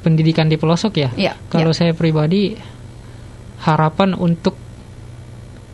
pendidikan 0.01 0.47
di 0.47 0.57
pelosok 0.57 0.93
ya. 0.95 1.09
Iya, 1.15 1.33
Kalau 1.49 1.71
saya 1.71 1.93
pribadi 1.93 2.55
harapan 3.61 4.15
untuk 4.15 4.57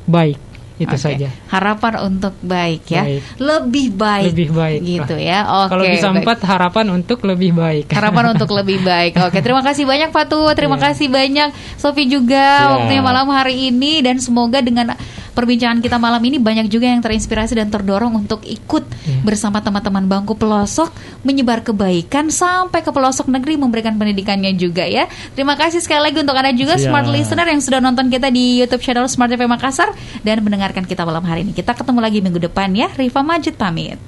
baik 0.07 0.38
itu 0.76 0.92
Oke. 0.92 1.01
saja. 1.01 1.32
Harapan 1.49 2.05
untuk 2.05 2.36
baik 2.44 2.84
ya. 2.86 3.01
Baik. 3.01 3.22
Lebih 3.40 3.86
baik. 3.97 4.26
Lebih 4.28 4.49
baik. 4.53 4.80
Gitu 4.84 5.14
Lah. 5.16 5.24
ya. 5.24 5.38
Oke. 5.64 5.70
Kalau 5.72 5.84
bisa 5.88 6.07
baik. 6.07 6.16
empat 6.20 6.38
harapan 6.44 6.86
untuk 6.92 7.18
lebih 7.24 7.51
baik. 7.57 7.84
Harapan 7.88 8.24
untuk 8.36 8.51
lebih 8.53 8.84
baik. 8.84 9.16
Oke, 9.16 9.40
terima 9.40 9.64
kasih 9.64 9.88
banyak 9.88 10.12
Fatu. 10.12 10.44
Terima 10.53 10.76
Iya. 10.76 10.84
kasih 10.92 11.09
banyak 11.09 11.49
Sofi 11.80 12.05
juga 12.05 12.44
Iya. 12.61 12.70
waktunya 12.76 13.01
malam 13.01 13.24
hari 13.32 13.72
ini 13.72 14.05
dan 14.05 14.20
semoga 14.20 14.61
dengan 14.61 14.92
perbincangan 15.37 15.84
kita 15.84 16.01
malam 16.01 16.24
ini 16.24 16.41
banyak 16.41 16.72
juga 16.72 16.89
yang 16.89 17.05
terinspirasi 17.05 17.61
dan 17.61 17.68
terdorong 17.68 18.16
untuk 18.16 18.41
ikut 18.43 18.89
Iya. 19.05 19.20
bersama 19.22 19.61
teman-teman 19.61 20.09
bangku 20.09 20.32
pelosok 20.34 20.89
menyebar 21.20 21.61
kebaikan 21.61 22.32
sampai 22.32 22.80
ke 22.80 22.89
pelosok 22.89 23.28
negeri 23.28 23.61
memberikan 23.61 23.93
pendidikannya 23.95 24.57
juga 24.57 24.89
ya. 24.89 25.05
Terima 25.37 25.55
kasih 25.55 25.84
sekali 25.84 26.09
lagi 26.11 26.24
untuk 26.24 26.32
Anda 26.32 26.57
juga 26.57 26.80
Siap. 26.80 26.89
smart 26.89 27.07
listener 27.12 27.47
yang 27.47 27.61
sudah 27.61 27.78
nonton 27.78 28.09
kita 28.09 28.32
di 28.32 28.64
YouTube 28.64 28.80
channel 28.80 29.05
Smart 29.07 29.28
TV 29.28 29.45
Makassar 29.45 29.93
dan 30.24 30.41
mendengarkan 30.41 30.89
kita 30.89 31.05
malam 31.05 31.22
hari 31.22 31.45
ini. 31.45 31.53
Kita 31.53 31.76
ketemu 31.76 32.01
lagi 32.01 32.18
minggu 32.24 32.41
depan 32.41 32.72
ya. 32.72 32.89
Rifa 32.97 33.20
Majid 33.20 33.61
pamit. 33.61 34.01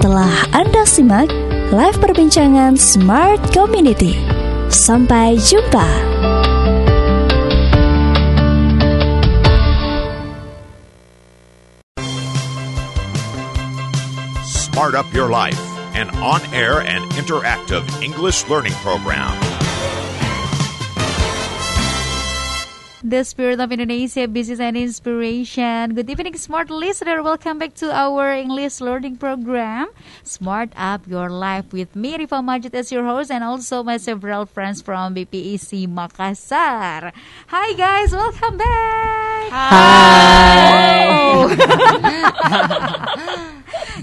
Telah 0.00 0.34
Anda 0.54 0.82
simak 0.86 1.28
live 1.74 1.98
perbincangan 1.98 2.78
Smart 2.78 3.42
Community. 3.50 4.45
Sampai 4.68 5.36
jumpa. 5.38 5.86
Smart 14.44 14.94
Up 14.94 15.06
Your 15.14 15.30
Life, 15.30 15.58
an 15.96 16.10
on 16.20 16.40
air 16.52 16.80
and 16.80 17.10
interactive 17.12 17.82
English 18.02 18.46
learning 18.48 18.74
program. 18.84 19.32
The 23.06 23.22
Spirit 23.22 23.62
of 23.62 23.70
Indonesia, 23.70 24.26
Business 24.26 24.58
and 24.58 24.74
Inspiration. 24.74 25.94
Good 25.94 26.10
evening, 26.10 26.34
smart 26.34 26.74
listener. 26.74 27.22
Welcome 27.22 27.62
back 27.62 27.78
to 27.78 27.94
our 27.94 28.34
English 28.34 28.82
learning 28.82 29.22
program, 29.22 29.94
Smart 30.26 30.74
Up 30.74 31.06
Your 31.06 31.30
Life, 31.30 31.70
with 31.70 31.94
me, 31.94 32.18
Rifa 32.18 32.42
Majid, 32.42 32.74
as 32.74 32.90
your 32.90 33.06
host, 33.06 33.30
and 33.30 33.46
also 33.46 33.86
my 33.86 34.02
several 34.02 34.42
friends 34.42 34.82
from 34.82 35.14
BPEC 35.14 35.86
Makassar. 35.86 37.14
Hi, 37.46 37.68
guys. 37.78 38.10
Welcome 38.10 38.58
back. 38.58 39.54
Hi. 39.54 40.66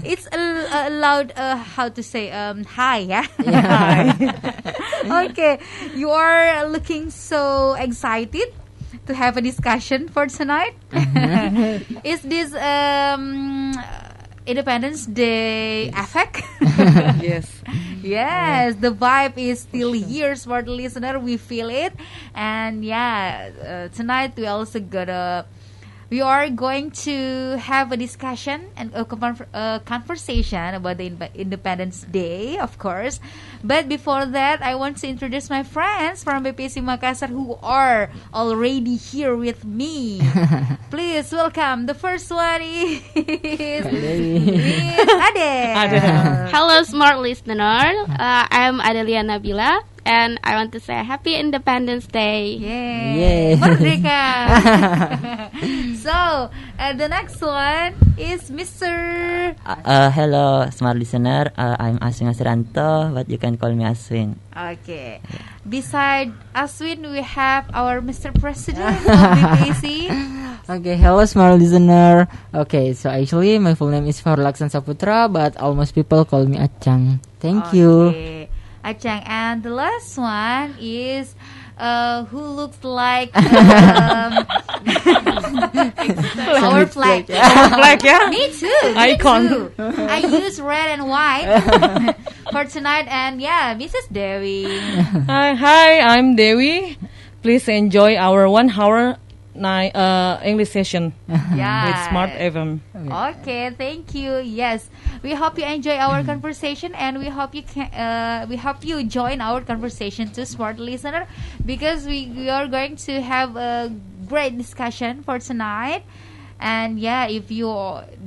it's 0.00 0.24
a, 0.32 0.40
a 0.40 0.88
loud, 0.88 1.36
uh, 1.36 1.60
how 1.60 1.92
to 1.92 2.02
say, 2.02 2.32
um, 2.32 2.64
hi, 2.64 3.04
yeah? 3.04 3.28
Hi. 3.44 4.16
okay, 5.28 5.60
you 5.92 6.08
are 6.08 6.64
looking 6.72 7.10
so 7.10 7.76
excited 7.76 8.63
to 9.06 9.14
have 9.14 9.36
a 9.36 9.40
discussion 9.40 10.08
for 10.08 10.26
tonight. 10.26 10.74
Is 12.04 12.22
this 12.22 12.54
um, 12.54 13.74
Independence 14.46 15.06
Day 15.06 15.88
effect? 15.90 16.42
Yes. 17.18 17.62
Yes, 18.02 18.74
the 18.76 18.90
vibe 18.92 19.38
is 19.38 19.60
still 19.60 19.92
here, 19.92 20.36
For 20.36 20.62
the 20.62 20.70
listener. 20.70 21.18
We 21.18 21.36
feel 21.38 21.70
it, 21.70 21.94
and 22.34 22.84
yeah, 22.84 23.50
uh, 23.88 23.94
tonight 23.94 24.36
we 24.36 24.46
also 24.46 24.80
got 24.80 25.08
a 25.08 25.46
We 26.10 26.20
are 26.20 26.48
going 26.50 26.92
to 27.08 27.56
have 27.58 27.90
a 27.90 27.96
discussion 27.96 28.70
and 28.76 28.92
a, 28.94 29.04
conver- 29.04 29.48
a 29.52 29.80
conversation 29.84 30.74
about 30.74 30.98
the 30.98 31.10
Independence 31.34 32.02
Day, 32.04 32.58
of 32.58 32.78
course. 32.78 33.18
But 33.64 33.88
before 33.88 34.26
that, 34.26 34.60
I 34.60 34.74
want 34.76 34.98
to 35.00 35.08
introduce 35.08 35.48
my 35.48 35.62
friends 35.64 36.22
from 36.22 36.44
BPC 36.44 36.84
Makassar 36.84 37.32
who 37.32 37.56
are 37.64 38.12
already 38.34 38.96
here 39.00 39.34
with 39.34 39.64
me. 39.64 40.20
Please 40.92 41.32
welcome. 41.32 41.86
The 41.88 41.94
first 41.96 42.28
one 42.28 42.60
is 42.60 43.00
Ade. 43.16 43.32
Hello, 46.52 46.82
smart 46.84 47.24
listener. 47.24 48.04
Uh, 48.04 48.44
I'm 48.52 48.84
Adelia 48.84 49.24
Nabila, 49.24 49.80
and 50.04 50.38
I 50.44 50.60
want 50.60 50.72
to 50.76 50.80
say 50.80 51.00
Happy 51.00 51.34
Independence 51.34 52.06
Day. 52.06 52.60
Yay. 52.60 53.16
Yay. 53.16 53.56
Merdeka. 53.56 54.20
so, 56.04 56.50
uh, 56.78 56.92
the 56.92 57.08
next 57.08 57.40
one 57.40 57.94
is 58.18 58.50
Mr. 58.50 59.54
Uh, 59.64 60.10
hello, 60.10 60.68
smart 60.70 60.96
listener. 60.96 61.50
Uh, 61.56 61.76
I'm 61.78 61.98
Aswin 61.98 62.30
Asranto, 62.32 63.12
but 63.14 63.28
you 63.28 63.38
can 63.38 63.56
call 63.56 63.72
me 63.72 63.84
Aswin. 63.84 64.36
Okay. 64.56 65.20
Beside 65.68 66.32
Aswin, 66.54 67.10
we 67.10 67.22
have 67.22 67.66
our 67.72 68.00
Mr. 68.00 68.34
President 68.34 68.96
of 69.08 69.18
BPC. 69.58 70.10
Okay, 70.64 70.96
hello 70.96 71.24
smart 71.26 71.60
listener. 71.60 72.26
Okay, 72.54 72.94
so 72.94 73.10
actually 73.10 73.58
my 73.58 73.74
full 73.74 73.88
name 73.92 74.06
is 74.06 74.20
Farlaksan 74.20 74.72
Saputra, 74.72 75.28
but 75.30 75.56
almost 75.60 75.94
people 75.94 76.24
call 76.24 76.46
me 76.46 76.56
Achang. 76.56 77.20
Thank 77.40 77.72
you. 77.74 78.14
Okay. 78.14 78.48
Achang. 78.84 79.20
And 79.24 79.62
the 79.62 79.70
last 79.72 80.16
one 80.16 80.76
is 80.80 81.34
uh, 81.78 82.24
who 82.26 82.40
looks 82.40 82.82
like 82.84 83.34
um, 83.36 84.46
our 86.62 86.86
flag. 86.86 87.30
Our 87.30 87.68
Flag, 87.68 88.02
yeah? 88.04 88.26
Me 88.30 88.50
too. 88.52 88.66
Me 88.82 88.94
Icon. 88.96 89.48
too. 89.48 89.72
I 89.78 90.18
use 90.18 90.60
red 90.60 90.90
and 90.98 91.08
white 91.08 92.16
for 92.52 92.64
tonight. 92.64 93.06
And 93.08 93.40
yeah, 93.40 93.74
Mrs. 93.74 94.10
Dewi. 94.12 94.78
Hi, 95.26 95.54
hi, 95.54 96.00
I'm 96.00 96.36
Dewi. 96.36 96.98
Please 97.42 97.68
enjoy 97.68 98.16
our 98.16 98.48
one 98.48 98.70
hour 98.70 99.16
night 99.54 99.94
uh, 99.94 100.40
English 100.44 100.70
session 100.70 101.12
Yeah. 101.54 101.86
with 101.86 101.98
Smart 102.10 102.30
FM. 102.30 102.80
Okay, 102.94 103.70
thank 103.70 104.14
you. 104.14 104.38
Yes, 104.38 104.88
we 105.22 105.34
hope 105.34 105.58
you 105.58 105.64
enjoy 105.64 105.96
our 105.96 106.22
conversation, 106.32 106.94
and 106.94 107.18
we 107.18 107.28
hope 107.28 107.54
you 107.54 107.62
can. 107.62 107.86
Uh, 107.94 108.46
we 108.48 108.56
hope 108.56 108.84
you 108.84 109.04
join 109.04 109.40
our 109.40 109.60
conversation 109.60 110.30
to 110.32 110.44
smart 110.46 110.78
listener, 110.78 111.26
because 111.64 112.06
we, 112.06 112.26
we 112.34 112.48
are 112.50 112.66
going 112.66 112.96
to 112.96 113.20
have 113.20 113.56
a 113.56 113.92
great 114.26 114.56
discussion 114.58 115.22
for 115.22 115.38
tonight. 115.38 116.02
And 116.60 116.98
yeah, 116.98 117.26
if 117.26 117.50
you 117.50 117.68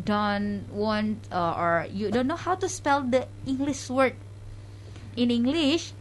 don't 0.05 0.65
want 0.71 1.28
uh, 1.32 1.55
or 1.57 1.88
you 1.91 2.11
don't 2.11 2.28
know 2.28 2.36
how 2.36 2.55
to 2.55 2.69
spell 2.69 3.01
the 3.01 3.28
English 3.47 3.89
word 3.89 4.13
in 5.15 5.32
English, 5.32 5.93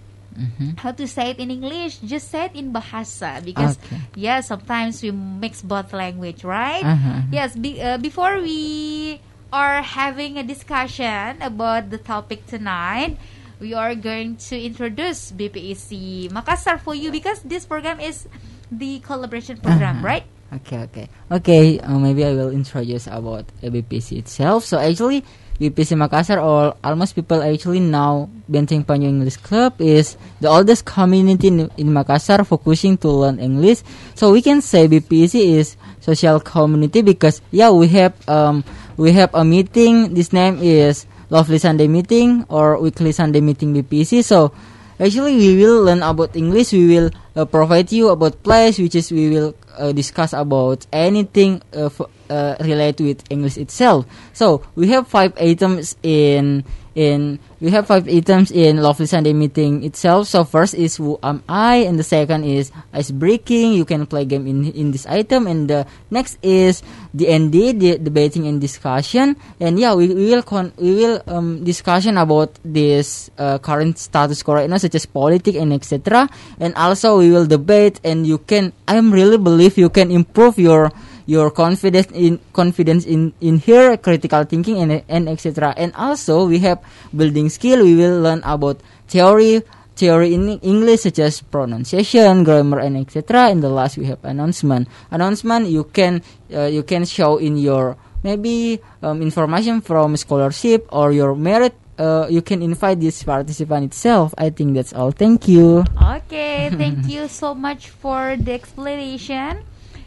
how 0.78 0.92
to 0.92 1.06
say 1.08 1.30
it 1.30 1.38
in 1.38 1.50
English, 1.50 1.98
just 2.04 2.30
say 2.30 2.46
it 2.46 2.54
in 2.54 2.72
Bahasa 2.72 3.44
because 3.44 3.78
Okay. 3.78 4.00
yeah, 4.14 4.40
sometimes 4.40 5.02
we 5.02 5.10
mix 5.10 5.62
both 5.62 5.92
language, 5.92 6.44
right? 6.44 6.84
Uh-huh. 6.84 7.22
Yes, 7.32 7.56
be, 7.56 7.80
uh, 7.80 7.98
before 7.98 8.40
we 8.40 9.20
are 9.52 9.80
having 9.82 10.36
a 10.38 10.42
discussion 10.44 11.40
about 11.40 11.90
the 11.90 11.98
topic 11.98 12.46
tonight, 12.46 13.16
we 13.60 13.72
are 13.72 13.94
going 13.94 14.36
to 14.36 14.54
introduce 14.60 15.32
BPEC 15.32 16.28
Makassar 16.30 16.78
for 16.80 16.94
you 16.94 17.10
because 17.10 17.40
this 17.42 17.64
program 17.64 18.00
is 18.00 18.28
the 18.70 19.00
collaboration 19.00 19.56
program, 19.56 20.04
Uh-huh. 20.04 20.06
right? 20.06 20.24
Okay, 20.52 20.78
okay, 20.86 21.06
okay. 21.30 21.80
Uh, 21.80 21.98
maybe 21.98 22.24
I 22.24 22.30
will 22.30 22.50
introduce 22.54 23.06
about 23.10 23.50
BPC 23.62 24.18
itself. 24.22 24.62
So 24.64 24.78
actually, 24.78 25.24
BPC 25.56 25.96
Makassar, 25.96 26.36
or 26.42 26.76
almost 26.84 27.14
people 27.14 27.42
actually 27.42 27.80
know 27.80 28.28
Benteng 28.50 28.84
Panyu 28.84 29.08
English 29.08 29.36
Club 29.40 29.80
is 29.80 30.16
the 30.40 30.48
oldest 30.48 30.84
community 30.84 31.48
in, 31.48 31.70
in 31.76 31.88
Makassar 31.88 32.46
focusing 32.46 32.96
to 32.98 33.08
learn 33.08 33.38
English. 33.40 33.80
So 34.14 34.32
we 34.32 34.42
can 34.42 34.60
say 34.60 34.88
BPC 34.88 35.56
is 35.56 35.76
social 36.00 36.40
community 36.40 37.02
because 37.02 37.40
yeah, 37.50 37.70
we 37.70 37.88
have 37.96 38.12
um 38.28 38.64
we 38.96 39.12
have 39.12 39.32
a 39.34 39.44
meeting. 39.44 40.14
This 40.14 40.32
name 40.32 40.60
is 40.60 41.06
Lovely 41.30 41.58
Sunday 41.58 41.88
Meeting 41.88 42.44
or 42.48 42.78
Weekly 42.78 43.12
Sunday 43.12 43.40
Meeting 43.40 43.72
BPC. 43.74 44.22
So 44.22 44.52
Actually, 44.96 45.36
we 45.36 45.60
will 45.60 45.84
learn 45.84 46.00
about 46.00 46.32
English. 46.32 46.72
We 46.72 46.88
will 46.88 47.10
uh, 47.36 47.44
provide 47.44 47.92
you 47.92 48.08
about 48.08 48.40
place, 48.40 48.80
which 48.80 48.96
is 48.96 49.12
we 49.12 49.28
will 49.28 49.52
uh, 49.78 49.92
discuss 49.92 50.32
about 50.32 50.86
anything 50.92 51.62
uh, 51.74 51.86
f- 51.86 52.00
uh, 52.30 52.56
related 52.60 53.06
with 53.06 53.24
English 53.30 53.56
itself. 53.56 54.06
So 54.32 54.62
we 54.74 54.88
have 54.88 55.06
five 55.08 55.32
items 55.38 55.96
in 56.02 56.64
in 56.96 57.38
we 57.60 57.70
have 57.70 57.86
five 57.86 58.08
items 58.08 58.50
in 58.50 58.80
Lovely 58.80 59.04
Sunday 59.04 59.36
meeting 59.36 59.84
itself. 59.84 60.26
So 60.26 60.42
first 60.44 60.74
is 60.74 60.96
who 60.96 61.20
am 61.22 61.44
I, 61.46 61.84
and 61.84 62.00
the 62.00 62.02
second 62.02 62.44
is 62.48 62.72
ice 62.92 63.12
breaking. 63.12 63.76
You 63.76 63.84
can 63.84 64.08
play 64.08 64.24
game 64.24 64.48
in 64.48 64.72
in 64.72 64.90
this 64.90 65.04
item, 65.04 65.46
and 65.46 65.68
the 65.68 65.84
next 66.10 66.40
is 66.40 66.80
the 67.12 67.28
ND, 67.28 67.76
the 67.76 68.00
debating 68.00 68.48
and 68.48 68.58
discussion. 68.60 69.36
And 69.60 69.78
yeah, 69.78 69.92
we, 69.92 70.08
we 70.08 70.32
will 70.32 70.42
con- 70.42 70.72
we 70.80 70.96
will 70.96 71.20
um 71.28 71.62
discussion 71.62 72.16
about 72.16 72.56
this 72.64 73.28
uh, 73.36 73.60
current 73.60 74.00
status 74.00 74.42
quo 74.42 74.56
right 74.56 74.68
now, 74.68 74.80
such 74.80 74.96
as 74.96 75.04
politics 75.04 75.60
and 75.60 75.76
etc. 75.76 76.32
And 76.58 76.74
also 76.74 77.20
we 77.20 77.30
will 77.30 77.46
debate, 77.46 78.00
and 78.02 78.26
you 78.26 78.40
can 78.40 78.72
I 78.88 78.96
really 78.98 79.38
believe 79.38 79.76
you 79.76 79.92
can 79.92 80.10
improve 80.10 80.56
your 80.56 80.90
your 81.26 81.50
confidence 81.50 82.08
in 82.14 82.38
confidence 82.52 83.04
in 83.04 83.34
in 83.40 83.58
here 83.58 83.96
critical 83.98 84.44
thinking 84.44 84.78
and 84.78 85.02
and 85.08 85.28
etc 85.28 85.74
and 85.76 85.92
also 85.94 86.46
we 86.46 86.58
have 86.60 86.78
building 87.14 87.48
skill. 87.48 87.82
We 87.82 87.94
will 87.94 88.22
learn 88.22 88.42
about 88.44 88.80
theory 89.08 89.62
theory 89.96 90.34
in 90.34 90.60
english 90.60 91.08
such 91.08 91.18
as 91.18 91.40
pronunciation 91.40 92.44
grammar 92.44 92.78
and 92.84 93.00
etc 93.00 93.48
and 93.48 93.64
the 93.64 93.68
last 93.68 93.96
we 93.96 94.06
have 94.06 94.22
announcement. 94.24 94.86
Announcement 95.10 95.66
you 95.66 95.84
can 95.84 96.22
uh, 96.52 96.68
you 96.68 96.82
can 96.84 97.04
show 97.04 97.38
in 97.38 97.56
your 97.56 97.96
maybe 98.22 98.78
um, 99.02 99.22
information 99.22 99.80
from 99.80 100.16
scholarship 100.16 100.86
or 100.92 101.12
your 101.12 101.34
merit. 101.34 101.74
Uh, 101.96 102.26
you 102.28 102.42
can 102.42 102.60
invite 102.60 103.00
this 103.00 103.22
participant 103.22 103.86
itself. 103.86 104.34
I 104.36 104.50
think 104.50 104.74
that's 104.74 104.92
all. 104.92 105.12
Thank 105.12 105.48
you. 105.48 105.80
Okay, 105.96 106.68
thank 106.76 107.08
you 107.14 107.26
so 107.28 107.54
much 107.54 107.88
for 107.88 108.36
the 108.36 108.52
explanation, 108.52 109.64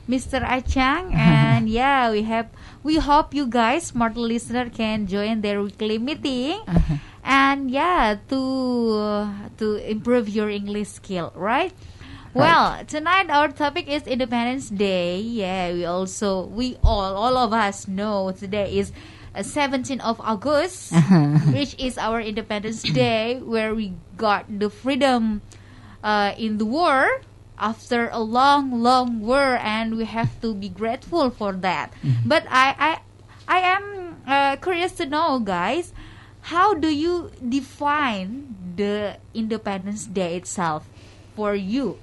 Mr. 0.10 0.42
Achang. 0.42 1.14
And 1.60 1.70
yeah, 1.70 2.10
we 2.10 2.26
have 2.26 2.50
we 2.82 2.98
hope 2.98 3.38
you 3.38 3.46
guys, 3.46 3.94
smart 3.94 4.18
listener, 4.18 4.68
can 4.74 5.06
join 5.06 5.46
their 5.46 5.62
weekly 5.62 6.02
meeting. 6.02 6.66
And 7.22 7.70
yeah, 7.70 8.18
to 8.34 8.42
to 9.62 9.66
improve 9.86 10.26
your 10.28 10.50
English 10.50 10.98
skill, 10.98 11.30
right? 11.38 11.70
Well, 12.34 12.86
tonight 12.86 13.30
our 13.30 13.50
topic 13.54 13.90
is 13.90 14.06
Independence 14.10 14.70
Day. 14.70 15.22
Yeah, 15.22 15.74
we 15.74 15.86
also 15.86 16.46
we 16.50 16.78
all 16.82 17.14
all 17.14 17.38
of 17.38 17.54
us 17.54 17.86
know 17.86 18.34
today 18.34 18.78
is 18.78 18.94
uh, 19.34 19.42
17th 19.46 20.02
of 20.02 20.22
August, 20.22 20.94
which 21.54 21.78
is 21.78 21.98
our 21.98 22.22
Independence 22.22 22.82
Day, 22.82 23.42
where 23.42 23.74
we 23.74 23.94
got 24.18 24.46
the 24.50 24.70
freedom 24.70 25.42
uh, 26.02 26.34
in 26.38 26.58
the 26.58 26.66
war 26.66 27.22
after 27.60 28.10
a 28.10 28.20
long, 28.20 28.82
long 28.82 29.20
war, 29.20 29.60
and 29.62 29.98
we 29.98 30.06
have 30.06 30.40
to 30.42 30.54
be 30.54 30.70
grateful 30.70 31.30
for 31.30 31.54
that. 31.54 31.94
But 32.26 32.46
I, 32.50 32.76
I, 32.80 32.92
I 33.48 33.60
am 33.60 34.22
uh, 34.26 34.56
curious 34.58 34.94
to 34.94 35.06
know, 35.06 35.40
guys, 35.40 35.94
how 36.42 36.74
do 36.74 36.88
you 36.88 37.32
define 37.48 38.56
the 38.76 39.18
Independence 39.34 40.06
Day 40.06 40.38
itself 40.38 40.88
for 41.36 41.54
you, 41.56 42.00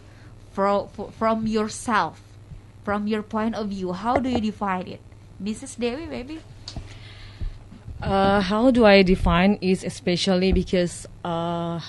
from 0.52 0.88
from 1.18 1.46
yourself, 1.46 2.20
from 2.84 3.06
your 3.08 3.22
point 3.22 3.54
of 3.54 3.68
view? 3.68 3.92
How 3.92 4.16
do 4.20 4.28
you 4.28 4.40
define 4.40 4.86
it, 4.86 5.00
Mrs. 5.42 5.78
Dewi, 5.78 6.06
maybe? 6.06 6.40
Uh, 8.02 8.40
how 8.40 8.70
do 8.70 8.84
I 8.84 9.02
define 9.02 9.56
is 9.62 9.82
especially 9.82 10.52
because 10.52 11.06
uh, 11.24 11.80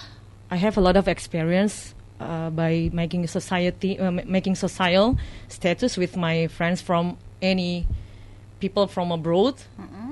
I 0.49 0.55
have 0.55 0.77
a 0.77 0.81
lot 0.81 0.95
of 0.95 1.07
experience 1.07 1.93
uh, 2.19 2.49
by 2.49 2.89
making 2.93 3.27
society 3.27 3.99
uh, 3.99 4.11
ma- 4.11 4.23
making 4.25 4.55
social 4.55 5.17
status 5.47 5.97
with 5.97 6.17
my 6.17 6.47
friends 6.47 6.81
from 6.81 7.17
any 7.41 7.85
people 8.59 8.87
from 8.87 9.11
abroad, 9.11 9.53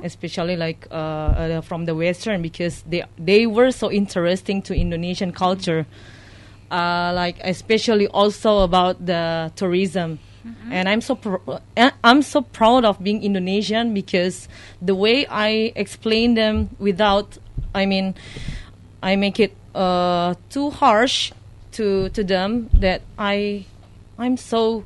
especially 0.04 0.56
like 0.56 0.88
uh, 0.92 0.94
uh, 0.96 1.62
from 1.62 1.86
the 1.86 1.96
western 1.96 2.42
because 2.42 2.84
they 2.88 3.04
they 3.18 3.48
were 3.48 3.72
so 3.72 3.92
interesting 3.92 4.62
to 4.62 4.74
Indonesian 4.76 5.32
culture, 5.32 5.86
uh, 6.70 7.12
like 7.16 7.38
especially 7.44 8.08
also 8.08 8.60
about 8.60 9.04
the 9.06 9.52
tourism. 9.56 10.20
And 10.70 10.88
I'm 10.88 11.02
so 11.02 11.16
pr- 11.16 11.58
I'm 12.04 12.22
so 12.22 12.42
proud 12.42 12.86
of 12.86 13.02
being 13.02 13.24
Indonesian 13.24 13.96
because 13.96 14.48
the 14.80 14.94
way 14.94 15.26
I 15.26 15.74
explain 15.76 16.36
them 16.36 16.70
without, 16.78 17.40
I 17.74 17.88
mean, 17.88 18.14
I 19.02 19.16
make 19.16 19.40
it 19.40 19.58
uh, 19.74 20.36
too 20.52 20.70
harsh 20.70 21.32
to 21.76 22.10
to 22.10 22.24
them 22.24 22.70
that 22.74 23.02
I 23.18 23.66
I'm 24.18 24.38
so 24.38 24.84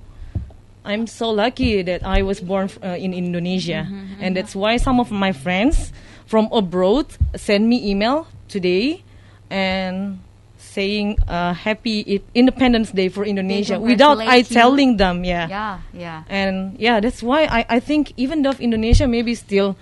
I'm 0.84 1.06
so 1.08 1.30
lucky 1.30 1.82
that 1.84 2.04
I 2.04 2.24
was 2.24 2.40
born 2.40 2.70
uh, 2.82 2.98
in 2.98 3.14
Indonesia, 3.14 3.86
and 4.20 4.36
that's 4.36 4.56
why 4.56 4.78
some 4.78 5.00
of 5.00 5.12
my 5.12 5.32
friends 5.32 5.92
from 6.26 6.50
abroad 6.52 7.06
send 7.36 7.70
me 7.70 7.82
email 7.90 8.28
today 8.48 9.04
and 9.50 10.20
saying 10.60 11.18
uh, 11.28 11.54
happy 11.54 12.22
Independence 12.36 12.92
Day 12.92 13.10
for 13.10 13.26
Indonesia 13.26 13.80
without 13.80 14.20
I 14.20 14.38
you. 14.38 14.44
telling 14.44 14.98
them. 14.98 15.24
Yeah. 15.24 15.48
Yeah, 15.48 15.80
yeah. 15.94 16.24
And 16.30 16.78
yeah, 16.80 17.00
that's 17.00 17.24
why 17.24 17.46
I, 17.50 17.66
I 17.70 17.80
think 17.80 18.14
even 18.18 18.44
though 18.44 18.54
Indonesia 18.60 19.08
maybe 19.08 19.34
still 19.36 19.76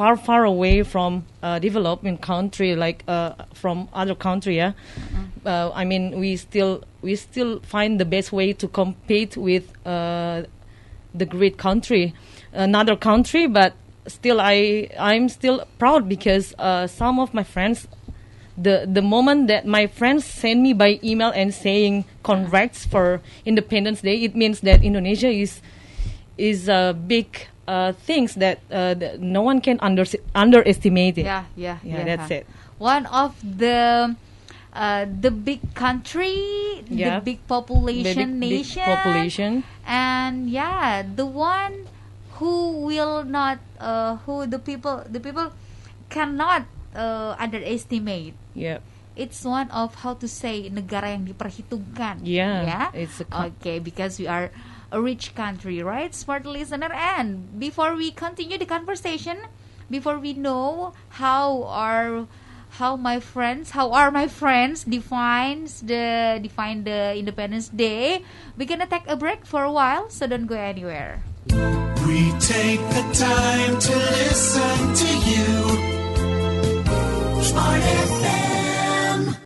far 0.00 0.16
far 0.16 0.44
away 0.46 0.82
from 0.82 1.26
uh, 1.42 1.58
developing 1.58 2.16
country 2.16 2.74
like 2.74 3.04
uh, 3.06 3.34
from 3.52 3.86
other 3.92 4.14
country, 4.14 4.56
yeah. 4.56 4.72
Uh, 5.44 5.70
I 5.74 5.84
mean, 5.84 6.18
we 6.18 6.36
still 6.36 6.84
we 7.02 7.16
still 7.16 7.60
find 7.60 8.00
the 8.00 8.06
best 8.06 8.32
way 8.32 8.54
to 8.54 8.66
compete 8.66 9.36
with 9.36 9.64
uh, 9.86 10.44
the 11.12 11.26
great 11.26 11.58
country, 11.58 12.14
another 12.54 12.96
country, 12.96 13.46
but 13.46 13.74
still 14.06 14.40
I 14.40 14.88
I'm 14.98 15.28
still 15.28 15.68
proud 15.78 16.08
because 16.08 16.54
uh, 16.58 16.86
some 16.86 17.20
of 17.20 17.34
my 17.34 17.44
friends 17.44 17.86
the 18.56 18.88
the 18.88 19.02
moment 19.02 19.48
that 19.48 19.66
my 19.66 19.86
friends 19.86 20.24
send 20.24 20.62
me 20.62 20.72
by 20.72 20.98
email 21.04 21.28
and 21.28 21.52
saying 21.52 22.06
congrats 22.22 22.86
for 22.86 23.20
Independence 23.44 24.00
Day, 24.00 24.24
it 24.24 24.34
means 24.34 24.60
that 24.60 24.80
Indonesia 24.82 25.28
is 25.28 25.60
is 26.38 26.70
a 26.70 26.96
big 26.96 27.49
uh, 27.68 27.92
things 27.92 28.34
that, 28.36 28.60
uh, 28.70 28.94
that 28.94 29.20
no 29.20 29.42
one 29.42 29.60
can 29.60 29.78
under, 29.80 30.04
underestimate 30.34 31.18
it. 31.18 31.24
Yeah, 31.24 31.44
yeah, 31.56 31.78
yeah. 31.82 32.04
That's 32.04 32.30
it. 32.30 32.46
One 32.78 33.06
of 33.06 33.36
the 33.42 34.16
uh, 34.72 35.04
the 35.04 35.30
big 35.30 35.74
country, 35.74 36.38
Yeah. 36.88 37.18
the 37.18 37.24
big 37.26 37.46
population 37.46 38.38
The 38.38 38.38
big- 38.38 38.40
big 38.40 38.50
nation, 38.64 38.84
population. 38.86 39.52
and 39.84 40.48
yeah, 40.48 41.02
the 41.02 41.26
one 41.26 41.90
who 42.38 42.86
will 42.86 43.24
not, 43.24 43.58
uh, 43.78 44.16
who 44.24 44.46
the 44.46 44.58
people, 44.58 45.04
the 45.10 45.20
people 45.20 45.52
cannot 46.08 46.64
uh, 46.96 47.36
underestimate. 47.38 48.34
Yeah. 48.54 48.78
It's 49.14 49.44
one 49.44 49.68
of 49.74 50.00
how 50.00 50.14
to 50.16 50.26
say 50.26 50.70
negara 50.70 51.12
yang 51.12 51.26
diperhitungkan. 51.28 52.24
Yeah, 52.24 52.64
Yeah. 52.64 52.86
it's 52.96 53.20
a 53.20 53.26
okay 53.52 53.76
because 53.82 54.16
we 54.16 54.24
are 54.24 54.48
a 54.92 55.00
rich 55.00 55.34
country, 55.34 55.82
right, 55.82 56.14
smart 56.14 56.46
listener? 56.46 56.92
And 56.92 57.58
before 57.58 57.94
we 57.94 58.10
continue 58.10 58.58
the 58.58 58.66
conversation, 58.66 59.38
before 59.90 60.18
we 60.18 60.34
know 60.34 60.92
how 61.18 61.64
our 61.64 62.26
how 62.78 62.94
my 62.94 63.18
friends 63.18 63.70
how 63.74 63.90
are 63.90 64.10
my 64.10 64.28
friends 64.28 64.84
defines 64.84 65.82
the 65.82 66.38
define 66.42 66.84
the 66.84 67.16
Independence 67.18 67.68
Day, 67.68 68.22
we're 68.56 68.68
gonna 68.68 68.86
take 68.86 69.06
a 69.08 69.16
break 69.16 69.44
for 69.44 69.64
a 69.64 69.72
while, 69.72 70.08
so 70.10 70.26
don't 70.26 70.46
go 70.46 70.54
anywhere. 70.54 71.22
We 72.06 72.30
take 72.38 72.80
the 72.94 73.04
time 73.14 73.78
to 73.78 73.94
listen 73.94 74.94
to 74.94 75.10
you. 75.26 75.50
Smart 77.42 77.82
FM. 77.82 79.36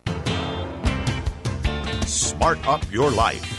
Smart 2.05 2.59
Up 2.67 2.85
Your 2.91 3.09
Life. 3.09 3.54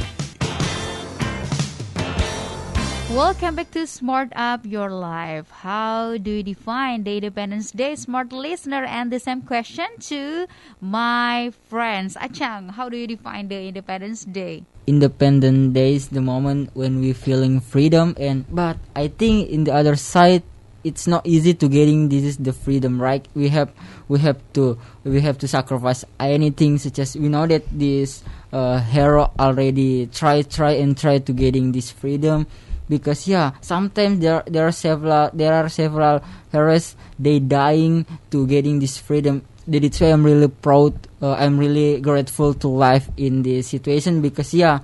Welcome 3.14 3.54
back 3.54 3.70
to 3.70 3.86
Smart 3.86 4.32
Up 4.34 4.66
Your 4.66 4.90
Life. 4.90 5.48
How 5.62 6.18
do 6.18 6.30
you 6.30 6.42
define 6.42 7.04
the 7.04 7.22
Independence 7.22 7.70
Day, 7.70 7.94
smart 7.94 8.32
listener? 8.32 8.82
And 8.82 9.12
the 9.12 9.20
same 9.20 9.42
question 9.42 9.86
to 10.10 10.46
my 10.80 11.52
friends. 11.70 12.16
Achang, 12.18 12.72
how 12.74 12.88
do 12.88 12.96
you 12.96 13.06
define 13.06 13.46
the 13.46 13.70
Independence 13.70 14.24
Day? 14.24 14.64
independent 14.86 15.74
day 15.74 15.94
is 15.94 16.14
the 16.14 16.20
moment 16.22 16.70
when 16.74 17.00
we 17.00 17.12
feeling 17.12 17.58
freedom 17.58 18.14
and 18.20 18.46
but 18.54 18.78
i 18.94 19.08
think 19.08 19.50
in 19.50 19.64
the 19.64 19.74
other 19.74 19.96
side 19.96 20.44
it's 20.84 21.08
not 21.08 21.26
easy 21.26 21.52
to 21.52 21.66
getting 21.66 22.08
this 22.08 22.22
is 22.22 22.36
the 22.38 22.52
freedom 22.52 23.02
right 23.02 23.26
we 23.34 23.48
have 23.48 23.68
we 24.06 24.20
have 24.20 24.38
to 24.52 24.78
we 25.02 25.20
have 25.20 25.36
to 25.36 25.48
sacrifice 25.48 26.04
anything 26.20 26.78
such 26.78 27.00
as 27.00 27.16
we 27.16 27.26
know 27.28 27.44
that 27.48 27.66
this 27.74 28.22
uh, 28.52 28.78
hero 28.78 29.28
already 29.40 30.06
try 30.06 30.40
try 30.42 30.78
and 30.78 30.96
try 30.96 31.18
to 31.18 31.32
getting 31.32 31.72
this 31.72 31.90
freedom 31.90 32.46
because 32.88 33.26
yeah 33.26 33.52
sometimes 33.60 34.20
there 34.20 34.42
there 34.46 34.66
are 34.66 34.72
several 34.72 35.30
there 35.32 35.52
are 35.52 35.68
several 35.68 36.22
heroes 36.52 36.94
they 37.18 37.38
dying 37.38 38.06
to 38.30 38.46
getting 38.46 38.78
this 38.78 38.98
freedom 38.98 39.42
that's 39.66 40.00
why 40.00 40.14
I'm 40.14 40.24
really 40.24 40.48
proud. 40.48 40.94
Uh, 41.20 41.34
I'm 41.34 41.58
really 41.58 42.00
grateful 42.00 42.54
to 42.62 42.68
life 42.68 43.10
in 43.16 43.42
this 43.42 43.68
situation 43.68 44.22
because 44.22 44.54
yeah, 44.54 44.80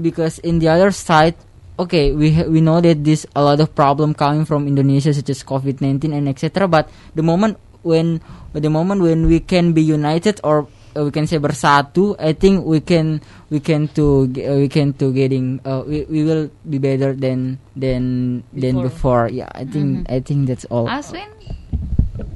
because 0.00 0.38
in 0.40 0.58
the 0.58 0.68
other 0.68 0.90
side, 0.90 1.38
okay, 1.78 2.12
we 2.12 2.34
we 2.44 2.60
know 2.60 2.80
that 2.80 3.04
this 3.04 3.24
a 3.34 3.42
lot 3.42 3.60
of 3.60 3.74
problem 3.74 4.14
coming 4.14 4.44
from 4.44 4.66
Indonesia 4.66 5.14
such 5.14 5.30
as 5.30 5.46
COVID 5.46 5.80
nineteen 5.80 6.12
and 6.12 6.28
etc. 6.28 6.66
But 6.66 6.90
the 7.14 7.22
moment 7.22 7.58
when 7.86 8.20
the 8.52 8.70
moment 8.70 9.00
when 9.02 9.30
we 9.30 9.38
can 9.38 9.72
be 9.72 9.82
united 9.82 10.42
or 10.42 10.66
uh, 10.96 11.04
we 11.04 11.12
can 11.12 11.28
say 11.28 11.36
bersatu, 11.36 12.16
I 12.18 12.32
think 12.32 12.64
we 12.64 12.80
can 12.80 13.20
we 13.52 13.60
can 13.60 13.86
to 13.94 14.24
uh, 14.24 14.56
we 14.56 14.66
can 14.72 14.96
to 14.96 15.12
getting 15.12 15.60
uh, 15.68 15.84
we, 15.84 16.08
we 16.08 16.24
will 16.24 16.48
be 16.64 16.80
better 16.80 17.12
than 17.12 17.60
than 17.76 18.40
than 18.56 18.80
before. 18.80 19.28
Yeah, 19.28 19.52
I 19.52 19.68
think 19.68 20.08
I 20.08 20.24
think 20.24 20.48
that's 20.48 20.64
all. 20.72 20.88
Aswin, 20.88 21.28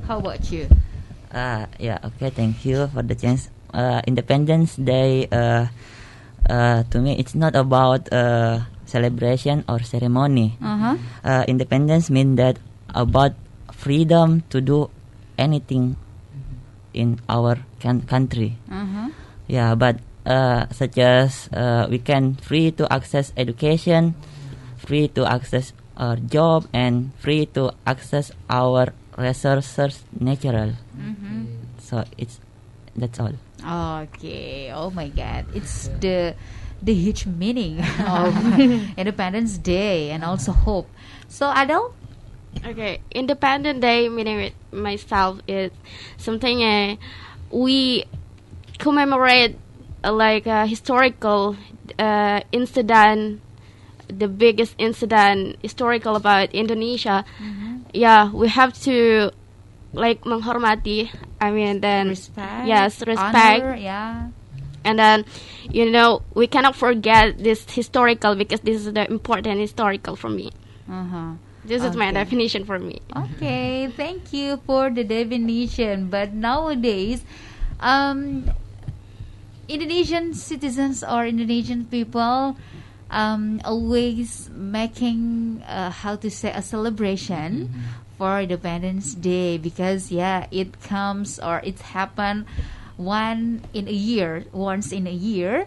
how 0.04 0.20
about 0.20 0.44
you? 0.52 0.68
Uh, 1.32 1.64
yeah, 1.80 1.98
okay, 2.04 2.28
thank 2.28 2.62
you 2.68 2.86
for 2.92 3.00
the 3.02 3.14
chance. 3.16 3.48
Uh, 3.72 4.02
Independence 4.04 4.74
Day, 4.76 5.30
uh, 5.30 5.70
uh, 6.50 6.82
to 6.90 6.98
me, 6.98 7.14
it's 7.18 7.38
not 7.38 7.54
about 7.54 8.11
uh, 8.12 8.66
celebration 8.84 9.62
or 9.70 9.78
ceremony, 9.86 10.58
Uh-huh. 10.58 10.98
uh, 11.22 11.44
independence 11.46 12.11
mean 12.11 12.34
that 12.34 12.58
about 12.90 13.38
freedom 13.70 14.42
to 14.50 14.58
do 14.61 14.90
anything 15.38 15.94
in 16.95 17.20
our 17.28 17.59
can- 17.78 18.03
country. 18.05 18.57
Mhm. 18.68 19.12
Yeah, 19.47 19.74
but 19.74 19.99
uh, 20.26 20.66
such 20.70 20.99
as 20.99 21.49
uh, 21.53 21.86
we 21.91 21.99
can 21.99 22.34
free 22.38 22.70
to 22.78 22.86
access 22.93 23.32
education, 23.36 24.14
free 24.78 25.09
to 25.18 25.26
access 25.26 25.72
our 25.97 26.16
job, 26.16 26.66
and 26.72 27.11
free 27.18 27.47
to 27.59 27.72
access 27.86 28.30
our 28.49 28.93
resources 29.18 30.05
natural. 30.14 30.78
Mhm. 30.97 31.66
So 31.82 32.05
it's 32.16 32.38
that's 32.95 33.18
all. 33.18 33.34
Okay. 33.61 34.70
Oh 34.72 34.91
my 34.91 35.09
God, 35.09 35.45
it's 35.53 35.88
the 36.01 36.32
the 36.80 36.95
huge 36.95 37.26
meaning 37.28 37.80
of 38.09 38.32
Independence 39.01 39.59
Day 39.59 40.11
and 40.11 40.24
also 40.24 40.53
hope. 40.53 40.88
So 41.28 41.51
Adele, 41.53 41.93
Okay, 42.64 43.01
Independent 43.11 43.80
Day 43.80 44.09
meaning 44.09 44.36
with 44.36 44.55
myself 44.72 45.40
is 45.48 45.70
something 46.16 46.62
uh, 46.62 46.96
we 47.51 48.05
commemorate 48.78 49.57
uh, 50.05 50.12
like 50.12 50.46
a 50.46 50.66
historical 50.66 51.57
uh, 51.98 52.40
incident, 52.53 53.40
the 54.09 54.28
biggest 54.28 54.74
incident 54.78 55.57
historical 55.62 56.16
about 56.16 56.53
Indonesia. 56.53 57.24
Yeah, 57.92 58.30
we 58.30 58.48
have 58.48 58.74
to 58.84 59.30
like 59.92 60.22
menghormati. 60.22 61.11
I 61.40 61.51
mean, 61.51 61.80
then 61.80 62.09
respect. 62.09 62.66
Yes, 62.66 63.03
respect. 63.07 63.64
honor, 63.64 63.76
yeah. 63.76 64.28
And 64.84 64.98
then, 64.98 65.24
you 65.68 65.90
know, 65.90 66.22
we 66.34 66.46
cannot 66.46 66.74
forget 66.74 67.36
this 67.38 67.68
historical 67.68 68.34
because 68.34 68.61
this 68.61 68.86
is 68.86 68.92
the 68.92 69.11
important 69.11 69.61
historical 69.61 70.16
for 70.16 70.30
me. 70.30 70.53
Uh-huh. 70.88 71.36
This 71.64 71.84
is 71.84 71.94
my 71.94 72.11
definition 72.12 72.64
for 72.64 72.78
me. 72.78 73.00
Okay, 73.14 73.92
thank 73.96 74.32
you 74.32 74.56
for 74.66 74.90
the 74.90 75.04
definition. 75.04 76.08
But 76.08 76.32
nowadays, 76.32 77.22
um, 77.80 78.50
Indonesian 79.68 80.34
citizens 80.34 81.04
or 81.04 81.26
Indonesian 81.26 81.84
people 81.84 82.56
um, 83.11 83.61
always 83.64 84.48
making 84.50 85.62
uh, 85.66 85.90
how 85.90 86.16
to 86.16 86.30
say 86.30 86.50
a 86.52 86.62
celebration 86.62 87.70
for 88.16 88.40
Independence 88.40 89.14
Day 89.14 89.58
because 89.58 90.11
yeah, 90.11 90.46
it 90.50 90.80
comes 90.80 91.38
or 91.38 91.61
it 91.64 91.80
happen 91.80 92.46
one 92.96 93.64
in 93.72 93.88
a 93.88 93.96
year, 93.96 94.44
once 94.52 94.92
in 94.92 95.06
a 95.06 95.12
year. 95.12 95.66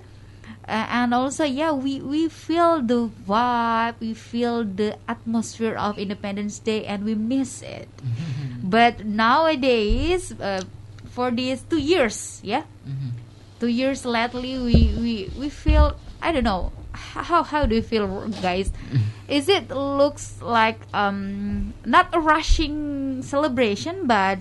Uh, 0.63 0.87
and 0.89 1.13
also 1.13 1.43
yeah 1.43 1.71
we 1.73 1.99
we 1.99 2.29
feel 2.29 2.81
the 2.81 3.11
vibe 3.27 3.99
we 3.99 4.13
feel 4.13 4.63
the 4.63 4.95
atmosphere 5.11 5.75
of 5.75 5.99
independence 5.99 6.59
day 6.59 6.85
and 6.85 7.03
we 7.03 7.13
miss 7.15 7.61
it. 7.61 7.89
But 8.63 9.03
nowadays 9.05 10.31
uh, 10.39 10.63
for 11.11 11.31
these 11.31 11.61
two 11.67 11.77
years 11.79 12.39
yeah 12.43 12.63
two 13.59 13.67
years 13.67 14.03
lately 14.03 14.57
we 14.57 14.91
we 14.97 15.13
we 15.37 15.47
feel 15.47 15.95
i 16.21 16.31
don't 16.31 16.43
know 16.43 16.71
how 16.93 17.43
how 17.43 17.65
do 17.65 17.75
you 17.75 17.81
feel 17.81 18.27
guys? 18.41 18.71
Is 19.27 19.47
it 19.49 19.69
looks 19.69 20.41
like 20.41 20.79
um 20.93 21.73
not 21.85 22.09
a 22.13 22.19
rushing 22.19 23.21
celebration 23.23 24.05
but 24.05 24.39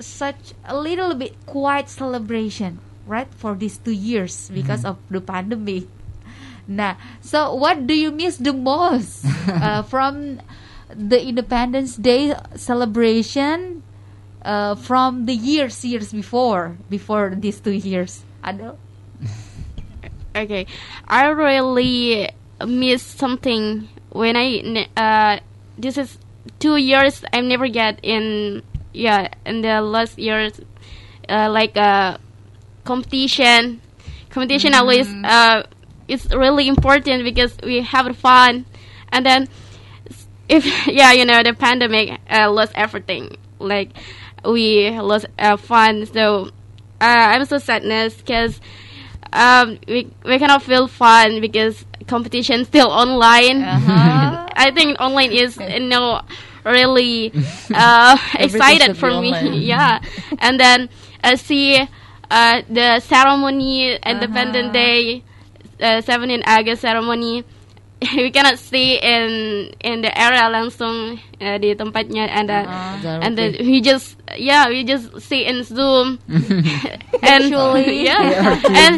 such 0.00 0.54
a 0.64 0.76
little 0.76 1.14
bit 1.14 1.34
quiet 1.46 1.88
celebration 1.88 2.78
right 3.06 3.32
for 3.34 3.54
these 3.54 3.78
two 3.78 3.94
years 3.94 4.50
because 4.52 4.84
of 4.84 4.98
the 5.10 5.20
pandemic. 5.20 5.86
Nah 6.66 6.96
so 7.22 7.54
what 7.54 7.86
do 7.86 7.94
you 7.94 8.10
miss 8.10 8.38
the 8.38 8.52
most 8.52 9.24
uh, 9.48 9.82
from 9.82 10.40
the 10.90 11.22
independence 11.22 11.96
day 11.96 12.34
celebration 12.54 13.82
uh, 14.42 14.74
from 14.74 15.26
the 15.26 15.34
years 15.34 15.84
years 15.84 16.12
before 16.12 16.76
before 16.90 17.34
these 17.34 17.60
two 17.60 17.74
years? 17.74 18.24
Adel? 18.42 18.78
Okay, 20.36 20.66
I 21.08 21.32
really 21.32 22.28
miss 22.60 23.00
something 23.02 23.88
when 24.12 24.36
I 24.36 24.88
uh 24.96 25.40
this 25.78 25.96
is 25.96 26.18
two 26.58 26.76
years 26.76 27.24
I 27.32 27.40
never 27.40 27.68
get 27.68 28.00
in 28.02 28.62
yeah 28.92 29.28
in 29.44 29.62
the 29.62 29.80
last 29.80 30.18
years 30.18 30.60
uh, 31.28 31.48
like 31.50 31.76
uh 31.76 32.18
competition. 32.86 33.80
Competition 34.30 34.74
always 34.74 35.08
uh 35.24 35.64
it's 36.08 36.32
really 36.32 36.68
important 36.68 37.24
because 37.24 37.56
we 37.62 37.82
have 37.82 38.16
fun. 38.16 38.64
And 39.10 39.26
then 39.26 39.48
if 40.48 40.64
yeah 40.86 41.12
you 41.12 41.24
know 41.24 41.42
the 41.42 41.52
pandemic 41.52 42.18
uh, 42.30 42.50
lost 42.50 42.72
everything. 42.74 43.36
Like 43.58 43.90
we 44.44 44.90
lost 44.90 45.26
uh, 45.38 45.56
fun. 45.56 46.06
So 46.06 46.50
uh, 47.00 47.36
i'm 47.36 47.44
so 47.44 47.58
sadness 47.58 48.14
because 48.16 48.60
um, 49.32 49.78
we, 49.86 50.08
we 50.24 50.38
cannot 50.38 50.62
feel 50.62 50.88
fun 50.88 51.40
because 51.40 51.84
competition 52.06 52.64
still 52.64 52.88
online. 52.88 53.62
Uh-huh. 53.62 54.48
i 54.56 54.70
think 54.70 54.98
online 55.00 55.32
is 55.32 55.58
you 55.58 55.80
know 55.80 56.22
really 56.64 57.32
uh, 57.74 58.16
excited 58.34 58.96
for 58.96 59.10
me. 59.20 59.30
yeah. 59.60 60.00
And 60.38 60.58
then 60.58 60.88
uh, 61.22 61.36
see 61.36 61.86
uh, 62.30 62.62
the 62.68 63.00
ceremony 63.00 63.96
independent 64.04 64.72
day 64.72 65.22
uh, 65.80 66.00
17 66.00 66.42
August 66.46 66.82
ceremony 66.82 67.44
we 68.16 68.30
cannot 68.30 68.58
stay 68.58 69.00
in 69.00 69.72
in 69.80 70.02
the 70.04 70.12
area 70.12 70.48
langsung 70.52 71.16
uh, 71.40 71.56
di 71.56 71.72
tempatnya 71.72 72.28
and 72.28 72.50
uh, 72.52 72.64
Uh-huh. 72.66 73.20
and 73.24 73.36
then 73.38 73.56
we 73.60 73.80
just 73.80 74.16
yeah 74.36 74.68
we 74.68 74.84
just 74.84 75.08
see 75.20 75.44
in 75.44 75.64
Zoom. 75.64 76.18
And 77.24 77.48
Virtually. 77.48 78.04
yeah. 78.08 78.20
Yeah, 78.20 78.76
and 78.84 78.94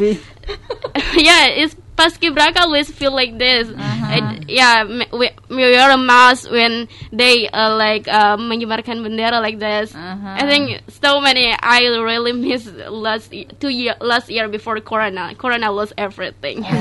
yeah 1.15 1.47
it's 1.47 1.77
Paskibraka 1.99 2.63
always 2.63 2.87
feel 2.95 3.11
like 3.11 3.35
this. 3.39 3.67
Uh-huh. 3.69 4.15
It- 4.15 4.49
yeah 4.49 4.87
we, 4.87 5.29
we 5.51 5.63
wear 5.69 5.91
a 5.91 5.99
mask 5.99 6.49
when 6.51 6.87
they 7.13 7.51
uh, 7.51 7.75
like 7.77 8.07
uh, 8.09 8.39
menyebarkan 8.39 9.03
bendera 9.05 9.43
like 9.43 9.59
this. 9.59 9.91
Uh-huh. 9.93 10.39
I 10.39 10.47
think 10.47 10.81
so 11.03 11.21
many 11.21 11.51
I 11.53 11.85
really 11.99 12.33
miss 12.33 12.71
last 12.89 13.35
two 13.61 13.69
year 13.69 13.99
last 14.01 14.31
year 14.31 14.47
before 14.49 14.79
Corona. 14.81 15.35
Corona 15.35 15.69
lost 15.75 15.93
everything. 15.99 16.63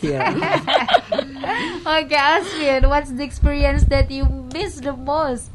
Yeah. 0.00 0.32
okay 2.00 2.16
Aswin 2.16 2.88
what's 2.88 3.10
the 3.12 3.22
experience 3.22 3.84
that 3.92 4.10
you 4.10 4.24
miss 4.52 4.80
the 4.80 4.96
most? 4.96 5.50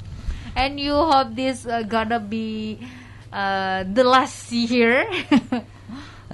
And 0.56 0.80
you 0.80 0.94
hope 0.96 1.36
this 1.36 1.66
uh, 1.68 1.84
gonna 1.84 2.20
be 2.22 2.80
uh, 3.34 3.84
the 3.84 4.04
last 4.06 4.52
year 4.54 5.04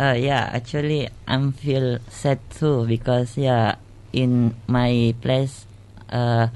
Uh, 0.02 0.18
yeah, 0.18 0.50
actually, 0.50 1.06
I'm 1.30 1.54
feel 1.54 2.02
sad 2.10 2.42
too 2.50 2.90
because 2.90 3.38
yeah, 3.38 3.78
in 4.10 4.58
my 4.66 5.14
place, 5.22 5.70
uh, 6.10 6.50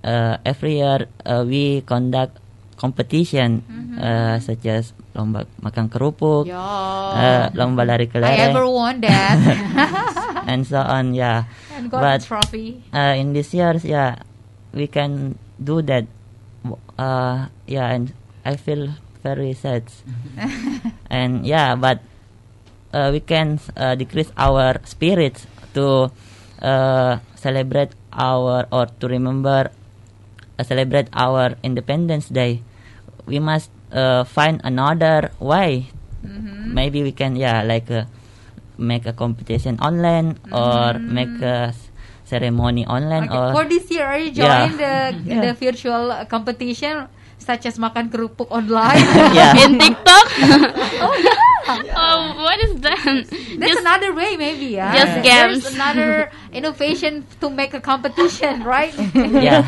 uh, 0.00 0.40
every 0.40 0.80
year 0.80 1.04
uh, 1.28 1.44
we 1.44 1.84
conduct 1.84 2.40
competition 2.80 3.60
uh, 4.00 4.40
such 4.40 4.64
as 4.72 4.96
lomba 5.12 5.44
makan 5.60 5.92
kerupuk, 5.92 6.48
Yo. 6.48 6.56
uh, 6.56 7.52
lomba 7.52 7.84
lari 7.84 8.08
Oh. 8.08 8.24
I 8.24 8.40
ever 8.40 8.64
kelereng, 8.64 8.72
won 8.72 8.94
that 9.04 9.36
and 10.48 10.64
so 10.64 10.80
on. 10.80 11.12
Yeah, 11.12 11.52
and 11.76 11.92
got 11.92 12.00
but 12.00 12.18
the 12.24 12.40
trophy 12.40 12.80
uh, 12.96 13.12
in 13.20 13.36
this 13.36 13.52
years, 13.52 13.84
yeah, 13.84 14.24
we 14.72 14.88
can 14.88 15.36
do 15.60 15.84
that. 15.84 16.08
Uh, 16.96 17.52
yeah, 17.68 17.92
and 17.92 18.16
I 18.48 18.56
feel 18.56 18.96
very 19.20 19.52
sad. 19.52 19.92
and 21.12 21.44
yeah, 21.44 21.76
but 21.76 22.00
uh, 22.92 23.10
we 23.12 23.20
can 23.20 23.58
uh, 23.76 23.94
decrease 23.94 24.30
our 24.36 24.76
spirits 24.84 25.46
to 25.74 26.10
uh, 26.62 27.18
celebrate 27.34 27.92
our 28.12 28.68
or 28.70 28.86
to 29.00 29.08
remember 29.08 29.70
uh, 30.58 30.62
celebrate 30.64 31.08
our 31.12 31.56
Independence 31.62 32.28
Day. 32.28 32.62
We 33.26 33.38
must 33.38 33.70
uh, 33.92 34.24
find 34.24 34.60
another 34.64 35.30
way. 35.40 35.88
Maybe 36.72 37.02
we 37.02 37.12
can 37.12 37.36
yeah 37.36 37.62
like 37.66 37.90
uh, 37.90 38.04
make 38.78 39.04
a 39.06 39.12
competition 39.12 39.76
online 39.82 40.38
or 40.52 41.00
make 41.04 41.42
a 41.42 41.74
ceremony 42.24 42.86
online 42.86 43.28
Okay, 43.28 43.36
or 43.36 43.50
for 43.52 43.64
this 43.68 43.90
year, 43.90 44.06
are 44.06 44.18
you 44.18 44.30
Yeah. 44.32 44.70
join 44.70 44.70
the 44.78 44.94
Yeah. 45.28 45.40
the 45.44 45.50
virtual 45.58 46.08
competition 46.30 47.10
such 47.42 47.66
as 47.66 47.76
makan 47.76 48.08
kerupuk 48.08 48.48
online? 48.48 49.02
yeah 49.36 49.52
in 49.58 49.76
TikTok 49.76 50.26
oh 51.04 51.14
yeah, 51.20 51.36
oh 51.96 52.34
what 52.42 52.58
is 52.60 52.80
that 52.80 53.26
that's 53.58 53.80
another 53.80 54.12
way 54.14 54.36
maybe. 54.36 54.66
Yeah, 54.76 54.92
Just 54.94 55.22
There's 55.22 55.62
games. 55.62 55.74
another 55.74 56.30
innovation 56.52 57.26
to 57.40 57.50
make 57.50 57.74
a 57.74 57.80
competition, 57.80 58.62
right? 58.66 58.94
yeah 59.14 59.62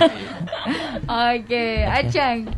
okay, 1.09 1.85
Acang. 1.87 2.55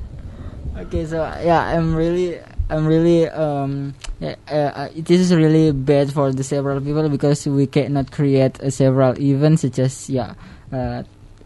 Okay, 0.77 1.05
so 1.07 1.25
yeah, 1.41 1.73
I'm 1.73 1.95
really, 1.95 2.39
I'm 2.69 2.87
really, 2.87 3.29
um, 3.29 3.95
yeah, 4.21 4.37
uh, 4.49 4.87
uh, 4.87 4.89
this 4.95 5.21
is 5.21 5.35
really 5.35 5.73
bad 5.73 6.13
for 6.13 6.33
the 6.33 6.45
several 6.45 6.81
people 6.81 7.09
because 7.09 7.47
we 7.47 7.67
cannot 7.67 8.13
create 8.13 8.61
uh, 8.61 8.69
several 8.71 9.19
events 9.19 9.63
such 9.63 9.79
as 9.79 10.11
yeah, 10.11 10.35
uh, 10.73 11.03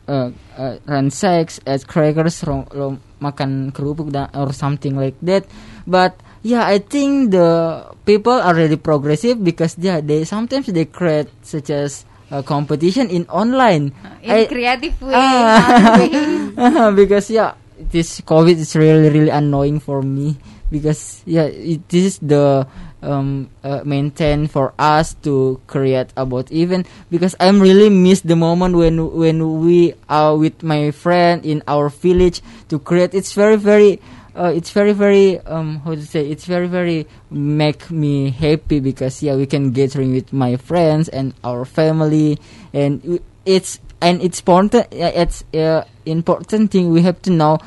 uh, 0.08 0.30
uh, 0.58 0.76
run 0.86 1.10
sex, 1.10 1.60
eat 1.66 1.86
crackers, 1.86 2.42
ro, 2.42 2.66
ro, 2.74 2.98
makan 3.20 3.70
kerupuk 3.70 4.10
dan 4.10 4.28
or 4.34 4.52
something 4.52 4.96
like 4.98 5.14
that. 5.22 5.46
But 5.86 6.18
yeah, 6.42 6.66
I 6.66 6.78
think 6.78 7.30
the 7.32 7.86
people 8.04 8.32
are 8.32 8.54
really 8.54 8.76
progressive 8.76 9.42
because 9.42 9.76
yeah, 9.78 10.00
they 10.00 10.24
sometimes 10.24 10.66
they 10.66 10.84
create 10.84 11.28
such 11.42 11.70
as 11.70 12.04
a 12.30 12.42
competition 12.42 13.10
in 13.10 13.26
online. 13.28 13.92
In 14.22 14.30
I- 14.30 14.46
creative 14.46 15.00
way, 15.02 15.14
ways. 15.14 16.94
because 17.00 17.30
yeah, 17.30 17.54
this 17.78 18.20
COVID 18.22 18.56
is 18.56 18.74
really 18.76 19.08
really 19.10 19.30
annoying 19.30 19.80
for 19.80 20.02
me 20.02 20.36
because 20.70 21.22
yeah, 21.26 21.44
it, 21.50 21.86
this 21.88 22.04
is 22.04 22.18
the 22.22 22.66
um 23.02 23.48
uh, 23.64 23.80
maintain 23.84 24.46
for 24.46 24.74
us 24.78 25.16
to 25.24 25.58
create 25.66 26.12
about 26.20 26.52
even 26.52 26.84
because 27.10 27.34
I'm 27.40 27.60
really 27.60 27.88
miss 27.88 28.20
the 28.20 28.36
moment 28.36 28.76
when 28.76 29.00
when 29.16 29.64
we 29.64 29.94
are 30.08 30.36
with 30.36 30.62
my 30.62 30.90
friend 30.92 31.44
in 31.44 31.62
our 31.66 31.88
village 31.88 32.40
to 32.68 32.78
create. 32.78 33.14
It's 33.14 33.32
very 33.32 33.56
very. 33.56 34.00
Uh, 34.40 34.50
it's 34.56 34.70
very 34.70 34.94
very 34.96 35.36
um 35.40 35.80
how 35.84 35.92
to 35.94 36.00
say 36.00 36.24
it's 36.24 36.46
very 36.46 36.66
very 36.66 37.06
make 37.28 37.90
me 37.90 38.30
happy 38.30 38.80
because 38.80 39.22
yeah 39.22 39.36
we 39.36 39.44
can 39.44 39.70
gathering 39.70 40.16
with 40.16 40.32
my 40.32 40.56
friends 40.56 41.10
and 41.10 41.34
our 41.44 41.66
family. 41.66 42.38
And 42.72 43.20
it's 43.44 43.80
and 44.00 44.22
it's 44.22 44.40
important 44.40 44.88
it's 44.90 45.44
uh, 45.52 45.84
important 46.06 46.70
thing 46.70 46.88
we 46.88 47.02
have 47.02 47.20
to 47.28 47.30
know. 47.30 47.58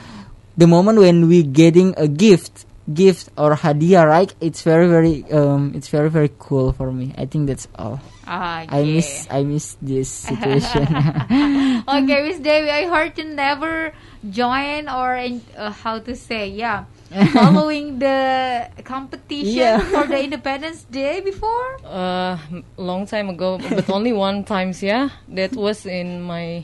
The 0.58 0.66
moment 0.66 0.98
when 0.98 1.30
we 1.30 1.44
getting 1.44 1.94
a 1.96 2.08
gift 2.08 2.66
gift 2.92 3.30
or 3.38 3.56
hadiah 3.56 4.04
right 4.06 4.34
it's 4.42 4.62
very 4.62 4.88
very 4.88 5.24
um 5.32 5.72
it's 5.76 5.88
very 5.88 6.10
very 6.10 6.30
cool 6.40 6.74
for 6.74 6.92
me 6.92 7.14
i 7.18 7.26
think 7.26 7.48
that's 7.48 7.68
all 7.80 8.00
Ah, 8.28 8.64
i 8.68 8.80
yeah. 8.84 8.96
miss 8.96 9.28
i 9.32 9.44
miss 9.44 9.76
this 9.82 10.10
situation 10.32 10.84
okay, 11.88 12.20
Miss 12.28 12.40
Dewi, 12.40 12.70
I 12.72 12.88
heard 12.88 13.18
you 13.18 13.26
never 13.36 13.92
join 14.32 14.88
or 14.88 15.16
in, 15.16 15.42
uh, 15.58 15.72
how 15.72 16.00
to 16.00 16.16
say, 16.16 16.48
yeah, 16.48 16.86
following 17.34 18.00
the 18.00 18.70
competition 18.84 19.60
Yeah. 19.60 19.80
for 19.92 20.08
the 20.08 20.24
Independence 20.24 20.84
Day 20.88 21.20
before. 21.20 21.80
Uh, 21.84 22.38
long 22.78 23.06
time 23.06 23.28
ago, 23.30 23.60
but 23.60 23.90
only 23.90 24.14
one 24.14 24.44
times. 24.44 24.82
Yeah, 24.82 25.10
that 25.36 25.52
was 25.56 25.86
in 25.86 26.22
my 26.24 26.64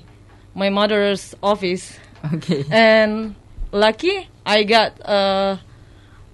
my 0.56 0.70
mother's 0.70 1.36
office. 1.44 2.00
Okay. 2.40 2.64
And 2.72 3.36
lucky, 3.72 4.28
I 4.46 4.64
got 4.64 4.96
uh, 5.04 5.58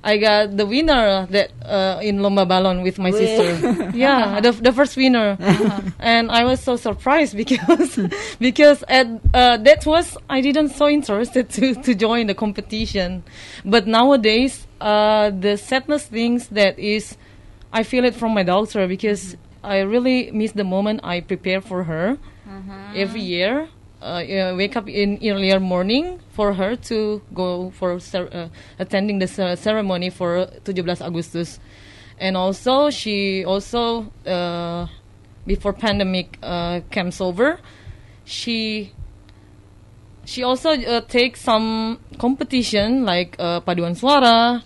I 0.06 0.18
got 0.18 0.56
the 0.56 0.68
winner 0.68 1.26
that 1.32 1.50
uh, 1.66 2.00
in 2.02 2.20
lomba 2.20 2.48
balon 2.48 2.84
with 2.84 3.00
my 3.00 3.10
sister. 3.10 3.90
yeah, 3.98 4.40
the 4.40 4.52
the 4.52 4.72
first 4.72 4.96
winner, 4.96 5.36
and 6.00 6.30
I 6.30 6.46
was 6.46 6.62
so 6.62 6.76
surprised 6.76 7.36
because 7.36 7.98
because 8.40 8.84
at 8.88 9.08
uh, 9.34 9.58
that 9.58 9.84
was 9.88 10.16
I 10.30 10.42
didn't 10.42 10.70
so 10.70 10.88
interested 10.88 11.50
to 11.58 11.74
to 11.82 11.96
join 11.96 12.28
the 12.28 12.36
competition, 12.36 13.24
but 13.66 13.88
nowadays 13.88 14.68
uh, 14.80 15.32
the 15.32 15.58
sadness 15.58 16.06
things 16.06 16.50
that 16.50 16.78
is 16.78 17.18
I 17.74 17.82
feel 17.82 18.06
it 18.06 18.14
from 18.14 18.36
my 18.36 18.44
daughter 18.44 18.88
because 18.88 19.36
I 19.64 19.80
really 19.80 20.30
miss 20.30 20.52
the 20.52 20.64
moment 20.64 21.02
I 21.04 21.22
prepare 21.22 21.62
for 21.62 21.84
her 21.84 22.20
every 22.94 23.22
year. 23.22 23.68
Uh, 24.06 24.54
wake 24.56 24.76
up 24.78 24.88
in 24.88 25.18
earlier 25.26 25.60
morning 25.60 26.20
for 26.30 26.54
her 26.54 26.76
to 26.76 27.24
go 27.34 27.72
for 27.72 27.98
uh, 28.14 28.48
attending 28.78 29.18
the 29.18 29.26
cer- 29.26 29.56
ceremony 29.56 30.12
for 30.12 30.48
17 30.64 31.02
Agustus, 31.02 31.60
and 32.20 32.38
also 32.38 32.92
she 32.92 33.44
also 33.46 34.06
uh, 34.28 34.86
before 35.48 35.74
pandemic 35.74 36.38
uh, 36.44 36.82
comes 36.92 37.20
over, 37.20 37.60
she 38.26 38.94
she 40.24 40.44
also 40.44 40.70
uh, 40.70 41.02
takes 41.02 41.42
some 41.42 42.00
competition 42.20 43.06
like 43.06 43.36
uh, 43.40 43.60
paduan 43.62 43.98
suara 43.98 44.62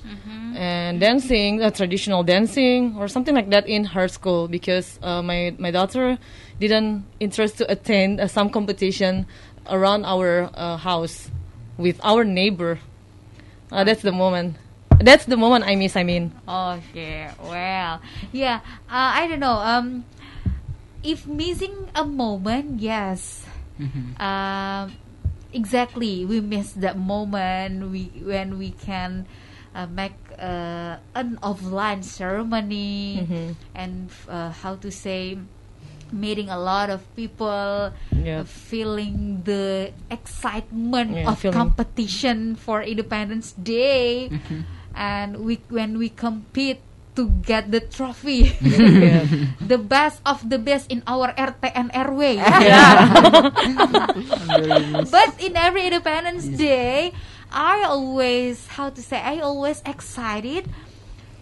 and 0.55 0.99
dancing, 0.99 1.61
uh, 1.61 1.69
traditional 1.69 2.23
dancing 2.23 2.95
or 2.97 3.07
something 3.07 3.35
like 3.35 3.49
that 3.49 3.67
in 3.67 3.85
her 3.85 4.07
school 4.07 4.47
because 4.47 4.99
uh, 5.01 5.21
my 5.21 5.55
my 5.59 5.71
daughter 5.71 6.17
didn't 6.59 7.05
interest 7.19 7.57
to 7.57 7.71
attend 7.71 8.19
uh, 8.19 8.27
some 8.27 8.49
competition 8.49 9.25
around 9.69 10.05
our 10.05 10.49
uh, 10.53 10.77
house 10.77 11.29
with 11.77 11.99
our 12.03 12.23
neighbor. 12.23 12.79
Uh, 13.71 13.83
that's 13.83 14.01
the 14.01 14.11
moment. 14.11 14.57
That's 14.99 15.23
the 15.25 15.37
moment 15.37 15.63
I 15.65 15.75
miss. 15.75 15.95
I 15.95 16.03
mean, 16.03 16.33
Okay, 16.47 17.29
well, 17.39 18.01
yeah, 18.33 18.59
uh, 18.91 19.15
I 19.15 19.27
don't 19.27 19.39
know. 19.39 19.55
Um, 19.55 20.03
if 21.03 21.25
missing 21.25 21.87
a 21.95 22.03
moment, 22.03 22.81
yes, 22.81 23.45
um, 24.19 24.91
exactly. 25.53 26.25
We 26.25 26.41
miss 26.41 26.73
that 26.83 26.97
moment. 26.99 27.91
We 27.95 28.11
when 28.27 28.59
we 28.59 28.71
can 28.75 29.23
uh, 29.73 29.87
make 29.87 30.19
uh, 30.35 30.99
an 31.15 31.39
offline 31.39 32.03
ceremony 32.03 33.23
Mhm. 33.23 33.55
and 33.75 34.11
uh, 34.27 34.51
how 34.51 34.75
to 34.83 34.91
say 34.91 35.39
meeting 36.11 36.49
a 36.49 36.57
lot 36.57 36.89
of 36.89 37.01
people 37.15 37.91
Yeah. 38.11 38.41
uh, 38.41 38.43
feeling 38.45 39.41
the 39.45 39.91
excitement 40.09 41.13
Yeah, 41.15 41.29
of 41.31 41.39
feeling- 41.39 41.55
competition 41.57 42.55
for 42.55 42.81
independence 42.81 43.53
day. 43.53 44.29
And 44.93 45.45
we 45.45 45.61
when 45.69 45.97
we 45.97 46.09
compete 46.09 46.81
to 47.15 47.27
get 47.43 47.67
the 47.71 47.79
trophy. 47.83 48.55
Yeah. 48.63 49.25
the 49.59 49.77
best 49.77 50.19
of 50.25 50.43
the 50.47 50.57
best 50.57 50.87
in 50.91 51.03
our 51.07 51.31
RT 51.35 51.63
and 51.75 51.91
RW 51.91 52.39
but 55.09 55.29
in 55.39 55.55
every 55.55 55.85
independence 55.87 56.45
day 56.47 57.11
i 57.51 57.83
always 57.83 58.67
how 58.77 58.89
to 58.89 59.01
say 59.01 59.17
i 59.19 59.39
always 59.39 59.81
excited 59.85 60.69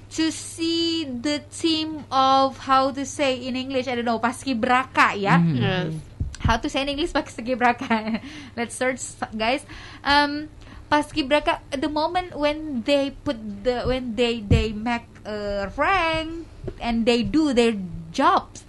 to 0.07 0.31
see 0.31 1.03
the 1.03 1.43
team 1.51 2.07
of 2.07 2.55
how 2.63 2.91
to 2.91 3.03
say 3.03 3.35
in 3.35 3.55
english 3.55 3.87
i 3.87 3.93
don't 3.93 4.07
know 4.07 4.19
paskibraka 4.19 5.11
ya 5.19 5.35
Yes. 5.41 5.91
how 6.39 6.55
to 6.55 6.69
say 6.69 6.85
in 6.85 6.89
English 6.93 7.11
paskibraka. 7.11 8.21
Let's 8.57 8.77
search 8.77 9.01
guys. 9.35 9.65
Um 10.05 10.47
paskibraka 10.87 11.59
the 11.75 11.89
moment 11.91 12.37
when 12.37 12.85
they 12.87 13.11
put 13.11 13.35
the 13.65 13.83
when 13.83 14.15
they 14.15 14.39
they 14.39 14.71
make 14.71 15.03
a 15.27 15.67
rank 15.75 16.47
and 16.79 17.03
they 17.03 17.25
do 17.25 17.51
their 17.51 17.75
jobs 18.15 18.63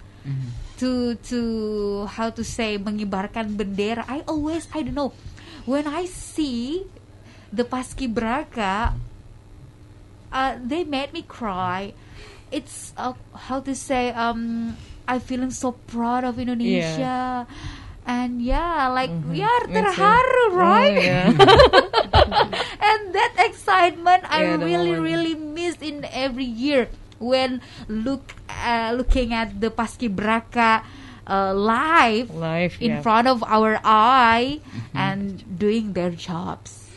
to 0.81 1.15
to 1.29 1.39
how 2.09 2.33
to 2.33 2.43
say 2.43 2.75
mengibarkan 2.75 3.55
bendera. 3.55 4.03
I 4.09 4.25
always 4.27 4.67
I 4.75 4.83
don't 4.83 4.97
know 4.97 5.13
when 5.63 5.87
I 5.87 6.03
see 6.09 6.83
the 7.53 7.63
paskibraka 7.63 8.97
uh, 10.31 10.57
they 10.63 10.83
made 10.83 11.13
me 11.13 11.21
cry. 11.23 11.93
It's 12.51 12.93
uh, 12.97 13.13
how 13.49 13.59
to 13.61 13.75
say 13.75 14.09
um 14.11 14.75
I 15.07 15.19
feeling 15.19 15.51
so 15.51 15.73
proud 15.89 16.23
of 16.23 16.37
Indonesia. 16.37 17.45
And 18.09 18.41
yeah, 18.41 18.89
like 18.89 19.13
we 19.29 19.45
are 19.45 19.65
terharu, 19.69 20.45
Oh, 20.49 20.57
right? 20.57 20.97
yeah. 20.97 21.29
and 22.81 22.99
that 23.13 23.33
excitement 23.37 24.25
I 24.25 24.41
Yeah, 24.43 24.57
the 24.57 24.65
really 24.65 24.97
moment. 24.97 25.05
really 25.05 25.35
miss 25.37 25.77
in 25.77 26.05
every 26.09 26.47
year 26.47 26.89
when 27.21 27.61
look 27.85 28.33
uh, 28.49 28.97
looking 28.97 29.29
at 29.33 29.61
the 29.61 29.69
paskibraka 29.69 30.81
uh, 31.29 31.53
live 31.53 32.33
Live, 32.33 32.81
in 32.81 32.97
yeah. 32.97 33.01
front 33.05 33.27
of 33.29 33.43
our 33.45 33.77
eye 33.85 34.57
and 34.97 35.45
doing 35.45 35.93
their 35.93 36.09
jobs. 36.09 36.88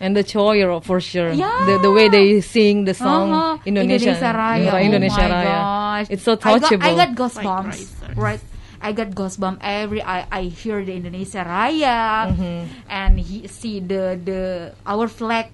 And 0.00 0.16
the 0.16 0.24
choir 0.24 0.80
for 0.80 1.00
sure. 1.00 1.32
Yeah. 1.32 1.48
The 1.66 1.78
the 1.88 1.92
way 1.92 2.08
they 2.08 2.40
sing 2.40 2.84
the 2.84 2.94
song 2.94 3.32
Uh-huh. 3.32 3.68
Indonesia 3.68 4.12
Indonesia 4.12 4.30
Raya. 4.36 4.64
Yeah, 4.64 4.74
Oh 4.76 4.80
Indonesia 4.82 5.24
my 5.24 5.32
Raya. 5.32 5.56
gosh. 5.56 6.06
It's 6.12 6.22
so 6.24 6.32
I 6.32 6.36
got, 6.36 6.48
touchable. 6.62 6.84
I 6.84 6.90
got 6.94 7.10
goosebumps. 7.16 7.78
Right. 8.16 8.42
I 8.76 8.92
got 8.92 9.16
goosebumps 9.16 9.58
every 9.64 10.02
I, 10.04 10.28
I 10.30 10.42
hear 10.52 10.84
the 10.84 10.92
Indonesia 10.92 11.40
Raya 11.42 12.28
Mhm. 12.30 12.60
and 12.92 13.12
he 13.18 13.48
see 13.48 13.80
the 13.80 14.20
the 14.20 14.40
our 14.84 15.08
flag 15.08 15.48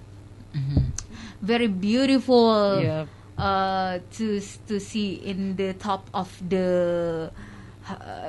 very 1.41 1.67
beautiful 1.67 2.79
Yeah. 2.83 3.05
uh 3.39 3.99
to 4.19 4.39
to 4.67 4.75
see 4.79 5.19
in 5.23 5.55
the 5.55 5.73
top 5.73 6.07
of 6.13 6.29
the 6.43 7.31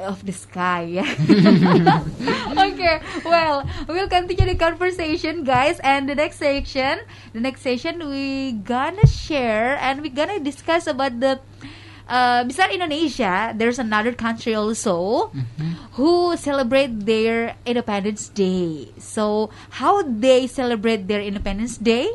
of 0.05 0.25
the 0.27 0.33
sky 0.33 0.83
yeah 0.83 1.07
okay 2.59 2.99
well 3.25 3.63
we'll 3.89 4.09
continue 4.09 4.47
the 4.47 4.59
conversation 4.59 5.45
guys 5.45 5.79
and 5.81 6.09
the 6.09 6.15
next 6.15 6.39
section 6.39 6.99
the 7.33 7.41
next 7.41 7.63
section 7.63 8.09
we 8.11 8.53
gonna 8.67 9.07
share 9.07 9.77
and 9.79 10.03
we 10.03 10.09
gonna 10.09 10.41
discuss 10.41 10.87
about 10.87 11.21
the 11.21 11.39
uh, 12.09 12.45
beside 12.45 12.71
Indonesia, 12.71 13.55
there's 13.57 13.79
another 13.79 14.13
country 14.13 14.55
also 14.55 15.33
who 15.93 16.37
celebrate 16.37 17.07
their 17.07 17.57
Independence 17.65 18.29
Day. 18.29 18.89
So, 18.99 19.49
how 19.81 20.03
they 20.03 20.47
celebrate 20.47 21.09
their 21.09 21.23
Independence 21.23 21.79
Day? 21.79 22.11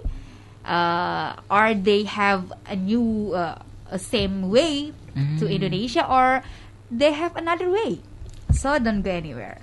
Uh, 0.63 1.33
or 1.49 1.73
they 1.73 2.03
have 2.03 2.53
a 2.69 2.75
new, 2.75 3.33
uh, 3.33 3.57
same 3.97 4.49
way 4.53 4.93
to 5.39 5.45
Mm. 5.45 5.51
Indonesia, 5.51 6.05
or 6.05 6.43
they 6.91 7.13
have 7.13 7.35
another 7.35 7.69
way. 7.69 8.01
So 8.51 8.77
don't 8.79 9.01
go 9.01 9.11
anywhere. 9.11 9.61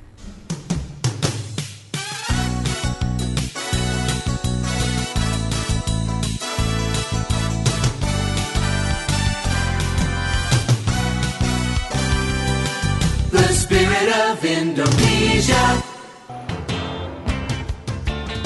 The 13.31 13.49
spirit 13.53 14.09
of 14.31 14.45
Indonesia. 14.45 15.83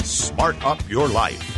Smart 0.03 0.57
up 0.65 0.81
your 0.89 1.07
life 1.07 1.50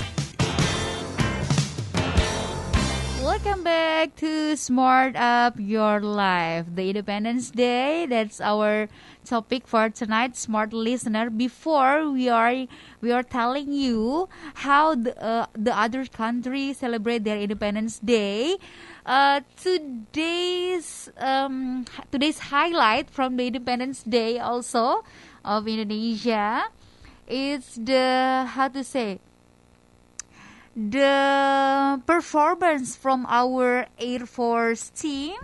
Welcome 3.54 3.66
back 3.66 4.16
to 4.16 4.58
Smart 4.58 5.16
Up 5.16 5.54
Your 5.60 6.02
Life, 6.02 6.66
the 6.74 6.90
Independence 6.90 7.52
Day. 7.52 8.08
That's 8.08 8.42
our 8.42 8.90
topic 9.26 9.68
for 9.68 9.92
tonight, 9.92 10.36
smart 10.36 10.74
listener. 10.74 11.30
Before 11.30 12.10
we 12.10 12.30
are 12.30 12.66
we 13.00 13.12
are 13.12 13.22
telling 13.22 13.72
you 13.72 14.28
how 14.56 14.96
the, 14.96 15.14
uh, 15.22 15.46
the 15.54 15.70
other 15.70 16.04
countries 16.06 16.80
celebrate 16.80 17.26
their 17.26 17.38
Independence 17.38 18.00
Day. 18.00 18.58
Uh, 19.06 19.42
today's 19.62 21.12
um, 21.18 21.86
today's 22.12 22.50
highlight 22.50 23.08
from 23.12 23.38
the 23.38 23.46
Independence 23.46 24.02
Day 24.02 24.40
also 24.40 25.06
of 25.46 25.68
Indonesia 25.68 26.74
is 27.30 27.78
the 27.78 28.50
how 28.50 28.68
to 28.70 28.84
say 28.84 29.22
the 30.76 32.02
performance 32.06 32.96
from 32.96 33.26
our 33.30 33.86
Air 34.00 34.26
Force 34.26 34.90
team 34.90 35.38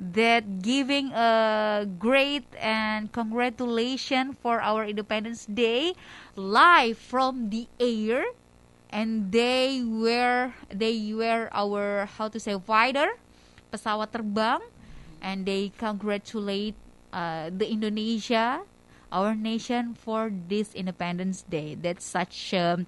that 0.00 0.60
giving 0.60 1.14
a 1.14 1.86
great 1.98 2.44
and 2.58 3.10
congratulation 3.12 4.34
for 4.34 4.60
our 4.60 4.84
Independence 4.84 5.46
Day 5.46 5.94
live 6.34 6.98
from 6.98 7.50
the 7.50 7.68
air. 7.78 8.26
And 8.90 9.32
they 9.32 9.82
were 9.82 10.54
they 10.70 11.14
were 11.14 11.50
our 11.50 12.06
how 12.06 12.28
to 12.30 12.38
say 12.38 12.54
fighter 12.58 13.18
pesawat 13.72 14.14
terbang. 14.14 14.62
And 15.22 15.46
they 15.46 15.72
congratulate 15.78 16.76
uh, 17.10 17.50
the 17.50 17.66
Indonesia 17.66 18.62
our 19.14 19.34
nation 19.34 19.94
for 19.94 20.30
this 20.30 20.74
Independence 20.74 21.46
Day. 21.46 21.78
That's 21.78 22.04
such 22.04 22.52
a 22.52 22.82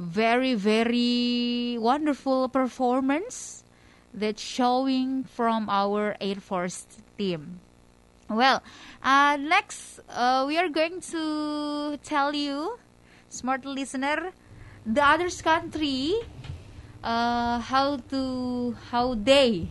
very 0.00 0.54
very 0.54 1.76
wonderful 1.78 2.48
performance 2.48 3.62
that's 4.14 4.40
showing 4.40 5.24
from 5.24 5.68
our 5.68 6.16
Air 6.20 6.36
Force 6.36 6.86
team. 7.18 7.60
Well, 8.30 8.62
uh, 9.02 9.36
next 9.38 10.00
uh, 10.08 10.44
we 10.48 10.56
are 10.56 10.70
going 10.70 11.02
to 11.12 11.98
tell 12.02 12.34
you, 12.34 12.78
smart 13.28 13.66
listener, 13.66 14.32
the 14.86 15.04
other 15.04 15.28
country, 15.28 16.14
uh, 17.04 17.60
how 17.60 17.98
to 18.08 18.76
how 18.90 19.14
they 19.14 19.68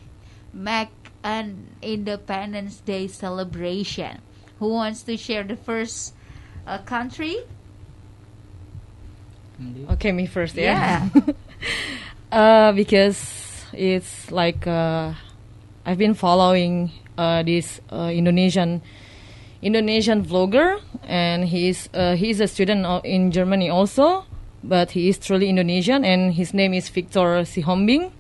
make 0.54 0.94
an 1.24 1.74
Independence 1.82 2.82
Day 2.86 3.08
celebration. 3.08 4.22
Who 4.60 4.70
wants 4.78 5.02
to 5.04 5.18
share 5.18 5.44
the 5.44 5.56
first 5.56 6.14
uh, 6.68 6.78
country? 6.86 7.38
Okay, 9.92 10.12
me 10.12 10.26
first, 10.26 10.56
yeah. 10.56 11.10
uh, 12.32 12.72
because 12.72 13.66
it's 13.74 14.32
like 14.32 14.66
uh, 14.66 15.14
I've 15.86 15.98
been 15.98 16.14
following 16.14 16.92
uh, 17.18 17.44
this 17.44 17.82
uh, 17.92 18.12
Indonesian 18.14 18.82
Indonesian 19.62 20.24
vlogger, 20.24 20.80
and 21.04 21.44
he's 21.46 21.90
uh, 21.94 22.16
he's 22.16 22.40
a 22.40 22.48
student 22.48 22.86
in 23.04 23.32
Germany 23.32 23.70
also, 23.70 24.26
but 24.64 24.92
he 24.92 25.10
is 25.10 25.18
truly 25.18 25.50
Indonesian, 25.50 26.06
and 26.06 26.34
his 26.34 26.54
name 26.54 26.74
is 26.74 26.88
Victor 26.88 27.44
Sihombing. 27.44 28.12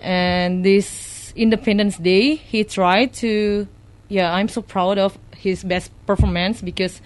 And 0.00 0.62
this 0.62 1.32
Independence 1.34 1.96
Day, 1.96 2.34
he 2.34 2.62
tried 2.64 3.14
to, 3.14 3.66
yeah, 4.08 4.34
I'm 4.34 4.48
so 4.48 4.60
proud 4.60 4.98
of 4.98 5.16
his 5.34 5.64
best 5.64 5.90
performance 6.04 6.60
because 6.60 7.00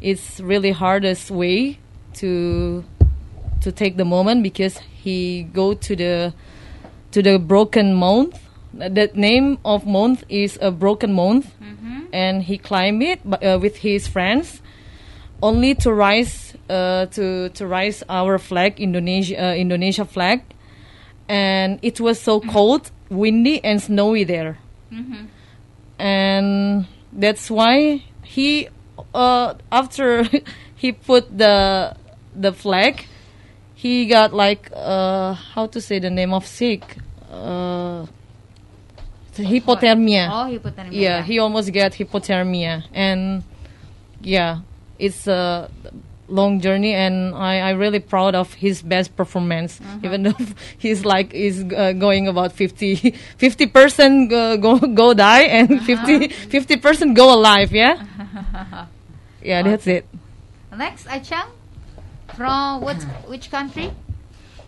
it's 0.00 0.38
really 0.38 0.70
hardest 0.70 1.32
way 1.32 1.80
to 2.14 2.84
to 3.60 3.72
take 3.72 3.96
the 3.96 4.04
moment 4.04 4.42
because 4.42 4.78
he 4.78 5.44
go 5.52 5.74
to 5.74 5.96
the 5.96 6.32
to 7.12 7.22
the 7.22 7.38
broken 7.38 7.94
month. 7.94 8.40
The 8.74 9.10
name 9.14 9.58
of 9.64 9.86
month 9.86 10.24
is 10.28 10.58
a 10.60 10.70
broken 10.70 11.12
month, 11.12 11.54
and 12.12 12.42
he 12.42 12.58
climbed 12.58 13.02
it 13.02 13.20
uh, 13.24 13.58
with 13.62 13.76
his 13.78 14.08
friends, 14.08 14.60
only 15.42 15.74
to 15.76 15.92
rise 15.92 16.54
uh, 16.68 17.06
to 17.14 17.50
to 17.50 17.66
rise 17.66 18.02
our 18.08 18.38
flag, 18.38 18.80
Indonesia 18.80 19.38
uh, 19.38 19.54
Indonesia 19.54 20.04
flag, 20.04 20.42
and 21.28 21.78
it 21.82 22.00
was 22.00 22.20
so 22.20 22.40
cold, 22.40 22.90
windy, 23.10 23.62
and 23.62 23.80
snowy 23.80 24.24
there. 24.24 24.58
And 25.98 26.86
that's 27.12 27.50
why 27.50 28.02
he 28.22 28.68
uh, 29.14 29.54
after 29.70 30.26
he 30.74 30.92
put 30.92 31.30
the 31.38 31.94
the 32.34 32.52
flag 32.52 33.06
he 33.74 34.06
got 34.06 34.32
like 34.32 34.70
uh, 34.74 35.34
how 35.34 35.66
to 35.66 35.80
say 35.80 35.98
the 35.98 36.10
name 36.10 36.32
of 36.32 36.46
sick 36.46 36.96
uh, 37.30 38.06
hypothermia. 39.34 40.28
Oh, 40.30 40.46
hypothermia. 40.50 40.92
yeah 40.92 41.22
he 41.22 41.38
almost 41.38 41.72
got 41.72 41.92
hypothermia. 41.92 42.84
And 42.92 43.42
yeah 44.20 44.60
it's 44.98 45.26
a 45.26 45.70
long 46.28 46.60
journey 46.60 46.94
and 46.94 47.34
I, 47.34 47.58
I 47.58 47.70
really 47.72 47.98
proud 47.98 48.34
of 48.34 48.54
his 48.54 48.80
best 48.80 49.16
performance. 49.16 49.80
Even 50.02 50.22
though 50.22 50.38
he's 50.78 51.04
like 51.04 51.32
he's 51.32 51.62
uh, 51.64 51.92
going 51.92 52.28
about 52.28 52.52
50 52.52 53.12
percent 53.68 54.30
go, 54.30 54.56
go 54.56 54.78
go 54.78 55.14
die 55.14 55.42
and 55.42 55.82
50 55.82 56.76
percent 56.78 57.14
go 57.16 57.34
alive 57.34 57.72
yeah? 57.72 58.86
Yeah 59.42 59.62
that's 59.62 59.86
it. 59.86 60.06
Next, 60.74 61.06
Achang, 61.06 61.46
from 62.36 62.82
what 62.82 62.98
which 63.26 63.50
country? 63.50 63.90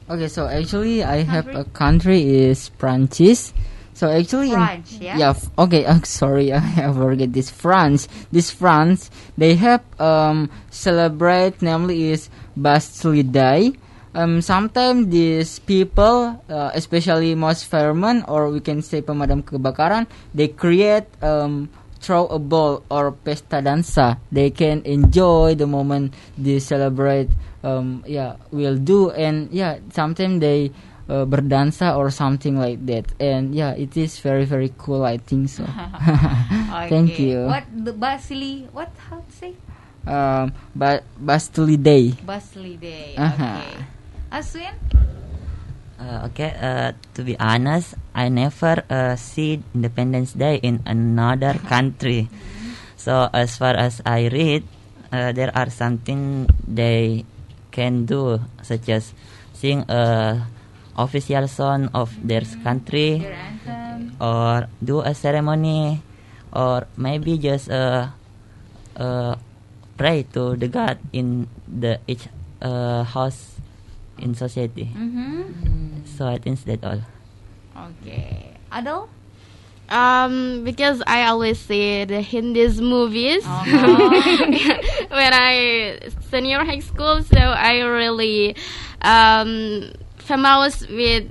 Okay, 0.08 0.28
so 0.28 0.46
actually 0.46 1.02
I 1.02 1.22
have 1.26 1.50
a 1.54 1.64
country 1.64 2.22
is 2.22 2.70
Prancis. 2.78 3.52
So 3.96 4.12
actually, 4.12 4.52
in- 4.52 4.60
France, 4.60 4.98
yeah? 5.00 5.32
Okay, 5.58 5.84
uh, 5.88 5.98
sorry, 6.04 6.52
I 6.54 6.92
forget 6.92 7.32
this 7.32 7.48
France. 7.50 8.06
This 8.30 8.50
France, 8.52 9.10
they 9.40 9.56
have 9.56 9.82
um 9.98 10.50
celebrate 10.70 11.62
namely 11.62 12.12
is 12.12 12.28
Bastille 12.56 13.24
Day. 13.24 13.72
Um, 14.16 14.40
sometimes 14.40 15.08
these 15.12 15.58
people, 15.60 16.40
uh, 16.48 16.70
especially 16.72 17.34
most 17.34 17.66
firemen 17.68 18.24
or 18.28 18.48
we 18.48 18.60
can 18.60 18.80
say 18.80 19.02
pemadam 19.02 19.44
kebakaran, 19.44 20.06
they 20.32 20.48
create 20.48 21.04
um 21.20 21.68
throw 22.00 22.26
a 22.28 22.38
ball 22.38 22.84
or 22.88 23.10
pesta 23.12 23.58
dansa. 23.64 24.16
They 24.30 24.50
can 24.52 24.84
enjoy 24.84 25.56
the 25.56 25.66
moment 25.66 26.14
they 26.38 26.60
celebrate. 26.60 27.28
Um, 27.66 28.06
yeah, 28.06 28.38
will 28.54 28.78
do 28.78 29.10
and 29.10 29.50
yeah, 29.50 29.82
sometimes 29.90 30.38
they 30.38 30.70
uh, 31.10 31.26
berdansa 31.26 31.98
or 31.98 32.14
something 32.14 32.54
like 32.62 32.78
that. 32.86 33.10
And 33.18 33.54
yeah, 33.54 33.74
it 33.74 33.96
is 33.98 34.22
very 34.22 34.46
very 34.46 34.70
cool. 34.78 35.02
I 35.02 35.18
think 35.18 35.50
so. 35.50 35.66
Thank 36.90 37.18
you. 37.18 37.50
What 37.50 37.66
the 37.74 37.90
Basili? 37.90 38.70
What 38.70 38.94
how 39.10 39.18
to 39.18 39.32
say? 39.34 39.52
Um, 40.06 40.54
ba- 40.78 41.02
Bastille 41.18 41.74
Day. 41.74 42.14
Basili 42.22 42.78
Day. 42.78 43.18
Uh-huh. 43.18 43.34
Okay. 43.34 43.74
Aswin? 44.30 44.74
Uh, 45.96 46.28
okay, 46.28 46.52
uh, 46.60 46.92
to 47.16 47.24
be 47.24 47.34
honest, 47.40 47.96
I 48.14 48.28
never 48.28 48.84
uh, 48.90 49.16
see 49.16 49.64
Independence 49.74 50.36
Day 50.36 50.60
in 50.62 50.84
another 50.84 51.56
country. 51.72 52.28
So 53.00 53.30
as 53.32 53.56
far 53.56 53.74
as 53.74 54.02
I 54.04 54.28
read, 54.28 54.62
uh, 55.10 55.32
there 55.32 55.50
are 55.56 55.70
something 55.70 56.46
they 56.68 57.24
can 57.76 58.08
do, 58.08 58.40
such 58.64 58.88
as 58.88 59.12
sing 59.52 59.84
a 59.92 60.40
official 60.96 61.44
song 61.44 61.92
of 61.92 62.08
their 62.24 62.40
country, 62.64 63.20
or 64.16 64.64
do 64.80 65.04
a 65.04 65.12
ceremony, 65.12 66.00
or 66.56 66.88
maybe 66.96 67.36
just 67.36 67.68
uh, 67.68 68.08
uh, 68.96 69.36
pray 70.00 70.24
to 70.32 70.56
the 70.56 70.72
God 70.72 70.96
in 71.12 71.52
the 71.68 72.00
each 72.08 72.24
uh, 72.64 73.04
house 73.04 73.60
in 74.16 74.32
society. 74.32 74.88
Mm-hmm. 74.96 76.08
So 76.16 76.24
I 76.24 76.40
think 76.40 76.56
that's 76.64 76.80
all. 76.80 77.04
Okay. 77.76 78.56
Adel? 78.72 79.12
Um, 79.88 80.64
because 80.64 81.02
I 81.06 81.26
always 81.26 81.58
see 81.60 82.04
the 82.04 82.20
Hindis 82.20 82.80
movies 82.80 83.44
when 83.46 85.32
I 85.32 86.00
senior 86.30 86.64
high 86.64 86.80
school, 86.80 87.22
so 87.22 87.38
I 87.38 87.80
really 87.82 88.56
um 89.02 89.92
famous 90.18 90.86
with 90.88 91.30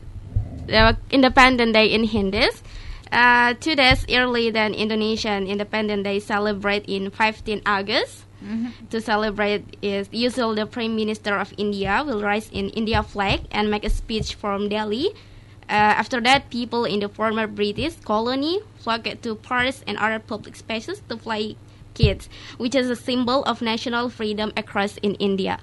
the 0.68 0.98
Independent 1.12 1.74
Day 1.74 1.88
in 1.88 2.06
Hindis. 2.06 2.64
Uh, 3.12 3.54
two 3.60 3.76
days 3.76 4.06
early 4.10 4.50
than 4.50 4.74
Indonesian 4.74 5.48
Independent 5.48 6.04
Day 6.04 6.20
celebrate 6.20 6.86
in 6.88 7.12
15 7.12 7.62
August. 7.66 8.24
To 8.92 9.02
celebrate 9.02 9.78
is 9.82 10.08
usually 10.12 10.56
the 10.56 10.66
Prime 10.68 10.96
Minister 10.96 11.36
of 11.38 11.54
India 11.58 12.04
will 12.06 12.22
rise 12.22 12.50
in 12.52 12.70
India 12.70 13.02
flag 13.02 13.42
and 13.52 13.72
make 13.72 13.84
a 13.84 13.90
speech 13.90 14.36
from 14.36 14.70
Delhi. 14.70 15.10
Uh, 15.68 15.98
after 15.98 16.22
that, 16.22 16.50
people 16.50 16.86
in 16.86 17.00
the 17.00 17.10
former 17.10 17.48
British 17.48 17.96
colony 18.06 18.60
flocked 18.78 19.24
to 19.24 19.36
parks 19.36 19.84
and 19.88 19.98
other 19.98 20.20
public 20.20 20.56
spaces 20.56 21.02
to 21.10 21.18
fly 21.18 21.56
kites, 21.96 22.30
which 22.58 22.76
is 22.76 22.90
a 22.90 22.96
symbol 22.96 23.44
of 23.46 23.62
national 23.62 24.10
freedom 24.10 24.52
across 24.56 24.98
in 24.98 25.16
India. 25.16 25.58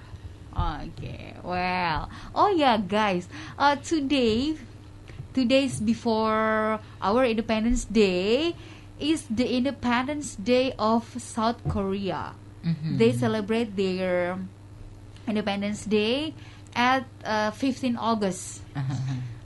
Okay, 0.53 1.35
well, 1.43 2.11
oh 2.35 2.51
yeah, 2.51 2.77
guys. 2.77 3.29
Uh, 3.59 3.77
today, 3.77 4.57
two 5.35 5.45
days 5.47 5.81
before 5.81 6.81
our 7.01 7.25
Independence 7.25 7.85
Day, 7.87 8.55
is 9.01 9.25
the 9.31 9.47
Independence 9.49 10.35
Day 10.37 10.75
of 10.79 11.09
South 11.19 11.59
Korea. 11.69 12.35
Mhm. 12.63 12.99
They 12.99 13.13
celebrate 13.13 13.75
their 13.75 14.39
Independence 15.27 15.87
Day 15.87 16.35
at 16.75 17.07
uh, 17.25 17.51
15 17.55 17.97
August. 17.97 18.63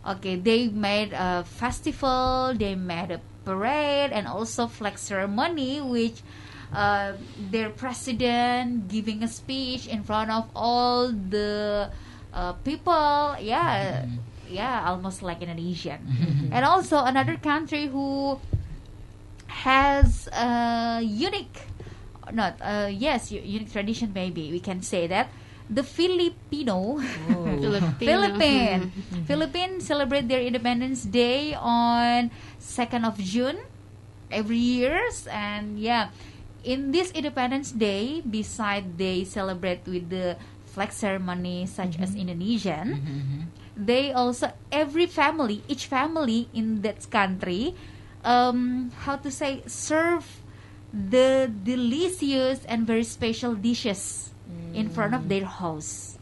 Okay, 0.07 0.37
they 0.37 0.69
made 0.69 1.12
a 1.12 1.43
festival, 1.43 2.55
they 2.55 2.74
made 2.77 3.11
a 3.11 3.20
parade, 3.45 4.12
and 4.12 4.27
also 4.27 4.66
flag 4.66 4.99
ceremony, 4.99 5.81
which 5.81 6.23
uh, 6.73 7.15
their 7.51 7.70
president 7.70 8.87
giving 8.87 9.23
a 9.23 9.28
speech 9.28 9.87
in 9.87 10.05
front 10.05 10.31
of 10.31 10.47
all 10.55 11.11
the 11.11 11.91
uh, 12.33 12.53
people. 12.62 13.35
Yeah, 13.41 14.07
yeah, 14.49 14.87
almost 14.87 15.23
like 15.23 15.43
Indonesian. 15.43 16.07
and 16.53 16.65
also 16.65 17.03
another 17.03 17.37
country 17.37 17.87
who 17.87 18.39
has 19.49 20.28
a 20.28 21.01
unique, 21.03 21.66
not 22.33 22.62
uh, 22.62 22.89
yes, 22.91 23.33
unique 23.33 23.73
tradition. 23.73 24.12
Maybe 24.15 24.53
we 24.53 24.61
can 24.61 24.83
say 24.83 25.07
that 25.09 25.31
the 25.70 25.82
Filipino 25.82 26.98
Filipino. 27.62 27.98
Philippine. 27.98 28.93
Philippines 29.26 29.86
celebrate 29.86 30.28
their 30.28 30.40
Independence 30.40 31.02
Day 31.05 31.55
on 31.59 32.30
2nd 32.60 33.02
of 33.06 33.18
June 33.18 33.59
every 34.30 34.59
years 34.59 35.26
and 35.30 35.78
yeah 35.78 36.10
in 36.66 36.90
this 36.90 37.10
Independence 37.14 37.70
Day 37.70 38.22
beside 38.22 38.98
they 38.98 39.22
celebrate 39.24 39.86
with 39.86 40.10
the 40.10 40.36
flag 40.66 40.93
ceremony 40.93 41.66
such 41.66 41.98
as 41.98 42.10
mm-hmm. 42.10 42.26
Indonesian 42.26 42.86
mm-hmm, 43.01 43.18
mm-hmm. 43.18 43.40
they 43.78 44.12
also 44.12 44.52
every 44.70 45.06
family 45.06 45.62
each 45.66 45.86
family 45.86 46.51
in 46.55 46.82
that 46.82 47.06
country 47.10 47.74
um 48.26 48.90
how 49.06 49.16
to 49.16 49.30
say 49.30 49.62
serve 49.66 50.43
the 50.93 51.51
delicious 51.51 52.64
and 52.66 52.86
very 52.86 53.05
special 53.05 53.55
dishes 53.55 54.30
in 54.74 54.89
front 54.89 55.14
of 55.14 55.28
their 55.28 55.44
house. 55.44 56.18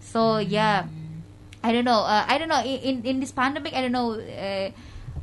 So 0.00 0.38
yeah. 0.38 0.86
I 1.58 1.72
don't 1.72 1.84
know 1.84 2.06
uh, 2.06 2.24
i 2.28 2.38
don't 2.38 2.46
know 2.46 2.62
in, 2.62 2.78
in 2.78 2.96
in 3.04 3.16
this 3.18 3.34
pandemic 3.34 3.74
i 3.74 3.82
don't 3.82 3.90
know 3.90 4.14
uh, 4.14 4.70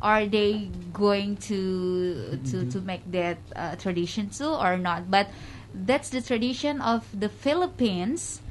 are 0.01 0.25
they 0.25 0.69
going 0.93 1.37
to 1.49 2.39
to 2.45 2.65
to 2.69 2.77
make 2.81 3.03
that 3.11 3.37
uh, 3.55 3.75
tradition 3.75 4.29
too 4.29 4.49
or 4.49 4.77
not? 4.77 5.09
But 5.09 5.29
that's 5.73 6.09
the 6.09 6.21
tradition 6.21 6.79
of 6.79 7.03
the 7.11 7.27
philippines 7.27 8.41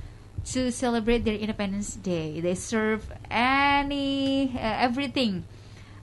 to 0.52 0.70
celebrate 0.70 1.24
their 1.24 1.36
independence 1.36 1.96
day. 1.96 2.40
They 2.40 2.54
serve 2.54 3.08
any 3.30 4.52
uh, 4.56 4.84
everything 4.84 5.44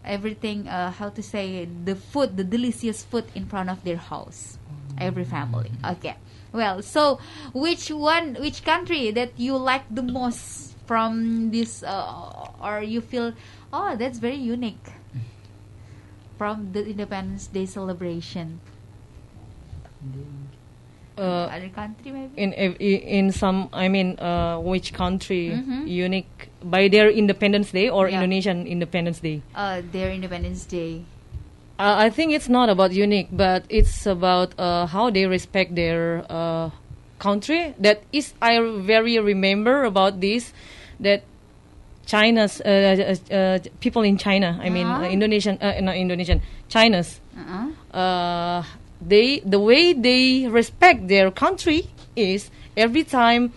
everything 0.01 0.67
uh, 0.67 0.89
how 0.89 1.09
to 1.13 1.21
say 1.21 1.65
the 1.65 1.93
food 1.93 2.37
the 2.37 2.43
delicious 2.43 3.03
food 3.05 3.25
in 3.35 3.45
front 3.45 3.69
of 3.69 3.83
their 3.85 4.01
house 4.01 4.57
every 5.01 5.25
family 5.25 5.71
okay 5.83 6.15
well 6.53 6.81
so 6.81 7.19
which 7.53 7.89
one 7.89 8.35
which 8.39 8.63
country 8.63 9.09
that 9.11 9.31
you 9.37 9.57
like 9.57 9.83
the 9.89 10.03
most 10.03 10.75
from 10.85 11.49
this 11.51 11.81
uh, 11.83 12.53
or 12.61 12.81
you 12.83 13.01
feel 13.01 13.33
oh 13.73 13.95
that's 13.97 14.19
very 14.19 14.35
unique 14.37 14.93
from 16.37 16.71
the 16.73 16.85
independence 16.85 17.47
day 17.47 17.65
celebration 17.65 18.59
Uh, 21.21 21.45
other 21.53 21.69
country 21.69 22.09
maybe 22.09 22.33
in 22.39 22.49
in 22.81 23.29
some 23.31 23.69
I 23.75 23.91
mean 23.91 24.15
uh, 24.17 24.57
which 24.57 24.89
country 24.95 25.53
Mhm. 25.53 25.85
unique 25.85 26.49
by 26.63 26.87
their 26.87 27.11
Independence 27.11 27.69
Day 27.69 27.91
or 27.91 28.07
Yeah. 28.09 28.15
Indonesian 28.17 28.65
Independence 28.65 29.19
Day? 29.21 29.43
uh, 29.53 29.83
their 29.91 30.09
independence 30.09 30.65
day 30.65 31.03
Uh, 31.81 31.95
I 31.97 32.11
think 32.11 32.31
it's 32.31 32.47
not 32.47 32.69
about 32.69 32.91
unique, 32.93 33.29
but 33.31 33.65
it's 33.67 34.05
about 34.05 34.53
uh, 34.59 34.85
how 34.85 35.09
they 35.09 35.25
respect 35.25 35.73
their 35.73 36.21
uh, 36.29 36.69
country. 37.17 37.73
That 37.79 38.03
is, 38.13 38.33
I 38.39 38.61
very 38.85 39.17
remember 39.17 39.83
about 39.83 40.21
this 40.21 40.53
that 40.99 41.23
China's 42.05 42.61
uh, 42.61 43.17
uh, 43.31 43.33
uh, 43.33 43.59
people 43.79 44.03
in 44.03 44.17
China. 44.17 44.59
I 44.61 44.69
mean, 44.69 44.85
Uh-huh. 44.85 45.05
uh, 45.05 45.09
Indonesian, 45.09 45.57
uh, 45.57 45.81
not 45.81 45.97
Indonesian, 45.97 46.41
China's. 46.69 47.17
uh-uh. 47.33 47.97
Uh, 47.97 48.61
they 49.01 49.41
the 49.41 49.57
way 49.59 49.93
they 49.97 50.45
respect 50.45 51.07
their 51.09 51.31
country 51.33 51.89
is 52.15 52.51
every 52.77 53.01
time 53.03 53.49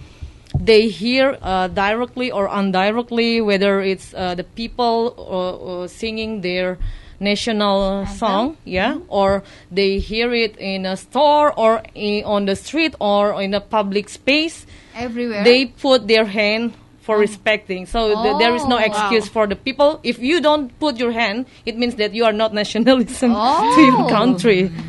they 0.57 0.89
hear 0.89 1.37
uh, 1.45 1.69
directly 1.69 2.33
or 2.33 2.49
indirectly 2.49 3.45
whether 3.45 3.85
it's 3.85 4.15
uh, 4.17 4.33
the 4.35 4.45
people 4.57 5.13
uh, 5.13 5.85
singing 5.87 6.41
their 6.41 6.79
national 7.21 8.07
song 8.07 8.57
yeah 8.65 8.99
or 9.09 9.43
they 9.71 9.99
hear 9.99 10.33
it 10.35 10.57
in 10.59 10.87
a 10.87 10.97
store 10.97 11.53
or 11.59 11.83
i 11.97 12.23
on 12.25 12.47
the 12.47 12.57
street 12.57 12.95
or 13.01 13.41
in 13.43 13.55
a 13.55 13.61
public 13.61 14.09
space. 14.09 14.67
Everywhere. 14.95 15.43
They 15.45 15.67
put 15.67 16.07
their 16.07 16.25
hand 16.25 16.73
for 17.01 17.19
respecting. 17.19 17.85
So 17.87 18.15
th- 18.23 18.39
there 18.39 18.55
is 18.55 18.65
no 18.67 18.77
Oh, 18.79 18.89
excuse 18.89 19.27
wow. 19.27 19.33
for 19.33 19.47
the 19.47 19.57
people. 19.57 20.01
If 20.03 20.19
you 20.21 20.41
don't 20.41 20.71
put 20.79 20.97
your 20.99 21.13
hand 21.13 21.47
it 21.67 21.77
means 21.77 21.97
that 21.97 22.15
you 22.15 22.25
are 22.25 22.33
not 22.33 22.55
nationalism 22.55 23.33
to 23.77 23.81
your 23.83 24.07
Oh. 24.07 24.09
country. 24.09 24.71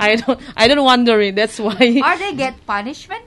I 0.00 0.16
don't 0.16 0.40
i 0.56 0.68
don't 0.68 0.84
wonder 0.84 1.20
it. 1.20 1.34
That's 1.36 1.58
why. 1.58 2.00
Are 2.04 2.18
they 2.18 2.34
get 2.34 2.54
punishment? 2.66 3.24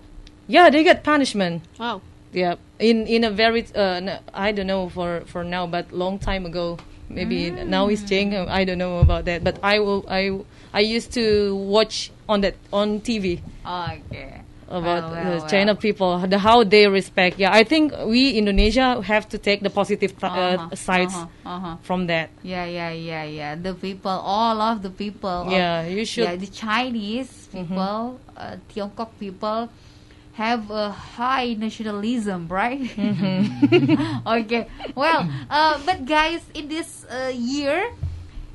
Yeah 0.48 0.70
they 0.70 0.84
get 0.84 1.04
punishment. 1.04 1.64
Wow. 1.80 2.02
yeah. 2.34 2.56
In 2.80 3.06
in 3.08 3.24
a 3.24 3.32
very 3.32 3.64
uh, 3.76 4.00
n- 4.02 4.20
i 4.34 4.52
don't 4.52 4.68
know 4.68 4.90
for 4.90 5.22
for 5.26 5.44
now 5.44 5.68
but 5.68 5.92
long 5.94 6.18
time 6.20 6.46
ago 6.46 6.78
maybe 7.14 7.52
now 7.52 7.88
it's 7.88 8.04
changing 8.04 8.50
i 8.50 8.64
don't 8.66 8.78
know 8.78 9.00
about 9.00 9.26
that 9.26 9.44
but 9.44 9.58
i 9.64 9.80
will 9.80 10.04
i 10.10 10.32
i 10.74 10.80
used 10.82 11.14
to 11.14 11.56
watch 11.56 12.12
on 12.28 12.42
that 12.42 12.56
on 12.72 13.00
tv 13.02 13.40
okay 13.66 14.42
about 14.74 15.12
Well, 15.12 15.14
uh, 15.14 15.30
well, 15.38 15.48
China 15.48 15.76
people, 15.76 16.18
the, 16.26 16.40
how 16.40 16.64
they 16.64 16.88
respect. 16.88 17.38
Yeah, 17.38 17.52
I 17.54 17.64
think 17.64 17.94
we 18.08 18.32
Indonesia 18.42 18.98
have 19.06 19.30
to 19.30 19.38
take 19.38 19.62
the 19.62 19.70
positive 19.70 20.18
th- 20.18 20.24
uh, 20.34 20.58
Uh-huh, 20.66 20.74
sides 20.74 21.14
uh-huh, 21.14 21.46
uh-huh. 21.46 21.76
from 21.86 22.08
that. 22.08 22.32
Yeah, 22.42 22.66
yeah, 22.66 22.90
yeah, 22.90 23.22
yeah. 23.28 23.54
The 23.54 23.76
people, 23.76 24.10
all 24.10 24.58
of 24.64 24.82
the 24.82 24.90
people. 24.90 25.46
of- 25.46 25.52
Yeah, 25.52 25.86
you 25.86 26.06
should- 26.08 26.26
Yeah, 26.26 26.36
the 26.40 26.50
Chinese 26.50 27.52
people, 27.54 28.18
uh, 28.34 28.58
Tiongkok 28.74 29.14
people, 29.22 29.70
have 30.34 30.70
a 30.72 30.90
high 30.92 31.54
nationalism, 31.54 32.48
right? 32.48 32.82
okay. 34.28 34.68
Well, 34.96 35.30
uh, 35.50 35.80
but 35.86 36.06
guys, 36.06 36.42
in 36.54 36.68
this 36.68 37.06
uh, 37.06 37.32
year, 37.34 37.94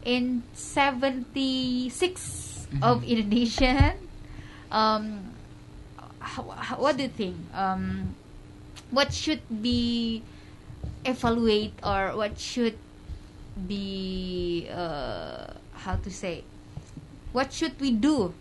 in 0.05 0.43
seventy 0.55 1.89
six 1.91 2.67
of 2.83 3.05
Indonesian, 3.05 3.95
um, 4.71 5.35
how, 6.19 6.43
what 6.79 6.97
do 6.97 7.05
you 7.05 7.15
think? 7.15 7.37
Um, 7.55 8.15
what 8.91 9.13
should 9.13 9.43
be 9.63 10.23
evaluate 11.05 11.75
or 11.85 12.17
what 12.17 12.39
should 12.39 12.77
be 13.67 14.69
uh, 14.71 15.53
how 15.75 15.97
to 15.97 16.11
say 16.11 16.45
what 17.33 17.53
should 17.53 17.79
we 17.81 17.91
do 17.91 18.33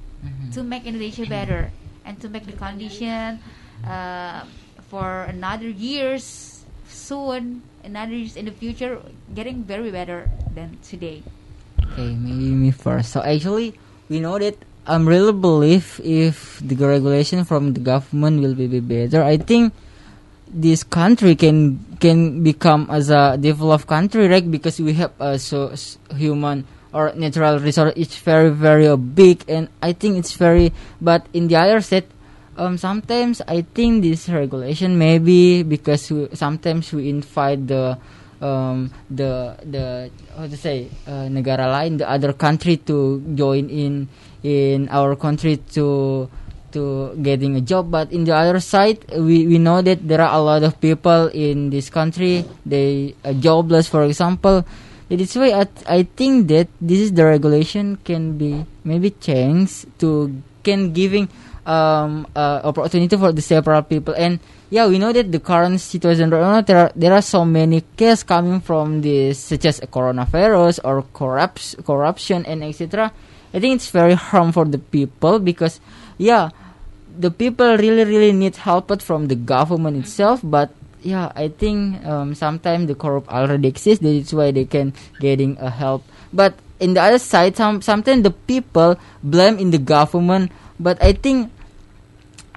to 0.53 0.63
make 0.63 0.85
Indonesia 0.85 1.25
better 1.25 1.71
and 2.07 2.15
to 2.23 2.31
make 2.31 2.47
the 2.47 2.55
condition 2.55 3.43
uh, 3.83 4.47
for 4.87 5.27
another 5.27 5.67
years 5.67 6.63
soon 6.87 7.61
another 7.83 8.15
years 8.15 8.39
in 8.39 8.47
the 8.47 8.55
future 8.55 8.97
getting 9.35 9.63
very 9.67 9.91
better 9.91 10.25
than 10.55 10.79
today 10.81 11.19
Okay, 11.97 12.13
maybe 12.13 12.53
me 12.53 12.69
first. 12.69 13.09
So 13.09 13.21
actually, 13.25 13.73
we 14.09 14.19
know 14.19 14.37
that 14.37 14.53
I'm 14.85 15.07
really 15.07 15.33
believe 15.33 15.99
if 16.03 16.61
the 16.61 16.75
regulation 16.77 17.43
from 17.43 17.73
the 17.73 17.79
government 17.81 18.41
will 18.41 18.53
be, 18.53 18.67
be 18.67 18.79
better. 18.79 19.23
I 19.23 19.37
think 19.37 19.73
this 20.47 20.83
country 20.83 21.35
can 21.35 21.81
can 21.99 22.43
become 22.43 22.85
as 22.93 23.09
a 23.09 23.35
developed 23.37 23.87
country, 23.89 24.27
right? 24.29 24.45
Because 24.45 24.79
we 24.79 24.93
have 24.93 25.11
a 25.19 25.39
so 25.41 25.73
s- 25.73 25.97
human 26.15 26.65
or 26.97 27.13
natural 27.13 27.61
resource. 27.61 27.93
is 27.93 28.17
very 28.17 28.49
very 28.49 28.89
uh, 28.89 28.97
big, 28.97 29.45
and 29.45 29.69
I 29.85 29.93
think 29.93 30.17
it's 30.17 30.33
very. 30.33 30.73
But 30.97 31.29
in 31.37 31.45
the 31.45 31.61
other 31.61 31.77
side, 31.85 32.09
um, 32.57 32.81
sometimes 32.81 33.45
I 33.45 33.61
think 33.61 34.01
this 34.01 34.25
regulation 34.33 34.97
maybe 34.97 35.61
because 35.61 36.09
we, 36.09 36.33
sometimes 36.33 36.89
we 36.89 37.13
invite 37.13 37.69
the 37.69 38.01
um, 38.41 38.89
the 39.13 39.53
the 39.61 40.09
how 40.33 40.49
to 40.49 40.57
say 40.57 40.89
uh, 41.05 41.29
negara 41.29 41.69
lain 41.69 42.01
the 42.01 42.09
other 42.09 42.33
country 42.33 42.81
to 42.89 43.21
join 43.37 43.69
in 43.69 44.09
in 44.41 44.89
our 44.89 45.13
country 45.15 45.61
to 45.77 46.25
to 46.73 47.13
getting 47.21 47.55
a 47.55 47.61
job 47.61 47.89
but 47.89 48.11
in 48.11 48.25
the 48.25 48.35
other 48.35 48.59
side 48.59 48.99
we, 49.15 49.47
we 49.47 49.57
know 49.57 49.81
that 49.81 50.03
there 50.05 50.21
are 50.21 50.35
a 50.35 50.41
lot 50.41 50.61
of 50.63 50.79
people 50.81 51.27
in 51.33 51.69
this 51.69 51.89
country 51.89 52.43
they 52.65 53.15
are 53.23 53.33
jobless 53.33 53.87
for 53.87 54.03
example 54.03 54.65
it 55.09 55.21
is 55.21 55.35
why 55.35 55.51
I, 55.51 55.67
I 55.87 56.03
think 56.03 56.47
that 56.49 56.67
this 56.81 56.99
is 56.99 57.11
the 57.13 57.25
regulation 57.25 57.97
can 58.03 58.37
be 58.37 58.65
maybe 58.83 59.11
changed 59.11 59.87
to 59.99 60.41
can 60.63 60.93
giving 60.93 61.29
um 61.65 62.27
uh, 62.35 62.61
opportunity 62.63 63.15
for 63.17 63.31
the 63.31 63.41
several 63.41 63.81
people 63.83 64.15
and 64.15 64.39
yeah, 64.69 64.87
we 64.87 64.99
know 64.99 65.13
that 65.13 65.31
the 65.31 65.39
current 65.39 65.79
situation 65.79 66.29
right 66.29 66.41
now 66.41 66.61
there 66.61 66.77
are, 66.77 66.91
there 66.95 67.13
are 67.13 67.21
so 67.21 67.45
many 67.45 67.81
cases 67.95 68.23
coming 68.23 68.59
from 68.59 69.01
this, 69.01 69.39
such 69.39 69.65
as 69.65 69.79
coronavirus 69.79 70.79
or 70.83 71.03
corrupt, 71.13 71.75
corruption 71.85 72.45
and 72.45 72.63
etc. 72.63 73.11
I 73.53 73.59
think 73.59 73.75
it's 73.75 73.89
very 73.89 74.13
harm 74.13 74.51
for 74.51 74.65
the 74.65 74.77
people 74.77 75.39
because, 75.39 75.79
yeah, 76.17 76.49
the 77.17 77.31
people 77.31 77.77
really 77.77 78.03
really 78.03 78.33
need 78.33 78.57
help 78.57 78.91
from 79.01 79.27
the 79.27 79.35
government 79.35 79.97
itself, 79.97 80.41
but 80.43 80.71
yeah, 81.01 81.31
I 81.35 81.49
think 81.49 82.03
um, 82.05 82.35
sometimes 82.35 82.87
the 82.87 82.95
corrupt 82.95 83.29
already 83.29 83.67
exists. 83.67 84.03
That's 84.03 84.33
why 84.33 84.51
they 84.51 84.65
can 84.65 84.93
getting 85.19 85.57
a 85.59 85.69
help. 85.69 86.03
But 86.33 86.55
in 86.79 86.93
the 86.93 87.01
other 87.01 87.19
side, 87.19 87.55
some 87.55 87.81
sometimes 87.81 88.23
the 88.23 88.31
people 88.31 88.97
blame 89.23 89.59
in 89.59 89.71
the 89.71 89.79
government. 89.79 90.51
But 90.79 91.01
I 91.01 91.13
think 91.13 91.51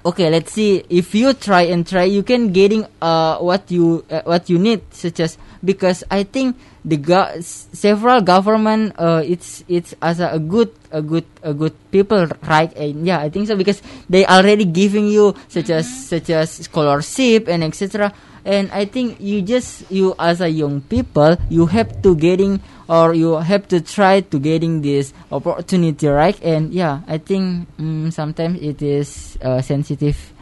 okay 0.01 0.29
let's 0.29 0.51
see 0.53 0.81
if 0.89 1.13
you 1.13 1.33
try 1.33 1.61
and 1.69 1.85
try 1.85 2.03
you 2.03 2.23
can 2.23 2.51
getting 2.51 2.85
uh 3.01 3.37
what 3.37 3.69
you 3.69 4.03
uh, 4.09 4.21
what 4.25 4.49
you 4.49 4.57
need 4.57 4.81
such 4.89 5.19
as 5.19 5.37
because 5.63 6.03
i 6.09 6.23
think 6.23 6.57
the 6.83 6.97
go- 6.97 7.29
several 7.41 8.19
government 8.21 8.93
uh 8.97 9.21
it's 9.23 9.63
it's 9.69 9.93
as 10.01 10.19
a, 10.19 10.33
a 10.33 10.39
good 10.39 10.73
a 10.89 11.01
good 11.01 11.25
a 11.43 11.53
good 11.53 11.73
people 11.91 12.25
right 12.49 12.73
and 12.73 13.05
yeah 13.05 13.21
i 13.21 13.29
think 13.29 13.45
so 13.45 13.55
because 13.55 13.81
they 14.09 14.25
already 14.25 14.65
giving 14.65 15.05
you 15.05 15.35
such 15.49 15.69
as 15.69 15.85
such 15.85 16.31
as 16.31 16.49
scholarship 16.65 17.47
and 17.47 17.63
etc 17.63 18.11
and 18.45 18.71
i 18.71 18.85
think 18.85 19.19
you 19.19 19.41
just 19.41 19.89
you 19.91 20.15
as 20.19 20.41
a 20.41 20.49
young 20.49 20.81
people 20.81 21.37
you 21.49 21.65
have 21.65 22.01
to 22.01 22.15
getting 22.15 22.59
or 22.89 23.13
you 23.13 23.35
have 23.37 23.67
to 23.67 23.79
try 23.79 24.19
to 24.19 24.39
getting 24.39 24.81
this 24.81 25.13
opportunity 25.31 26.07
right 26.07 26.41
and 26.43 26.73
yeah 26.73 27.01
i 27.07 27.17
think 27.17 27.67
mm, 27.77 28.11
sometimes 28.11 28.59
it 28.61 28.81
is 28.81 29.37
uh, 29.41 29.61
sensitive 29.61 30.33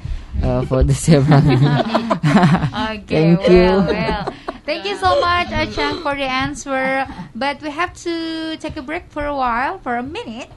uh, 0.44 0.64
for 0.66 0.84
the 0.84 0.94
several 1.08 1.42
Okay, 2.80 3.06
thank 3.06 3.40
well, 3.40 3.52
you 3.52 3.94
well. 3.94 4.34
Thank 4.66 4.86
you 4.86 4.96
so 4.98 5.20
much, 5.20 5.48
Achang, 5.48 6.04
for 6.04 6.14
the 6.14 6.30
answer. 6.30 7.08
But 7.34 7.62
we 7.62 7.72
have 7.72 7.94
to 8.06 8.56
take 8.58 8.78
a 8.78 8.84
break 8.84 9.10
for 9.10 9.26
a 9.26 9.36
while, 9.36 9.80
for 9.80 9.98
a 9.98 10.04
minute. 10.04 10.50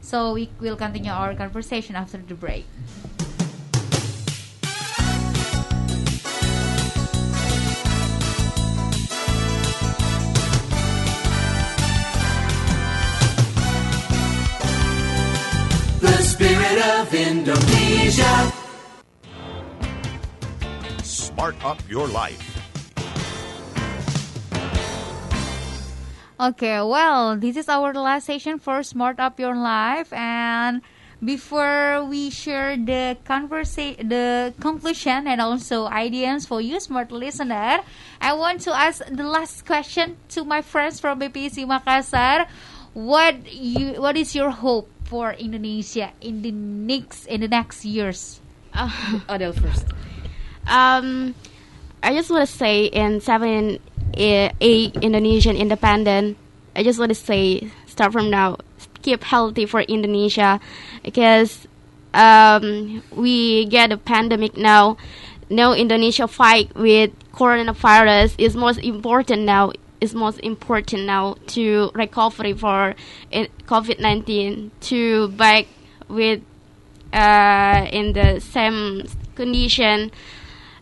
So 0.00 0.32
we 0.34 0.48
will 0.60 0.76
continue 0.76 1.10
our 1.10 1.34
conversation 1.34 1.96
after 1.96 2.18
the 2.18 2.34
break. 2.34 2.64
Spirit 16.74 16.98
of 16.98 17.14
Indonesia. 17.14 18.34
Smart 21.02 21.54
Up 21.64 21.78
Your 21.88 22.08
Life. 22.08 22.42
Okay, 26.40 26.82
well, 26.82 27.36
this 27.36 27.56
is 27.56 27.68
our 27.68 27.94
last 27.94 28.26
session 28.26 28.58
for 28.58 28.82
Smart 28.82 29.20
Up 29.20 29.38
Your 29.38 29.54
Life, 29.54 30.12
and 30.12 30.82
before 31.22 32.04
we 32.10 32.28
share 32.30 32.76
the 32.76 33.16
conversa- 33.22 34.02
the 34.02 34.52
conclusion 34.58 35.30
and 35.30 35.40
also 35.40 35.86
ideas 35.86 36.44
for 36.44 36.58
you, 36.60 36.80
smart 36.80 37.12
listener, 37.12 37.86
I 38.20 38.34
want 38.34 38.66
to 38.66 38.74
ask 38.74 38.98
the 39.06 39.22
last 39.22 39.62
question 39.62 40.18
to 40.34 40.42
my 40.42 40.60
friends 40.60 40.98
from 40.98 41.22
BPC 41.22 41.70
Makassar. 41.70 42.50
What 42.94 43.46
you 43.50 44.02
what 44.02 44.18
is 44.18 44.34
your 44.34 44.50
hope 44.50 44.93
for 45.04 45.32
Indonesia 45.32 46.12
in 46.20 46.42
the 46.42 46.50
next 46.50 47.26
in 47.26 47.40
the 47.40 47.48
next 47.48 47.84
years? 47.84 48.40
Adele 49.28 49.52
first. 49.52 49.86
Um, 50.66 51.34
I 52.02 52.14
just 52.14 52.30
want 52.30 52.48
to 52.48 52.52
say 52.52 52.86
in 52.86 53.20
seven 53.20 53.78
eight 54.16 54.96
Indonesian 55.00 55.56
independent. 55.56 56.36
I 56.74 56.82
just 56.82 56.98
want 56.98 57.10
to 57.10 57.14
say 57.14 57.70
start 57.86 58.12
from 58.12 58.30
now. 58.30 58.58
Keep 59.02 59.22
healthy 59.24 59.66
for 59.66 59.82
Indonesia 59.82 60.60
because 61.04 61.68
um, 62.14 63.02
we 63.12 63.66
get 63.66 63.92
a 63.92 63.96
pandemic 63.96 64.56
now. 64.56 64.96
Now 65.50 65.74
Indonesia 65.74 66.26
fight 66.26 66.74
with 66.74 67.12
coronavirus 67.32 68.34
is 68.38 68.56
most 68.56 68.80
important 68.80 69.42
now. 69.42 69.72
Is 70.04 70.12
most 70.12 70.38
important 70.40 71.06
now 71.06 71.36
to 71.56 71.90
recovery 71.94 72.52
for 72.52 72.94
COVID 73.32 74.00
nineteen 74.00 74.70
to 74.92 75.28
back 75.28 75.64
with 76.08 76.42
uh, 77.10 77.88
in 77.90 78.12
the 78.12 78.38
same 78.38 79.08
condition 79.34 80.12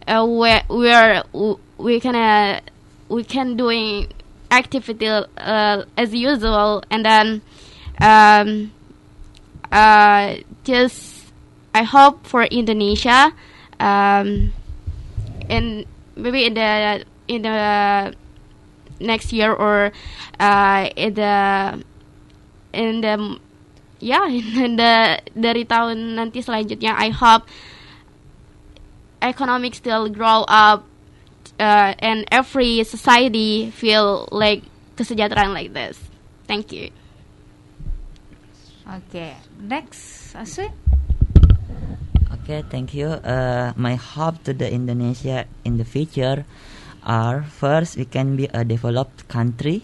uh, 0.08 0.26
where 0.26 0.64
where 0.66 1.22
we 1.78 2.00
can 2.00 2.16
uh, 2.16 2.60
we 3.08 3.22
can 3.22 3.56
doing 3.56 4.08
activity 4.50 5.06
uh, 5.06 5.84
as 5.96 6.12
usual 6.12 6.82
and 6.90 7.06
then 7.06 7.42
um, 8.00 8.72
uh, 9.70 10.34
just 10.64 11.30
I 11.72 11.84
hope 11.84 12.26
for 12.26 12.42
Indonesia 12.42 13.32
um, 13.78 14.52
and 15.48 15.86
maybe 16.16 16.46
in 16.46 16.54
the 16.54 17.04
in 17.28 17.42
the 17.42 18.14
next 19.02 19.32
year 19.34 19.52
or 19.52 19.90
uh, 20.38 20.88
in 20.96 21.14
the 21.14 21.34
in 22.72 23.02
the 23.02 23.38
ya 23.98 24.26
in 24.64 24.78
the 24.78 25.20
dari 25.34 25.66
tahun 25.66 26.16
nanti 26.16 26.40
selanjutnya 26.40 26.94
I 26.94 27.10
hope 27.10 27.46
economic 29.22 29.74
still 29.74 30.10
grow 30.10 30.42
up 30.46 30.86
uh, 31.58 31.94
and 31.98 32.26
every 32.30 32.82
society 32.82 33.70
feel 33.70 34.26
like 34.30 34.66
kesejahteraan 34.96 35.54
like 35.54 35.72
this. 35.72 35.98
Thank 36.50 36.72
you. 36.74 36.90
Okay, 38.82 39.38
next, 39.62 40.34
Aswin. 40.34 40.74
Okay, 42.42 42.66
thank 42.66 42.92
you. 42.92 43.22
Uh, 43.22 43.70
my 43.78 43.94
hope 43.94 44.42
to 44.42 44.52
the 44.52 44.66
Indonesia 44.66 45.46
in 45.62 45.78
the 45.78 45.86
future 45.86 46.42
are 47.04 47.42
first 47.42 47.96
we 47.96 48.04
can 48.04 48.36
be 48.36 48.46
a 48.52 48.64
developed 48.64 49.28
country 49.28 49.82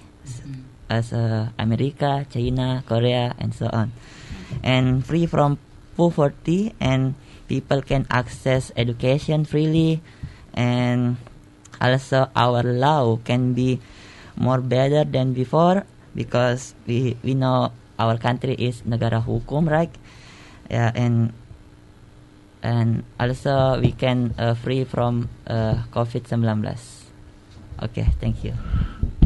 as 0.88 1.12
uh, 1.12 1.50
America, 1.58 2.24
China, 2.30 2.82
Korea, 2.86 3.34
and 3.38 3.52
so 3.54 3.68
on, 3.72 3.92
and 4.62 5.04
free 5.04 5.26
from 5.26 5.58
poverty 5.96 6.72
and 6.80 7.14
people 7.48 7.82
can 7.82 8.06
access 8.10 8.72
education 8.76 9.44
freely, 9.44 10.00
and 10.54 11.16
also 11.80 12.30
our 12.34 12.62
law 12.62 13.16
can 13.24 13.52
be 13.52 13.80
more 14.36 14.60
better 14.60 15.04
than 15.04 15.32
before 15.34 15.84
because 16.14 16.74
we 16.86 17.16
we 17.22 17.34
know 17.34 17.72
our 17.98 18.16
country 18.16 18.54
is 18.54 18.82
negara 18.86 19.20
hukum, 19.20 19.68
right? 19.68 19.92
Yeah, 20.70 20.92
and 20.94 21.32
and 22.62 23.04
also 23.18 23.80
we 23.80 23.92
can 23.92 24.34
uh, 24.38 24.54
free 24.54 24.84
from 24.84 25.28
uh, 25.46 25.84
COVID-19. 25.92 26.97
Okay, 27.78 28.06
thank 28.20 28.42
you. 28.42 28.54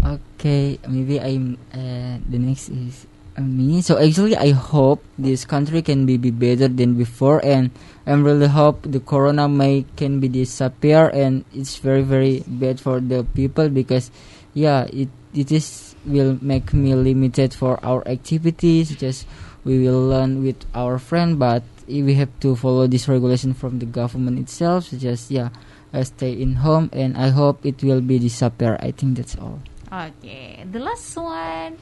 Okay, 0.04 0.78
maybe 0.88 1.20
I'm 1.20 1.56
uh, 1.72 2.20
the 2.28 2.36
next 2.36 2.68
is 2.68 3.06
uh, 3.38 3.40
me. 3.40 3.80
So 3.80 3.96
actually, 3.96 4.36
I 4.36 4.50
hope 4.52 5.00
this 5.16 5.44
country 5.44 5.80
can 5.80 6.04
be, 6.04 6.18
be 6.18 6.30
better 6.30 6.68
than 6.68 6.94
before, 6.94 7.40
and 7.44 7.70
I'm 8.06 8.24
really 8.24 8.48
hope 8.48 8.82
the 8.84 9.00
corona 9.00 9.48
may 9.48 9.86
can 9.96 10.20
be 10.20 10.28
disappear, 10.28 11.08
and 11.14 11.44
it's 11.54 11.78
very 11.78 12.02
very 12.02 12.44
bad 12.46 12.80
for 12.80 13.00
the 13.00 13.24
people 13.24 13.70
because, 13.70 14.10
yeah, 14.52 14.84
it 14.92 15.08
it 15.32 15.48
is 15.52 15.96
will 16.04 16.36
make 16.42 16.74
me 16.74 16.94
limited 16.94 17.54
for 17.54 17.78
our 17.80 18.06
activities. 18.08 18.92
Just 18.96 19.24
we 19.64 19.78
will 19.80 20.02
learn 20.02 20.42
with 20.42 20.60
our 20.74 20.98
friend, 20.98 21.38
but 21.38 21.62
we 21.88 22.14
have 22.14 22.30
to 22.40 22.56
follow 22.56 22.86
this 22.86 23.08
regulation 23.08 23.54
from 23.54 23.78
the 23.78 23.86
government 23.86 24.38
itself. 24.38 24.90
Just 24.90 25.30
yeah, 25.30 25.48
uh, 25.92 26.04
stay 26.04 26.32
in 26.32 26.54
home, 26.64 26.90
and 26.92 27.16
I 27.16 27.28
hope 27.28 27.64
it 27.64 27.82
will 27.82 28.00
be 28.00 28.18
disappear. 28.18 28.76
I 28.80 28.90
think 28.92 29.16
that's 29.16 29.36
all. 29.36 29.60
Okay, 29.92 30.64
the 30.70 30.80
last 30.80 31.16
one. 31.16 31.76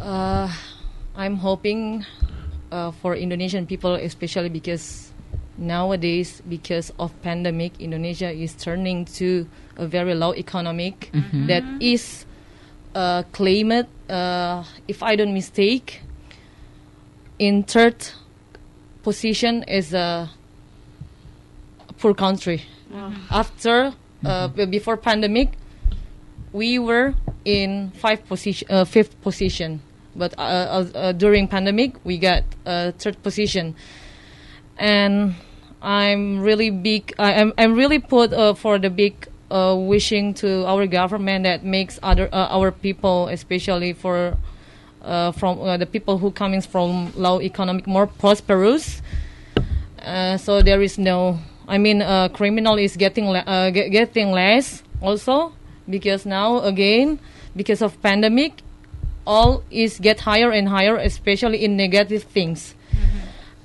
Uh, 0.00 0.48
I'm 1.16 1.36
hoping 1.36 2.06
uh, 2.72 2.90
for 2.92 3.14
Indonesian 3.14 3.66
people, 3.66 3.94
especially 3.94 4.48
because 4.48 5.12
nowadays, 5.58 6.40
because 6.48 6.92
of 6.98 7.10
pandemic, 7.22 7.72
Indonesia 7.80 8.30
is 8.30 8.54
turning 8.54 9.04
to 9.20 9.46
a 9.76 9.86
very 9.86 10.14
low 10.14 10.32
economic 10.34 11.10
Mhm. 11.12 11.46
that 11.48 11.64
is 11.80 12.24
uh, 12.94 13.22
claimed, 13.32 13.86
uh, 14.08 14.64
if 14.88 15.02
I 15.02 15.14
don't 15.16 15.34
mistake, 15.34 16.00
in 17.38 17.62
third 17.62 17.94
position 19.02 19.62
is 19.64 19.92
a 19.94 20.30
poor 21.98 22.14
country. 22.14 22.62
After 23.30 23.94
uh, 24.24 24.48
before 24.48 24.96
pandemic, 24.96 25.52
we 26.52 26.78
were 26.78 27.14
in 27.44 27.92
five 27.94 28.26
position, 28.26 28.66
uh, 28.70 28.84
fifth 28.84 29.20
position, 29.22 29.80
but 30.16 30.34
uh, 30.38 30.42
uh, 30.42 30.98
uh, 30.98 31.12
during 31.12 31.46
pandemic 31.46 31.94
we 32.04 32.18
got 32.18 32.42
uh, 32.66 32.90
third 32.98 33.22
position, 33.22 33.76
and 34.76 35.34
I'm 35.80 36.40
really 36.40 36.70
big. 36.70 37.14
I, 37.18 37.34
I'm 37.34 37.52
I'm 37.56 37.74
really 37.74 38.00
put 38.00 38.32
uh, 38.32 38.54
for 38.54 38.78
the 38.78 38.90
big 38.90 39.28
uh, 39.50 39.76
wishing 39.78 40.34
to 40.42 40.66
our 40.66 40.86
government 40.86 41.44
that 41.44 41.64
makes 41.64 41.98
other 42.02 42.28
uh, 42.32 42.50
our 42.50 42.72
people, 42.72 43.28
especially 43.28 43.92
for 43.92 44.36
uh, 45.02 45.30
from 45.32 45.60
uh, 45.60 45.76
the 45.76 45.86
people 45.86 46.18
who 46.18 46.30
coming 46.30 46.60
from 46.60 47.12
low 47.14 47.40
economic 47.40 47.86
more 47.86 48.06
prosperous. 48.06 49.00
Uh, 50.02 50.36
so 50.36 50.60
there 50.60 50.82
is 50.82 50.98
no. 50.98 51.38
I 51.70 51.78
mean, 51.78 52.02
uh, 52.02 52.28
criminal 52.28 52.76
is 52.78 52.96
getting 52.96 53.30
le- 53.30 53.46
uh, 53.46 53.70
ge- 53.70 53.90
getting 53.90 54.32
less 54.32 54.82
also 55.00 55.54
because 55.88 56.26
now 56.26 56.58
again 56.66 57.20
because 57.54 57.80
of 57.80 57.94
pandemic, 58.02 58.62
all 59.26 59.62
is 59.70 59.98
get 60.00 60.20
higher 60.20 60.50
and 60.50 60.68
higher, 60.68 60.96
especially 60.96 61.64
in 61.64 61.76
negative 61.76 62.24
things. 62.24 62.74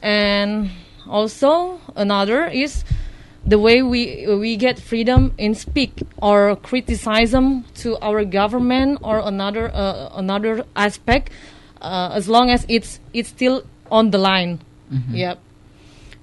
And 0.01 0.69
also 1.09 1.81
another 1.95 2.45
is 2.45 2.85
the 3.45 3.57
way 3.57 3.81
we 3.81 4.25
we 4.27 4.55
get 4.55 4.77
freedom 4.77 5.33
in 5.37 5.55
speak 5.55 6.01
or 6.21 6.55
criticism 6.57 7.65
to 7.81 7.97
our 8.05 8.23
government 8.25 8.99
or 9.01 9.19
another 9.19 9.73
uh, 9.73 10.09
another 10.13 10.65
aspect 10.75 11.31
uh, 11.81 12.09
as 12.13 12.29
long 12.29 12.49
as 12.49 12.65
it's 12.69 12.99
it's 13.13 13.29
still 13.29 13.63
on 13.89 14.11
the 14.11 14.17
line. 14.17 14.59
Yep. 15.13 15.39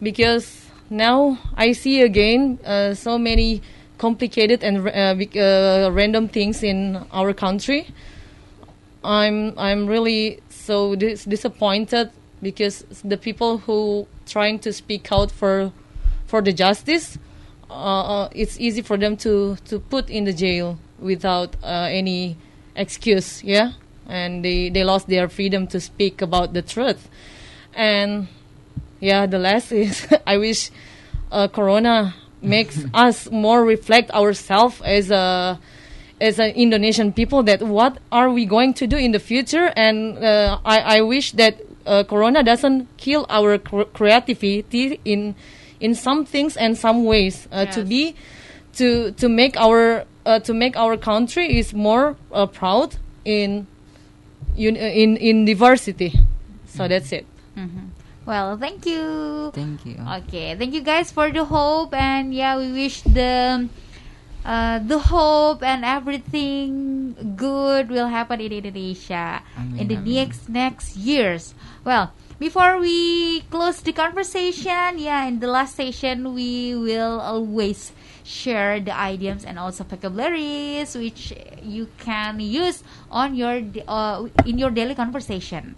Because 0.03 0.62
now 0.93 1.39
I 1.57 1.73
see 1.73 2.03
again 2.03 2.59
uh, 2.65 2.95
so 2.95 3.19
many 3.19 3.63
complicated 3.99 4.63
and 4.63 4.87
uh, 4.89 5.41
uh, 5.41 5.91
random 5.93 6.29
things 6.29 6.63
in 6.63 7.05
our 7.13 7.33
country 7.33 7.87
I'm 9.05 9.59
I'm 9.59 9.87
really 9.87 10.41
so 10.49 10.95
dis- 10.95 11.25
disappointed 11.25 12.11
because 12.41 12.85
the 13.05 13.17
people 13.17 13.59
who 13.59 14.07
trying 14.27 14.59
to 14.61 14.73
speak 14.73 15.11
out 15.11 15.31
for 15.31 15.73
for 16.27 16.41
the 16.41 16.53
justice, 16.53 17.19
uh, 17.69 17.73
uh, 17.73 18.29
it's 18.33 18.59
easy 18.61 18.83
for 18.83 18.97
them 18.97 19.17
to 19.19 19.57
to 19.67 19.81
put 19.81 20.09
in 20.09 20.25
the 20.25 20.33
jail 20.33 20.79
without 21.01 21.57
uh, 21.63 21.89
any 21.91 22.37
excuse. 22.77 23.43
Yeah, 23.43 23.73
and 24.09 24.45
they 24.45 24.69
they 24.69 24.85
lost 24.85 25.09
their 25.09 25.29
freedom 25.29 25.67
to 25.69 25.81
speak 25.81 26.23
about 26.23 26.53
the 26.53 26.63
truth, 26.63 27.09
and 27.75 28.29
yeah, 29.03 29.27
the 29.27 29.39
last 29.39 29.73
is 29.73 30.07
I 30.27 30.39
wish 30.39 30.71
uh, 31.31 31.49
Corona 31.49 32.15
makes 32.41 32.85
us 32.95 33.31
more 33.31 33.65
reflect 33.65 34.11
ourselves 34.13 34.81
as 34.83 35.11
a 35.11 35.59
as 36.21 36.39
an 36.39 36.51
Indonesian 36.51 37.13
people 37.13 37.43
that 37.43 37.63
what 37.63 37.99
are 38.13 38.31
we 38.31 38.47
going 38.47 38.73
to 38.75 38.87
do 38.87 38.97
in 38.97 39.11
the 39.11 39.19
future? 39.19 39.73
And 39.75 40.17
uh, 40.25 40.59
I, 40.65 40.99
I 40.99 41.01
wish 41.01 41.33
that 41.33 41.61
uh, 41.85 42.05
Corona 42.05 42.45
doesn't 42.45 42.97
kill 42.97 43.27
our 43.29 43.59
cr- 43.59 43.91
creativity 43.93 45.01
in 45.05 45.35
in 45.81 45.97
some 45.97 46.25
things 46.25 46.57
and 46.57 46.79
some 46.79 47.05
ways. 47.05 47.49
Uh, 47.51 47.67
to 47.67 47.85
be 47.85 48.15
to 48.75 49.11
to 49.13 49.29
make 49.29 49.57
our 49.57 50.05
uh, 50.25 50.39
to 50.41 50.55
make 50.55 50.77
our 50.77 50.97
country 50.97 51.59
is 51.59 51.75
more 51.75 52.15
uh, 52.31 52.47
proud 52.47 52.95
in 53.25 53.67
in 54.57 54.77
in 55.17 55.45
diversity. 55.45 56.15
So 56.67 56.87
that's 56.87 57.11
it 57.11 57.27
Well, 58.25 58.57
thank 58.57 58.87
you. 58.87 59.51
Thank 59.53 59.85
you. 59.85 59.99
Okay, 59.99 60.55
thank 60.55 60.75
you 60.75 60.83
guys 60.83 61.11
for 61.11 61.31
the 61.31 61.45
hope 61.45 61.95
and 61.95 62.33
yeah, 62.35 62.57
we 62.57 62.71
wish 62.71 63.03
the 63.03 63.69
uh, 64.45 64.79
the 64.79 64.99
hope 64.99 65.63
and 65.63 65.85
everything 65.85 67.35
good 67.37 67.91
will 67.91 68.07
happen 68.09 68.41
in 68.41 68.53
Indonesia 68.53 69.43
in 69.79 69.89
the 69.89 69.99
next 69.99 70.49
next 70.49 70.97
years. 70.97 71.55
Well, 71.85 72.15
before 72.39 72.79
we 72.79 73.43
close 73.51 73.83
the 73.83 73.93
conversation, 73.93 74.99
yeah, 74.99 75.27
in 75.27 75.39
the 75.39 75.47
last 75.51 75.75
session 75.75 76.35
we 76.35 76.75
will 76.75 77.19
always 77.19 77.91
share 78.23 78.79
the 78.79 78.95
idioms 78.95 79.45
and 79.45 79.59
also 79.59 79.83
vocabularies 79.83 80.95
which 80.95 81.35
you 81.63 81.91
can 81.99 82.39
use 82.39 82.83
on 83.11 83.35
your 83.35 83.63
uh, 83.87 84.27
in 84.47 84.59
your 84.59 84.71
daily 84.71 84.95
conversation. 84.95 85.75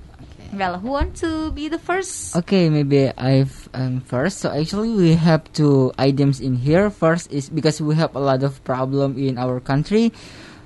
Well, 0.55 0.78
who 0.78 0.94
want 0.94 1.18
to 1.18 1.51
be 1.51 1.66
the 1.66 1.82
first? 1.82 2.39
Okay, 2.39 2.70
maybe 2.70 3.10
I've 3.18 3.66
um, 3.74 3.98
first. 4.06 4.39
So 4.39 4.55
actually, 4.55 4.94
we 4.94 5.18
have 5.18 5.43
two 5.51 5.90
items 5.98 6.39
in 6.39 6.55
here. 6.62 6.94
First 6.94 7.35
is 7.35 7.51
because 7.51 7.82
we 7.82 7.98
have 7.98 8.14
a 8.14 8.22
lot 8.22 8.47
of 8.47 8.62
problem 8.62 9.18
in 9.18 9.35
our 9.35 9.59
country. 9.59 10.14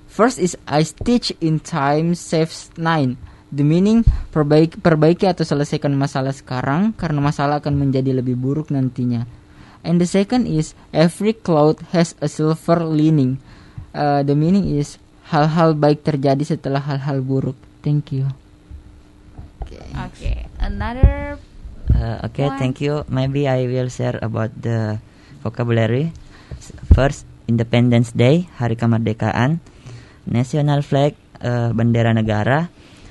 First 0.04 0.36
is 0.44 0.60
I 0.68 0.84
stitch 0.84 1.32
in 1.40 1.64
time 1.64 2.12
saves 2.12 2.68
nine. 2.76 3.16
The 3.48 3.64
meaning 3.64 4.04
perbaiki, 4.28 4.76
perbaiki 4.76 5.24
atau 5.24 5.48
selesaikan 5.48 5.96
masalah 5.96 6.36
sekarang 6.36 6.92
karena 6.92 7.24
masalah 7.24 7.64
akan 7.64 7.80
menjadi 7.80 8.12
lebih 8.12 8.36
buruk 8.36 8.68
nantinya. 8.68 9.24
And 9.80 9.96
the 9.96 10.08
second 10.10 10.44
is 10.44 10.76
every 10.92 11.32
cloud 11.32 11.80
has 11.96 12.12
a 12.20 12.28
silver 12.28 12.84
lining. 12.84 13.40
Uh, 13.96 14.20
the 14.20 14.36
meaning 14.36 14.68
is 14.68 15.00
hal-hal 15.32 15.72
baik 15.72 16.04
terjadi 16.04 16.44
setelah 16.44 16.84
hal-hal 16.84 17.24
buruk. 17.24 17.56
Thank 17.80 18.12
you. 18.12 18.28
Okay, 20.10 20.46
another 20.58 21.38
Uh, 21.88 22.20
okay, 22.30 22.46
One. 22.46 22.58
thank 22.60 22.84
you. 22.84 23.02
Maybe 23.08 23.48
I 23.48 23.64
will 23.64 23.88
share 23.88 24.20
about 24.20 24.52
the 24.54 25.00
vocabulary. 25.40 26.12
First, 26.92 27.24
Independence 27.48 28.12
Day, 28.12 28.46
Hari 28.60 28.76
Kemerdekaan. 28.76 29.58
National 30.28 30.84
Flag, 30.84 31.16
uh, 31.40 31.72
bendera 31.72 32.12
negara. 32.12 32.68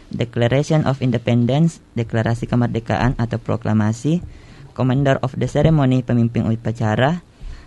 Declaration 0.08 0.88
of 0.88 1.04
Independence, 1.04 1.84
Deklarasi 1.98 2.48
Kemerdekaan 2.48 3.20
atau 3.20 3.42
proklamasi. 3.42 4.24
Commander 4.78 5.20
of 5.20 5.36
the 5.36 5.50
Ceremony, 5.50 6.06
pemimpin 6.06 6.48
upacara. 6.48 7.26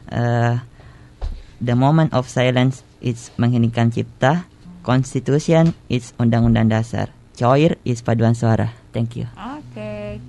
Uh, 0.09 0.62
the 1.60 1.74
moment 1.77 2.14
of 2.14 2.31
silence 2.31 2.86
is 3.05 3.28
mengheningkan 3.36 3.93
cipta. 3.93 4.48
Constitution 4.81 5.77
is 5.93 6.16
undang-undang 6.16 6.72
dasar. 6.72 7.12
Coir 7.41 7.81
is 7.89 8.05
paduan 8.05 8.37
suara. 8.37 8.69
Thank 8.93 9.17
you. 9.17 9.25
Okay. 9.33 10.21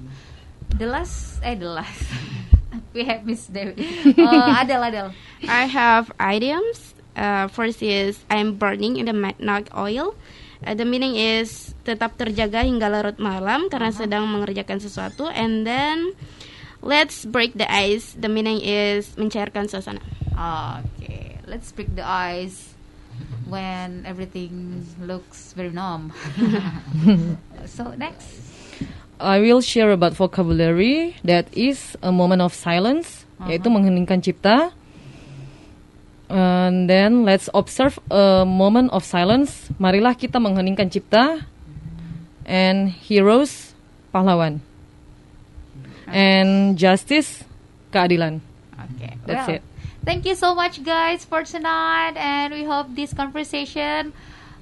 The 0.79 0.87
last, 0.87 1.43
eh, 1.43 1.59
the 1.59 1.67
last. 1.67 2.07
we 2.95 3.03
have 3.03 3.27
Miss 3.27 3.51
Dewi. 3.51 3.75
Uh, 4.15 4.63
Adel, 4.63 4.79
Adel. 4.87 5.07
I 5.43 5.67
have 5.67 6.07
idioms. 6.15 6.95
Uh, 7.11 7.51
first 7.51 7.83
is 7.83 8.23
I'm 8.31 8.55
burning 8.55 8.95
in 8.95 9.11
the 9.11 9.17
midnight 9.17 9.67
oil. 9.75 10.15
Uh, 10.63 10.71
the 10.71 10.87
meaning 10.87 11.19
is 11.19 11.75
tetap 11.83 12.15
terjaga 12.15 12.63
hingga 12.63 12.87
larut 12.87 13.19
malam 13.19 13.67
karena 13.67 13.91
sedang 13.91 14.31
mengerjakan 14.31 14.79
sesuatu. 14.79 15.27
And 15.35 15.67
then 15.67 16.15
let's 16.79 17.27
break 17.27 17.59
the 17.59 17.67
ice. 17.67 18.15
The 18.15 18.31
meaning 18.31 18.63
is 18.63 19.19
mencairkan 19.19 19.67
suasana. 19.67 19.99
Okay, 20.31 21.43
let's 21.43 21.75
break 21.75 21.91
the 21.91 22.07
ice 22.07 22.71
when 23.47 24.05
everything 24.05 24.85
looks 25.01 25.53
very 25.53 25.71
numb. 25.71 26.13
so 27.65 27.93
next. 27.97 28.41
I 29.21 29.39
will 29.39 29.61
share 29.61 29.91
about 29.91 30.13
vocabulary 30.13 31.15
that 31.23 31.45
is 31.53 31.95
a 32.01 32.11
moment 32.11 32.41
of 32.41 32.57
silence, 32.57 33.25
yaitu 33.45 33.69
mengheningkan 33.69 34.25
cipta. 34.25 34.73
And 36.31 36.89
then 36.89 37.27
let's 37.27 37.51
observe 37.53 37.99
a 38.09 38.47
moment 38.47 38.89
of 38.95 39.03
silence. 39.03 39.69
Marilah 39.77 40.17
kita 40.17 40.41
mengheningkan 40.41 40.89
cipta. 40.89 41.45
And 42.47 42.89
heroes, 42.89 43.77
pahlawan. 44.09 44.65
And 46.09 46.75
justice, 46.79 47.45
keadilan. 47.93 48.41
Okay, 48.97 49.15
That's 49.27 49.47
well, 49.47 49.55
it. 49.59 49.70
Thank 50.01 50.25
you 50.25 50.33
so 50.33 50.55
much, 50.55 50.81
guys, 50.81 51.25
for 51.25 51.43
tonight, 51.45 52.17
and 52.17 52.53
we 52.53 52.63
hope 52.65 52.89
this 52.97 53.13
conversation 53.13 54.13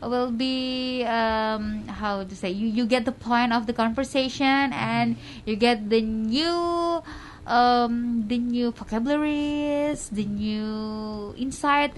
will 0.04 0.32
be 0.32 1.04
um, 1.08 1.88
how 1.88 2.24
to 2.28 2.36
say 2.36 2.52
you 2.52 2.68
you 2.68 2.84
get 2.84 3.04
the 3.08 3.16
point 3.16 3.56
of 3.56 3.64
the 3.64 3.72
conversation 3.72 4.72
and 4.76 5.16
you 5.48 5.56
get 5.56 5.88
the 5.90 6.04
new 6.04 7.00
um, 7.48 8.28
the 8.28 8.36
new 8.36 8.72
vocabularies, 8.76 10.12
the 10.12 10.28
new 10.28 11.32
insight 11.40 11.96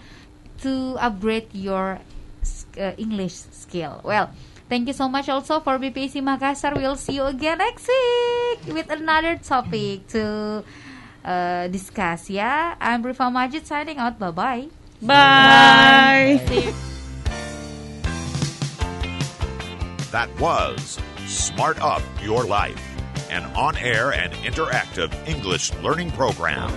to 0.61 1.01
upgrade 1.01 1.49
your 1.53 1.97
uh, 2.77 2.93
English 2.97 3.33
skill. 3.49 4.01
Well. 4.05 4.29
Thank 4.71 4.87
you 4.87 4.95
so 4.95 5.11
much 5.11 5.27
also 5.27 5.59
for 5.59 5.75
BPC 5.75 6.23
Makassar. 6.23 6.71
We'll 6.79 6.95
see 6.95 7.19
you 7.19 7.27
again 7.27 7.57
next 7.59 7.91
week 7.91 8.71
with 8.71 8.87
another 8.87 9.35
topic 9.35 10.07
to 10.15 10.63
uh, 11.25 11.67
discuss. 11.67 12.29
Yeah, 12.29 12.75
I'm 12.79 13.03
Rifa 13.03 13.31
Majid 13.31 13.67
signing 13.67 13.97
out. 13.97 14.19
Bye 14.19 14.31
bye. 14.31 14.67
Bye. 15.01 16.73
That 20.11 20.29
was 20.39 20.99
Smart 21.25 21.81
Up 21.81 22.01
Your 22.21 22.43
Life, 22.43 22.81
an 23.29 23.45
on 23.55 23.77
air 23.77 24.11
and 24.11 24.33
interactive 24.43 25.11
English 25.27 25.73
learning 25.75 26.11
program. 26.11 26.69